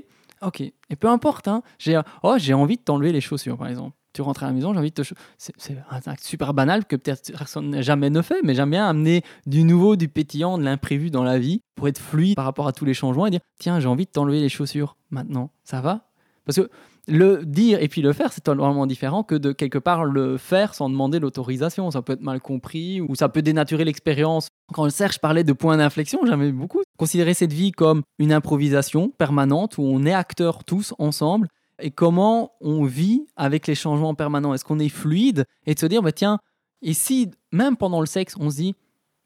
Ok. 0.42 0.60
Et 0.60 0.96
peu 0.98 1.08
importe, 1.08 1.46
hein, 1.46 1.62
j'ai 1.78 2.00
oh, 2.24 2.34
j'ai 2.36 2.52
envie 2.52 2.76
de 2.76 2.82
t'enlever 2.82 3.12
les 3.12 3.20
chaussures, 3.20 3.56
par 3.56 3.68
exemple. 3.68 3.96
Tu 4.14 4.22
rentres 4.22 4.44
à 4.44 4.46
la 4.46 4.52
maison, 4.52 4.72
j'ai 4.72 4.78
envie 4.78 4.90
de 4.90 5.02
te. 5.02 5.14
C'est 5.36 5.76
un 5.90 6.00
acte 6.06 6.22
super 6.22 6.54
banal 6.54 6.84
que 6.84 6.94
peut-être 6.94 7.32
personne 7.36 7.82
jamais 7.82 8.10
ne 8.10 8.22
fait, 8.22 8.40
mais 8.44 8.54
j'aime 8.54 8.70
bien 8.70 8.88
amener 8.88 9.22
du 9.44 9.64
nouveau, 9.64 9.96
du 9.96 10.08
pétillant, 10.08 10.56
de 10.56 10.62
l'imprévu 10.62 11.10
dans 11.10 11.24
la 11.24 11.38
vie 11.38 11.62
pour 11.74 11.88
être 11.88 11.98
fluide 11.98 12.36
par 12.36 12.44
rapport 12.44 12.68
à 12.68 12.72
tous 12.72 12.84
les 12.84 12.94
changements 12.94 13.26
et 13.26 13.30
dire 13.30 13.40
tiens, 13.58 13.80
j'ai 13.80 13.88
envie 13.88 14.06
de 14.06 14.10
t'enlever 14.10 14.40
les 14.40 14.48
chaussures 14.48 14.96
maintenant. 15.10 15.50
Ça 15.64 15.80
va? 15.80 16.06
Parce 16.46 16.58
que 16.58 16.70
le 17.06 17.44
dire 17.44 17.82
et 17.82 17.88
puis 17.88 18.02
le 18.02 18.12
faire, 18.12 18.32
c'est 18.32 18.40
totalement 18.40 18.86
différent 18.86 19.24
que 19.24 19.34
de 19.34 19.52
quelque 19.52 19.78
part 19.78 20.04
le 20.04 20.38
faire 20.38 20.74
sans 20.74 20.88
demander 20.88 21.18
l'autorisation. 21.18 21.90
Ça 21.90 22.00
peut 22.00 22.14
être 22.14 22.22
mal 22.22 22.40
compris 22.40 23.00
ou 23.00 23.14
ça 23.14 23.28
peut 23.28 23.42
dénaturer 23.42 23.84
l'expérience. 23.84 24.48
Quand 24.72 24.88
Serge 24.90 25.18
parlait 25.18 25.44
de 25.44 25.52
point 25.52 25.76
d'inflexion, 25.76 26.20
j'aimais 26.24 26.52
beaucoup 26.52 26.82
considérer 26.96 27.34
cette 27.34 27.52
vie 27.52 27.72
comme 27.72 28.02
une 28.18 28.32
improvisation 28.32 29.10
permanente 29.10 29.76
où 29.76 29.82
on 29.82 30.06
est 30.06 30.14
acteurs 30.14 30.64
tous 30.64 30.94
ensemble 30.98 31.48
et 31.80 31.90
comment 31.90 32.52
on 32.60 32.84
vit 32.84 33.26
avec 33.36 33.66
les 33.66 33.74
changements 33.74 34.14
permanents? 34.14 34.54
Est-ce 34.54 34.64
qu'on 34.64 34.78
est 34.78 34.88
fluide? 34.88 35.44
Et 35.66 35.74
de 35.74 35.78
se 35.78 35.86
dire, 35.86 36.02
bah, 36.02 36.12
tiens, 36.12 36.38
et 36.82 36.94
si 36.94 37.30
même 37.52 37.76
pendant 37.76 38.00
le 38.00 38.06
sexe, 38.06 38.34
on 38.38 38.50
se 38.50 38.56
dit, 38.56 38.74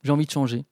j'ai 0.02 0.12
envie 0.12 0.26
de 0.26 0.30
changer, 0.30 0.64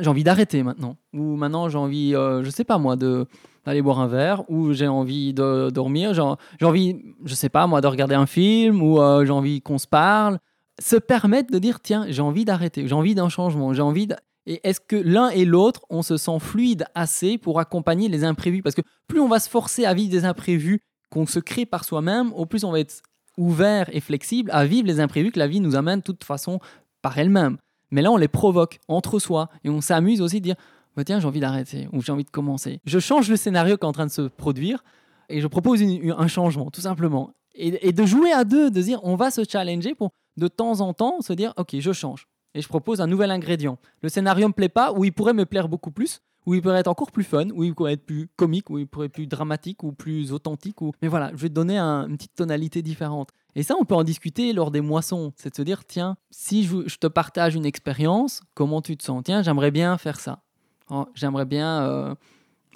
j'ai 0.00 0.08
envie 0.08 0.24
d'arrêter 0.24 0.62
maintenant, 0.62 0.96
ou 1.12 1.36
maintenant 1.36 1.68
j'ai 1.68 1.78
envie, 1.78 2.14
euh, 2.14 2.44
je 2.44 2.50
sais 2.50 2.64
pas 2.64 2.78
moi, 2.78 2.96
de 2.96 3.26
d'aller 3.66 3.82
boire 3.82 4.00
un 4.00 4.06
verre, 4.06 4.48
ou 4.48 4.72
j'ai 4.72 4.88
envie 4.88 5.34
de 5.34 5.70
dormir, 5.70 6.14
j'ai 6.14 6.64
envie, 6.64 7.02
je 7.24 7.34
sais 7.34 7.50
pas 7.50 7.66
moi, 7.66 7.80
de 7.80 7.86
regarder 7.86 8.14
un 8.14 8.26
film, 8.26 8.82
ou 8.82 9.00
euh, 9.00 9.26
j'ai 9.26 9.32
envie 9.32 9.60
qu'on 9.60 9.76
se 9.78 9.86
parle, 9.86 10.38
se 10.80 10.96
permettre 10.96 11.52
de 11.52 11.58
dire, 11.58 11.80
tiens, 11.80 12.06
j'ai 12.08 12.22
envie 12.22 12.46
d'arrêter, 12.46 12.88
j'ai 12.88 12.94
envie 12.94 13.14
d'un 13.14 13.28
changement, 13.28 13.74
j'ai 13.74 13.82
envie 13.82 14.06
de... 14.06 14.16
Et 14.46 14.60
est-ce 14.66 14.80
que 14.80 14.96
l'un 14.96 15.28
et 15.28 15.44
l'autre, 15.44 15.82
on 15.90 16.02
se 16.02 16.16
sent 16.16 16.38
fluide 16.40 16.86
assez 16.94 17.36
pour 17.36 17.60
accompagner 17.60 18.08
les 18.08 18.24
imprévus? 18.24 18.62
Parce 18.62 18.74
que 18.74 18.80
plus 19.06 19.20
on 19.20 19.28
va 19.28 19.38
se 19.38 19.50
forcer 19.50 19.84
à 19.84 19.92
vivre 19.92 20.10
des 20.10 20.24
imprévus 20.24 20.80
qu'on 21.10 21.26
se 21.26 21.38
crée 21.38 21.66
par 21.66 21.84
soi-même, 21.84 22.32
au 22.32 22.46
plus 22.46 22.64
on 22.64 22.72
va 22.72 22.80
être 22.80 23.02
ouvert 23.36 23.88
et 23.92 24.00
flexible 24.00 24.50
à 24.52 24.64
vivre 24.64 24.86
les 24.86 25.00
imprévus 25.00 25.32
que 25.32 25.38
la 25.38 25.48
vie 25.48 25.60
nous 25.60 25.76
amène 25.76 26.00
de 26.00 26.04
toute 26.04 26.24
façon 26.24 26.60
par 27.02 27.18
elle-même. 27.18 27.58
Mais 27.90 28.02
là, 28.02 28.12
on 28.12 28.16
les 28.16 28.28
provoque 28.28 28.78
entre 28.88 29.18
soi 29.18 29.48
et 29.64 29.70
on 29.70 29.80
s'amuse 29.80 30.20
aussi 30.20 30.40
de 30.40 30.44
dire 30.44 30.56
bah, 30.96 31.04
tiens, 31.04 31.20
j'ai 31.20 31.26
envie 31.26 31.40
d'arrêter 31.40 31.88
ou 31.92 32.02
j'ai 32.02 32.12
envie 32.12 32.24
de 32.24 32.30
commencer. 32.30 32.80
Je 32.84 32.98
change 32.98 33.28
le 33.28 33.36
scénario 33.36 33.76
qui 33.76 33.82
est 33.82 33.88
en 33.88 33.92
train 33.92 34.06
de 34.06 34.10
se 34.10 34.22
produire 34.22 34.84
et 35.28 35.40
je 35.40 35.46
propose 35.46 35.82
un 35.82 36.28
changement, 36.28 36.70
tout 36.70 36.80
simplement. 36.80 37.30
Et, 37.54 37.88
et 37.88 37.92
de 37.92 38.04
jouer 38.04 38.32
à 38.32 38.44
deux, 38.44 38.70
de 38.70 38.80
dire 38.80 39.00
on 39.02 39.16
va 39.16 39.30
se 39.30 39.42
challenger 39.48 39.94
pour 39.94 40.10
de 40.36 40.48
temps 40.48 40.80
en 40.80 40.92
temps 40.94 41.20
se 41.20 41.32
dire 41.32 41.52
ok, 41.56 41.76
je 41.78 41.92
change 41.92 42.26
et 42.54 42.62
je 42.62 42.68
propose 42.68 43.00
un 43.00 43.06
nouvel 43.06 43.30
ingrédient. 43.30 43.78
Le 44.02 44.08
scénario 44.08 44.48
me 44.48 44.52
plaît 44.52 44.68
pas 44.68 44.92
ou 44.92 45.04
il 45.04 45.12
pourrait 45.12 45.32
me 45.32 45.46
plaire 45.46 45.68
beaucoup 45.68 45.90
plus 45.90 46.20
ou 46.46 46.54
il 46.54 46.62
pourrait 46.62 46.80
être 46.80 46.88
encore 46.88 47.10
plus 47.12 47.24
fun, 47.24 47.48
ou 47.50 47.64
il 47.64 47.74
pourrait 47.74 47.94
être 47.94 48.06
plus 48.06 48.28
comique, 48.36 48.70
ou 48.70 48.78
il 48.78 48.86
pourrait 48.86 49.06
être 49.06 49.12
plus 49.12 49.26
dramatique, 49.26 49.82
ou 49.82 49.92
plus 49.92 50.32
authentique. 50.32 50.80
Ou... 50.82 50.92
Mais 51.02 51.08
voilà, 51.08 51.30
je 51.32 51.36
vais 51.36 51.48
te 51.48 51.54
donner 51.54 51.78
un- 51.78 52.08
une 52.08 52.16
petite 52.16 52.34
tonalité 52.34 52.82
différente. 52.82 53.30
Et 53.54 53.62
ça, 53.62 53.74
on 53.78 53.84
peut 53.84 53.94
en 53.94 54.04
discuter 54.04 54.52
lors 54.52 54.70
des 54.70 54.80
moissons. 54.80 55.32
C'est 55.36 55.50
de 55.50 55.56
se 55.56 55.62
dire, 55.62 55.84
tiens, 55.84 56.16
si 56.30 56.64
je, 56.64 56.96
te 56.96 57.06
partage 57.06 57.54
une 57.54 57.66
expérience, 57.66 58.42
comment 58.54 58.80
tu 58.80 58.96
te 58.96 59.04
sens? 59.04 59.22
Tiens, 59.24 59.42
j'aimerais 59.42 59.70
bien 59.70 59.96
faire 59.98 60.20
ça. 60.20 60.42
Oh, 60.88 61.06
j'aimerais 61.14 61.46
bien 61.46 61.82
euh, 61.82 62.14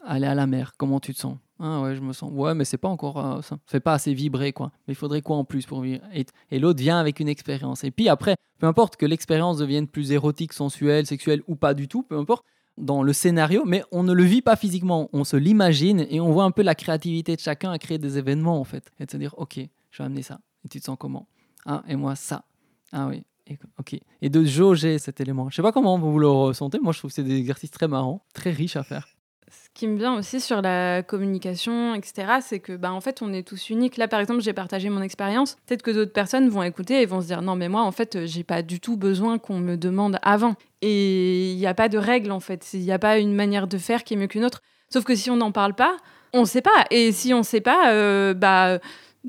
aller 0.05 0.27
à 0.27 0.35
la 0.35 0.47
mer. 0.47 0.73
Comment 0.77 1.01
tu 1.01 1.15
te 1.15 1.19
sens? 1.19 1.37
Ah 1.61 1.81
ouais, 1.81 1.95
je 1.95 2.01
me 2.01 2.13
sens. 2.13 2.31
Ouais, 2.35 2.55
mais 2.55 2.65
c'est 2.65 2.79
pas 2.79 2.89
encore. 2.89 3.25
euh, 3.25 3.41
ça 3.43 3.57
fait 3.67 3.81
pas 3.81 3.93
assez 3.93 4.13
vibrer, 4.13 4.53
quoi. 4.53 4.73
Mais 4.87 4.93
il 4.93 4.97
faudrait 4.97 5.23
quoi 5.23 5.37
en 5.37 5.45
plus 5.45 5.67
pour 5.67 5.81
vivre? 5.81 6.03
Et 6.51 6.59
l'autre 6.59 6.81
vient 6.81 6.99
avec 6.99 7.21
une 7.21 7.29
expérience. 7.29 7.85
Et 7.85 7.91
puis 7.93 8.09
après, 8.09 8.37
peu 8.59 8.67
importe 8.67 8.97
que 8.97 9.07
l'expérience 9.07 9.59
devienne 9.59 9.87
plus 9.87 10.11
érotique, 10.11 10.53
sensuelle, 10.53 11.07
sexuelle 11.07 11.43
ou 11.47 11.55
pas 11.55 11.75
du 11.75 11.87
tout, 11.87 12.03
peu 12.03 12.17
importe, 12.19 12.45
dans 12.77 13.03
le 13.03 13.13
scénario, 13.13 13.65
mais 13.65 13.85
on 13.93 14.03
ne 14.03 14.13
le 14.13 14.25
vit 14.25 14.43
pas 14.43 14.57
physiquement. 14.57 15.09
On 15.13 15.25
se 15.25 15.37
l'imagine 15.37 16.07
et 16.11 16.21
on 16.21 16.33
voit 16.33 16.45
un 16.45 16.51
peu 16.51 16.63
la 16.63 16.75
créativité 16.75 17.37
de 17.37 17.41
chacun 17.41 17.71
à 17.71 17.79
créer 17.79 17.99
des 17.99 18.19
événements, 18.19 18.59
en 18.59 18.65
fait. 18.65 18.91
Et 19.01 19.07
de 19.07 19.11
se 19.11 19.17
dire, 19.17 19.35
OK, 19.39 19.59
je 19.91 19.99
vais 19.99 20.05
amener 20.05 20.23
ça. 20.23 20.41
Et 20.65 20.69
tu 20.69 20.81
te 20.81 20.85
sens 20.85 20.97
comment? 20.99 21.27
Ah, 21.67 21.83
et 21.89 21.97
moi, 21.97 22.17
ça. 22.17 22.45
Ah 22.93 23.07
oui. 23.07 23.23
Et, 23.47 23.59
ok. 23.79 23.97
Et 24.23 24.31
de 24.31 24.45
jauger 24.45 24.99
cet 24.99 25.21
élément. 25.21 25.51
Je 25.51 25.57
sais 25.57 25.63
pas 25.63 25.73
comment 25.73 25.99
vous 25.99 26.19
le 26.19 26.29
ressentez. 26.29 26.79
Moi, 26.81 26.93
je 26.93 26.99
trouve 26.99 27.11
que 27.11 27.15
c'est 27.15 27.23
des 27.23 27.37
exercices 27.37 27.71
très 27.71 27.89
marrants, 27.89 28.25
très 28.33 28.51
riches 28.51 28.77
à 28.77 28.83
faire. 28.83 29.07
Ce 29.63 29.69
qui 29.73 29.87
me 29.87 29.97
vient 29.97 30.17
aussi 30.17 30.41
sur 30.41 30.63
la 30.63 31.03
communication, 31.03 31.95
etc., 31.95 32.35
c'est 32.41 32.61
que, 32.61 32.77
bah, 32.77 32.93
en 32.93 33.01
fait, 33.01 33.23
on 33.23 33.33
est 33.33 33.47
tous 33.47 33.71
uniques. 33.71 33.97
Là, 33.97 34.09
par 34.09 34.21
exemple, 34.21 34.41
j'ai 34.41 34.53
partagé 34.53 34.89
mon 34.89 35.03
expérience. 35.03 35.57
Peut-être 35.67 35.83
que 35.83 35.91
d'autres 35.91 36.13
personnes 36.13 36.49
vont 36.49 36.63
écouter 36.63 37.03
et 37.03 37.07
vont 37.07 37.21
se 37.21 37.27
dire, 37.27 37.43
non, 37.43 37.57
mais 37.57 37.69
moi, 37.69 37.83
en 37.83 37.93
fait, 37.93 38.27
j'ai 38.27 38.45
pas 38.45 38.63
du 38.63 38.81
tout 38.81 38.97
besoin 38.97 39.39
qu'on 39.39 39.59
me 39.59 39.77
demande 39.77 40.19
avant. 40.23 40.55
Et 40.83 41.53
il 41.53 41.57
n'y 41.57 41.67
a 41.67 41.75
pas 41.75 41.89
de 41.89 41.99
règle, 41.99 42.31
en 42.31 42.41
fait. 42.41 42.69
Il 42.75 42.81
n'y 42.81 42.93
a 42.93 42.99
pas 42.99 43.19
une 43.19 43.35
manière 43.35 43.67
de 43.67 43.79
faire 43.79 44.05
qui 44.05 44.15
est 44.15 44.17
mieux 44.17 44.27
qu'une 44.27 44.45
autre. 44.45 44.63
Sauf 44.91 45.05
que 45.05 45.15
si 45.15 45.31
on 45.31 45.37
n'en 45.37 45.51
parle 45.51 45.75
pas, 45.75 45.97
on 46.33 46.41
ne 46.43 46.47
sait 46.47 46.63
pas. 46.63 46.85
Et 46.91 47.13
si 47.13 47.35
on 47.35 47.39
ne 47.39 47.43
sait 47.43 47.61
pas, 47.61 47.93
euh, 47.93 48.35
bah 48.35 48.79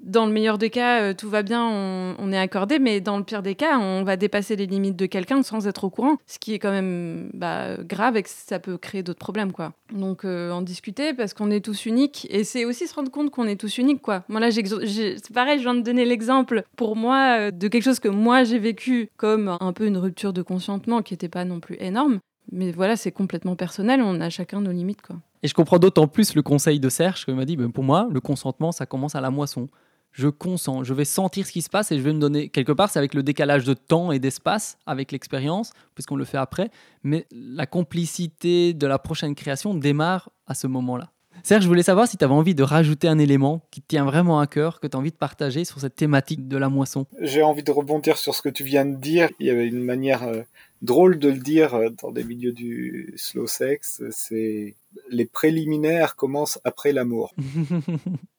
dans 0.04 0.26
le 0.26 0.32
meilleur 0.32 0.58
des 0.58 0.70
cas, 0.70 1.02
euh, 1.02 1.14
tout 1.14 1.30
va 1.30 1.42
bien, 1.42 1.64
on, 1.64 2.32
est 2.32 2.38
accordé, 2.38 2.80
mais 2.80 3.00
dans 3.02 3.18
le 3.18 3.24
pire 3.24 3.42
des 3.42 3.56
cas, 3.56 3.78
on 3.80 4.04
va 4.04 4.18
dépasser 4.18 4.56
les 4.56 4.66
limites 4.66 4.96
de 4.96 5.06
quelqu'un 5.06 5.42
sans 5.42 5.68
être 5.68 5.86
au 5.86 5.90
courant, 5.90 6.18
ce 6.26 6.38
qui 6.38 6.54
est 6.54 6.60
quand 6.60 6.72
même 6.72 7.30
bah, 7.34 7.78
grave 7.78 8.18
et 8.18 8.24
que 8.24 8.30
ça 8.30 8.60
peut 8.60 8.78
créer 8.78 9.04
d'autres 9.04 9.20
problèmes, 9.20 9.52
quoi. 9.52 9.74
Donc 9.94 10.26
euh, 10.26 10.52
en 10.52 10.62
discuter 10.62 11.14
parce 11.14 11.34
qu'on 11.34 11.52
est 11.52 11.64
tous 11.64 11.86
uniques 11.86 12.28
et 12.30 12.44
c'est 12.44 12.66
aussi 12.66 12.88
se 12.88 12.94
rendre 12.94 13.12
compte 13.12 13.32
qu'on 13.32 13.48
est 13.48 13.56
tous 13.56 13.78
uniques, 13.78 14.02
quoi. 14.02 14.24
Moi 14.28 14.40
là, 14.40 14.52
c'est 14.52 15.34
pareil, 15.34 15.60
je 15.60 15.64
viens 15.64 15.76
de 15.76 15.82
donner 15.82 16.06
l'exemple 16.06 16.64
pour 16.76 16.96
moi 16.96 17.38
euh, 17.40 17.52
de 17.52 17.68
quelque 17.68 17.84
chose 17.84 18.00
que 18.00 18.10
moi 18.10 18.44
j'ai 18.44 18.60
vécu 18.60 19.10
comme 19.18 19.56
un 19.60 19.74
peu 19.74 19.86
une 19.86 19.98
rupture 19.98 20.34
de 20.34 20.42
consentement 20.42 21.02
qui 21.02 21.14
n'était 21.14 21.30
pas 21.30 21.46
non 21.46 21.60
plus 21.60 21.78
énorme, 21.80 22.20
mais 22.52 22.72
voilà, 22.72 22.96
c'est 22.96 23.12
complètement 23.12 23.56
personnel, 23.56 24.02
on 24.02 24.20
a 24.22 24.30
chacun 24.30 24.62
nos 24.62 24.72
limites, 24.72 25.02
quoi. 25.02 25.16
Et 25.44 25.48
je 25.48 25.54
comprends 25.54 25.78
d'autant 25.78 26.08
plus 26.08 26.34
le 26.34 26.42
conseil 26.42 26.80
de 26.80 26.90
Serge, 26.90 27.24
qui 27.24 27.32
m'a 27.32 27.46
dit, 27.46 27.56
ben, 27.56 27.72
pour 27.72 27.84
moi, 27.84 28.08
le 28.12 28.20
consentement, 28.20 28.72
ça 28.72 28.88
commence 28.88 29.14
à 29.14 29.22
la 29.22 29.30
moisson 29.30 29.68
je 30.16 30.30
consens, 30.30 30.84
je 30.84 30.94
vais 30.94 31.06
sentir 31.06 31.46
ce 31.46 31.52
qui 31.52 31.62
se 31.62 31.70
passe 31.70 31.92
et 31.92 31.98
je 31.98 32.02
vais 32.02 32.14
me 32.14 32.20
donner, 32.20 32.50
quelque 32.50 32.72
part, 32.72 32.90
c'est 32.90 33.00
avec 33.00 33.14
le 33.14 33.22
décalage 33.22 33.66
de 33.66 33.74
temps 33.74 34.12
et 34.14 34.20
d'espace, 34.20 34.78
avec 34.86 35.12
l'expérience, 35.12 35.72
puisqu'on 35.94 36.16
le 36.16 36.24
fait 36.24 36.38
après, 36.38 36.72
mais 37.04 37.28
la 37.32 37.66
complicité 37.66 38.74
de 38.74 38.88
la 38.88 38.98
prochaine 38.98 39.36
création 39.36 39.74
démarre 39.74 40.30
à 40.48 40.54
ce 40.54 40.68
moment-là. 40.68 41.12
Serge, 41.44 41.64
je 41.64 41.68
voulais 41.68 41.84
savoir 41.84 42.08
si 42.08 42.18
tu 42.18 42.24
avais 42.24 42.34
envie 42.34 42.56
de 42.56 42.64
rajouter 42.64 43.10
un 43.10 43.20
élément 43.20 43.62
qui 43.72 43.82
te 43.82 43.88
tient 43.88 44.06
vraiment 44.06 44.40
à 44.40 44.48
cœur, 44.48 44.80
que 44.80 44.88
tu 44.88 44.96
as 44.96 45.00
envie 45.00 45.12
de 45.12 45.18
partager 45.18 45.66
sur 45.66 45.82
cette 45.82 45.96
thématique 45.96 46.48
de 46.48 46.58
la 46.58 46.70
moisson. 46.70 47.06
J'ai 47.20 47.44
envie 47.44 47.62
de 47.62 47.72
rebondir 47.72 48.18
sur 48.18 48.34
ce 48.34 48.42
que 48.42 48.50
tu 48.50 48.64
viens 48.64 48.86
de 48.86 48.96
dire. 48.96 49.30
Il 49.40 49.48
y 49.48 49.50
avait 49.50 49.68
une 49.68 49.84
manière 49.84 50.24
euh, 50.24 50.42
drôle 50.82 51.20
de 51.20 51.28
le 51.28 51.40
dire 51.40 51.76
euh, 51.76 51.90
dans 52.02 52.12
des 52.12 52.24
milieux 52.24 52.54
du 52.54 53.14
slow 53.18 53.48
sex, 53.48 54.02
c'est 54.12 54.76
les 55.10 55.26
préliminaires 55.26 56.16
commencent 56.16 56.60
après 56.64 56.94
l'amour. 56.94 57.36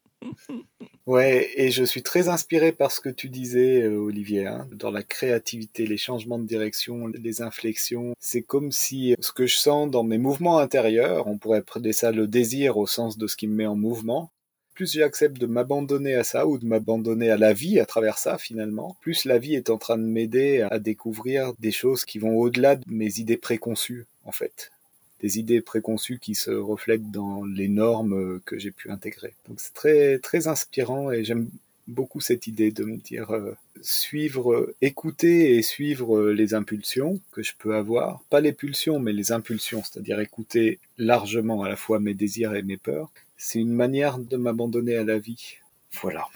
Ouais, 1.07 1.51
et 1.55 1.71
je 1.71 1.85
suis 1.85 2.03
très 2.03 2.29
inspiré 2.29 2.73
par 2.73 2.91
ce 2.91 3.01
que 3.01 3.09
tu 3.09 3.29
disais, 3.29 3.83
euh, 3.83 3.97
Olivier, 3.97 4.47
hein, 4.47 4.67
dans 4.73 4.91
la 4.91 5.05
créativité, 5.05 5.87
les 5.87 5.97
changements 5.97 6.39
de 6.39 6.47
direction, 6.47 7.07
les 7.07 7.43
inflexions. 7.43 8.15
C'est 8.19 8.43
comme 8.43 8.73
si 8.73 9.15
ce 9.21 9.31
que 9.31 9.47
je 9.47 9.57
sens 9.57 9.89
dans 9.89 10.03
mes 10.03 10.19
mouvements 10.19 10.59
intérieurs, 10.59 11.29
on 11.29 11.39
pourrait 11.39 11.63
prendre 11.63 11.91
ça 11.93 12.11
le 12.11 12.27
désir 12.27 12.77
au 12.77 12.89
sens 12.89 13.19
de 13.19 13.29
ce 13.29 13.37
qui 13.37 13.47
me 13.47 13.55
met 13.55 13.67
en 13.67 13.77
mouvement, 13.77 14.33
plus 14.77 14.93
j'accepte 14.93 15.39
de 15.39 15.47
m'abandonner 15.47 16.15
à 16.15 16.23
ça 16.23 16.47
ou 16.47 16.59
de 16.59 16.67
m'abandonner 16.67 17.31
à 17.31 17.39
la 17.39 17.55
vie 17.55 17.81
à 17.81 17.87
travers 17.87 18.19
ça 18.19 18.37
finalement, 18.37 18.97
plus 19.01 19.25
la 19.25 19.39
vie 19.39 19.55
est 19.55 19.71
en 19.71 19.79
train 19.79 19.97
de 19.97 20.03
m'aider 20.03 20.67
à 20.71 20.79
découvrir 20.79 21.55
des 21.59 21.73
choses 21.73 22.05
qui 22.05 22.19
vont 22.19 22.37
au-delà 22.37 22.77
de 22.77 22.85
mes 22.87 23.19
idées 23.19 23.39
préconçues 23.39 24.07
en 24.25 24.33
fait 24.33 24.71
des 25.21 25.39
idées 25.39 25.61
préconçues 25.61 26.19
qui 26.19 26.35
se 26.35 26.51
reflètent 26.51 27.11
dans 27.11 27.45
les 27.45 27.69
normes 27.69 28.41
que 28.45 28.59
j'ai 28.59 28.71
pu 28.71 28.91
intégrer. 28.91 29.35
Donc 29.49 29.61
c'est 29.61 29.75
très 29.75 30.19
très 30.19 30.49
inspirant 30.49 31.11
et 31.11 31.25
j'aime 31.25 31.49
beaucoup 31.87 32.21
cette 32.21 32.47
idée 32.47 32.73
de 32.73 32.85
me 32.85 32.97
dire 32.97 33.31
euh, 33.31 33.57
suivre, 33.81 34.75
écouter 34.83 35.57
et 35.57 35.63
suivre 35.63 36.31
les 36.31 36.55
impulsions 36.55 37.21
que 37.33 37.43
je 37.43 37.53
peux 37.59 37.75
avoir, 37.75 38.21
pas 38.31 38.41
les 38.41 38.53
pulsions 38.53 38.99
mais 38.99 39.13
les 39.13 39.33
impulsions, 39.33 39.83
c'est-à-dire 39.85 40.21
écouter 40.21 40.79
largement 40.99 41.63
à 41.63 41.69
la 41.69 41.77
fois 41.77 42.01
mes 42.01 42.15
désirs 42.15 42.55
et 42.55 42.63
mes 42.63 42.77
peurs. 42.77 43.11
C'est 43.37 43.61
une 43.61 43.73
manière 43.73 44.19
de 44.19 44.37
m'abandonner 44.37 44.97
à 44.97 45.05
la 45.05 45.19
vie. 45.19 45.59
Voilà. 46.01 46.27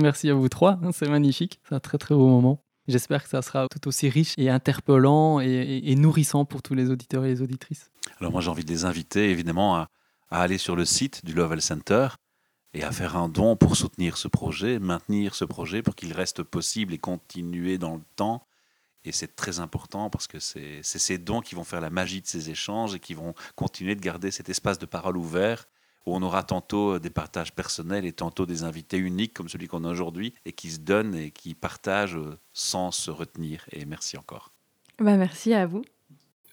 Merci 0.00 0.30
à 0.30 0.34
vous 0.34 0.48
trois, 0.48 0.80
c'est 0.92 1.08
magnifique, 1.08 1.60
c'est 1.68 1.74
un 1.74 1.80
très 1.80 1.98
très 1.98 2.14
beau 2.14 2.26
moment. 2.26 2.58
J'espère 2.88 3.22
que 3.22 3.28
ça 3.28 3.42
sera 3.42 3.68
tout 3.68 3.86
aussi 3.86 4.08
riche 4.08 4.34
et 4.38 4.50
interpellant 4.50 5.38
et, 5.40 5.94
nourrissant 5.94 6.44
pour 6.44 6.62
tous 6.62 6.74
les 6.74 6.90
auditeurs 6.90 7.24
et 7.24 7.28
les 7.28 7.42
auditrices. 7.42 7.90
Alors 8.20 8.32
moi 8.32 8.40
j'ai 8.40 8.50
envie 8.50 8.64
de 8.64 8.70
les 8.70 8.84
inviter 8.84 9.30
évidemment 9.30 9.76
à, 9.76 9.88
aller 10.30 10.58
sur 10.58 10.74
le 10.74 10.84
site 10.84 11.24
du 11.24 11.34
Lovell 11.34 11.62
Center 11.62 12.08
et 12.74 12.82
à 12.82 12.90
faire 12.90 13.16
un 13.16 13.28
don 13.28 13.54
pour 13.54 13.76
soutenir 13.76 14.16
ce 14.16 14.28
projet, 14.28 14.78
maintenir 14.78 15.34
ce 15.34 15.44
projet 15.44 15.82
pour 15.82 15.94
qu'il 15.94 16.12
reste 16.12 16.42
possible 16.42 16.94
et 16.94 16.98
continuer 16.98 17.78
dans 17.78 17.96
le 17.96 18.02
temps. 18.16 18.46
Et 19.04 19.12
c'est 19.12 19.36
très 19.36 19.60
important 19.60 20.10
parce 20.10 20.26
que 20.26 20.38
c'est 20.38 20.82
ces 20.82 21.18
dons 21.18 21.40
qui 21.40 21.54
vont 21.54 21.64
faire 21.64 21.80
la 21.80 21.90
magie 21.90 22.22
de 22.22 22.26
ces 22.26 22.50
échanges 22.50 22.94
et 22.94 23.00
qui 23.00 23.14
vont 23.14 23.34
continuer 23.56 23.94
de 23.94 24.00
garder 24.00 24.30
cet 24.30 24.48
espace 24.48 24.78
de 24.78 24.86
parole 24.86 25.16
ouvert 25.16 25.66
où 26.06 26.14
on 26.14 26.22
aura 26.22 26.42
tantôt 26.42 26.98
des 26.98 27.10
partages 27.10 27.52
personnels 27.54 28.04
et 28.04 28.12
tantôt 28.12 28.46
des 28.46 28.62
invités 28.64 28.98
uniques 28.98 29.34
comme 29.34 29.48
celui 29.48 29.68
qu'on 29.68 29.84
a 29.84 29.90
aujourd'hui 29.90 30.34
et 30.44 30.52
qui 30.52 30.70
se 30.70 30.80
donnent 30.80 31.14
et 31.14 31.30
qui 31.30 31.54
partagent 31.54 32.18
sans 32.52 32.90
se 32.90 33.10
retenir. 33.10 33.66
Et 33.72 33.84
merci 33.84 34.16
encore. 34.16 34.52
Bah 34.98 35.16
merci 35.16 35.54
à 35.54 35.66
vous. 35.66 35.84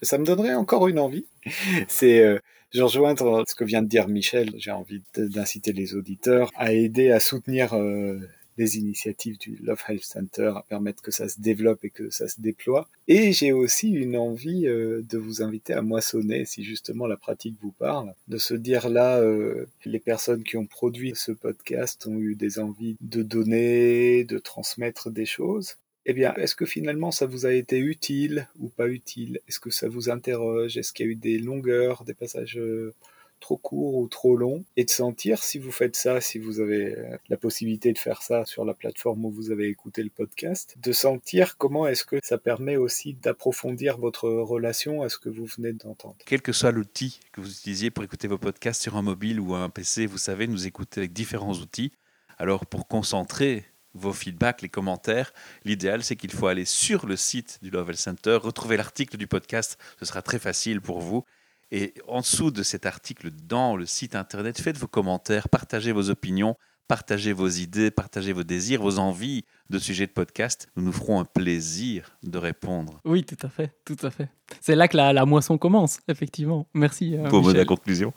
Ça 0.01 0.17
me 0.17 0.25
donnerait 0.25 0.55
encore 0.55 0.87
une 0.87 0.99
envie. 0.99 1.25
C'est, 1.87 2.21
euh, 2.23 2.39
je 2.71 2.81
rejoins 2.83 3.15
ce 3.15 3.55
que 3.55 3.63
vient 3.63 3.81
de 3.81 3.87
dire 3.87 4.07
Michel. 4.07 4.53
J'ai 4.57 4.71
envie 4.71 5.01
d'inciter 5.15 5.73
les 5.73 5.95
auditeurs 5.95 6.51
à 6.55 6.71
aider 6.71 7.11
à 7.11 7.19
soutenir 7.19 7.73
euh, 7.73 8.19
les 8.59 8.77
initiatives 8.77 9.37
du 9.39 9.57
Love 9.63 9.81
Health 9.87 10.03
Center 10.03 10.51
à 10.55 10.65
permettre 10.67 11.01
que 11.01 11.11
ça 11.11 11.27
se 11.29 11.39
développe 11.39 11.83
et 11.85 11.89
que 11.89 12.09
ça 12.09 12.27
se 12.27 12.41
déploie. 12.41 12.87
Et 13.07 13.31
j'ai 13.31 13.53
aussi 13.53 13.89
une 13.89 14.17
envie 14.17 14.67
euh, 14.67 15.01
de 15.09 15.17
vous 15.17 15.41
inviter 15.41 15.73
à 15.73 15.81
moissonner, 15.81 16.45
si 16.45 16.63
justement 16.63 17.07
la 17.07 17.17
pratique 17.17 17.55
vous 17.61 17.71
parle, 17.71 18.13
de 18.27 18.37
se 18.37 18.53
dire 18.53 18.89
là, 18.89 19.19
euh, 19.19 19.65
les 19.85 19.99
personnes 19.99 20.43
qui 20.43 20.57
ont 20.57 20.67
produit 20.67 21.13
ce 21.15 21.31
podcast 21.31 22.05
ont 22.05 22.19
eu 22.19 22.35
des 22.35 22.59
envies 22.59 22.97
de 23.01 23.23
donner, 23.23 24.25
de 24.25 24.37
transmettre 24.37 25.09
des 25.09 25.25
choses. 25.25 25.77
Eh 26.05 26.13
bien, 26.13 26.33
est-ce 26.35 26.55
que 26.55 26.65
finalement 26.65 27.11
ça 27.11 27.27
vous 27.27 27.45
a 27.45 27.53
été 27.53 27.77
utile 27.77 28.47
ou 28.59 28.69
pas 28.69 28.87
utile? 28.87 29.39
Est-ce 29.47 29.59
que 29.59 29.69
ça 29.69 29.87
vous 29.87 30.09
interroge? 30.09 30.77
Est-ce 30.77 30.91
qu'il 30.91 31.05
y 31.05 31.09
a 31.09 31.11
eu 31.11 31.15
des 31.15 31.37
longueurs, 31.37 32.03
des 32.03 32.13
passages 32.13 32.57
euh, 32.57 32.93
trop 33.39 33.57
court 33.57 33.95
ou 33.95 34.07
trop 34.07 34.35
long 34.35 34.63
et 34.77 34.85
de 34.85 34.89
sentir 34.89 35.43
si 35.43 35.59
vous 35.59 35.71
faites 35.71 35.95
ça, 35.95 36.21
si 36.21 36.39
vous 36.39 36.59
avez 36.59 36.97
euh, 36.97 37.17
la 37.29 37.37
possibilité 37.37 37.91
de 37.93 37.97
faire 37.97 38.21
ça 38.21 38.45
sur 38.45 38.65
la 38.65 38.73
plateforme 38.73 39.25
où 39.25 39.31
vous 39.31 39.51
avez 39.51 39.67
écouté 39.67 40.03
le 40.03 40.09
podcast, 40.09 40.75
de 40.81 40.91
sentir 40.91 41.57
comment 41.57 41.87
est-ce 41.87 42.05
que 42.05 42.17
ça 42.23 42.37
permet 42.37 42.77
aussi 42.77 43.13
d'approfondir 43.13 43.97
votre 43.97 44.29
relation 44.29 45.01
à 45.01 45.09
ce 45.09 45.17
que 45.17 45.29
vous 45.29 45.45
venez 45.45 45.73
d'entendre. 45.73 46.15
Quel 46.25 46.41
que 46.41 46.51
soit 46.51 46.71
l'outil 46.71 47.19
que 47.31 47.41
vous 47.41 47.51
utilisiez 47.51 47.91
pour 47.91 48.03
écouter 48.03 48.27
vos 48.27 48.37
podcasts 48.37 48.81
sur 48.81 48.95
un 48.97 49.01
mobile 49.01 49.39
ou 49.39 49.55
un 49.55 49.69
PC, 49.69 50.05
vous 50.05 50.17
savez, 50.17 50.47
nous 50.47 50.67
écouter 50.67 51.01
avec 51.01 51.13
différents 51.13 51.53
outils. 51.53 51.91
Alors 52.37 52.65
pour 52.65 52.87
concentrer 52.87 53.65
vos 53.93 54.13
feedbacks, 54.13 54.61
les 54.61 54.69
commentaires. 54.69 55.31
L'idéal, 55.65 56.03
c'est 56.03 56.15
qu'il 56.15 56.31
faut 56.31 56.47
aller 56.47 56.65
sur 56.65 57.05
le 57.05 57.15
site 57.15 57.59
du 57.61 57.69
Lovell 57.69 57.97
Center, 57.97 58.37
retrouver 58.41 58.77
l'article 58.77 59.17
du 59.17 59.27
podcast. 59.27 59.77
Ce 59.99 60.05
sera 60.05 60.21
très 60.21 60.39
facile 60.39 60.81
pour 60.81 61.01
vous. 61.01 61.25
Et 61.71 61.93
en 62.07 62.21
dessous 62.21 62.49
de 62.49 62.63
cet 62.63 62.85
article, 62.85 63.29
dans 63.31 63.75
le 63.75 63.85
site 63.85 64.15
internet, 64.15 64.59
faites 64.59 64.77
vos 64.77 64.87
commentaires, 64.87 65.49
partagez 65.49 65.91
vos 65.91 66.09
opinions, 66.09 66.55
partagez 66.87 67.31
vos 67.31 67.47
idées, 67.47 67.91
partagez 67.91 68.33
vos 68.33 68.43
désirs, 68.43 68.81
vos 68.81 68.97
envies 68.97 69.45
de 69.69 69.77
sujets 69.77 70.07
de 70.07 70.11
podcast. 70.11 70.67
Nous 70.75 70.83
nous 70.83 70.91
ferons 70.91 71.19
un 71.19 71.25
plaisir 71.25 72.17
de 72.23 72.39
répondre. 72.39 72.99
Oui, 73.05 73.23
tout 73.23 73.37
à 73.43 73.49
fait, 73.49 73.71
tout 73.85 73.97
à 74.01 74.09
fait. 74.09 74.29
C'est 74.61 74.75
là 74.75 74.87
que 74.87 74.97
la, 74.97 75.25
moisson 75.25 75.59
commence, 75.59 75.99
effectivement. 76.07 76.67
Merci. 76.73 77.15
Euh, 77.15 77.29
Pour 77.29 77.51
la 77.51 77.65
conclusion. 77.65 78.13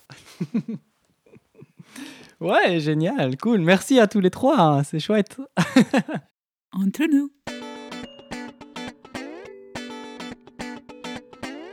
ouais, 2.41 2.81
génial, 2.81 3.37
cool. 3.37 3.61
Merci 3.61 4.01
à 4.01 4.07
tous 4.07 4.21
les 4.21 4.31
trois, 4.31 4.59
hein, 4.59 4.83
c'est 4.83 4.99
chouette. 5.01 5.37
Entre 6.73 7.05
nous. 7.05 7.31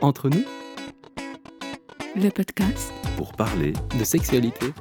Entre 0.02 0.28
nous 0.28 0.44
le 2.16 2.28
podcast 2.30 2.92
pour 3.16 3.32
parler 3.32 3.72
de 3.98 4.04
sexualité. 4.04 4.72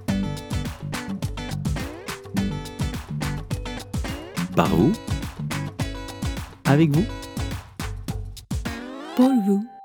Par 4.56 4.68
vous. 4.68 4.92
Avec 6.65 6.89
vous. 6.92 7.06
Pour 9.15 9.32
vous 9.46 9.79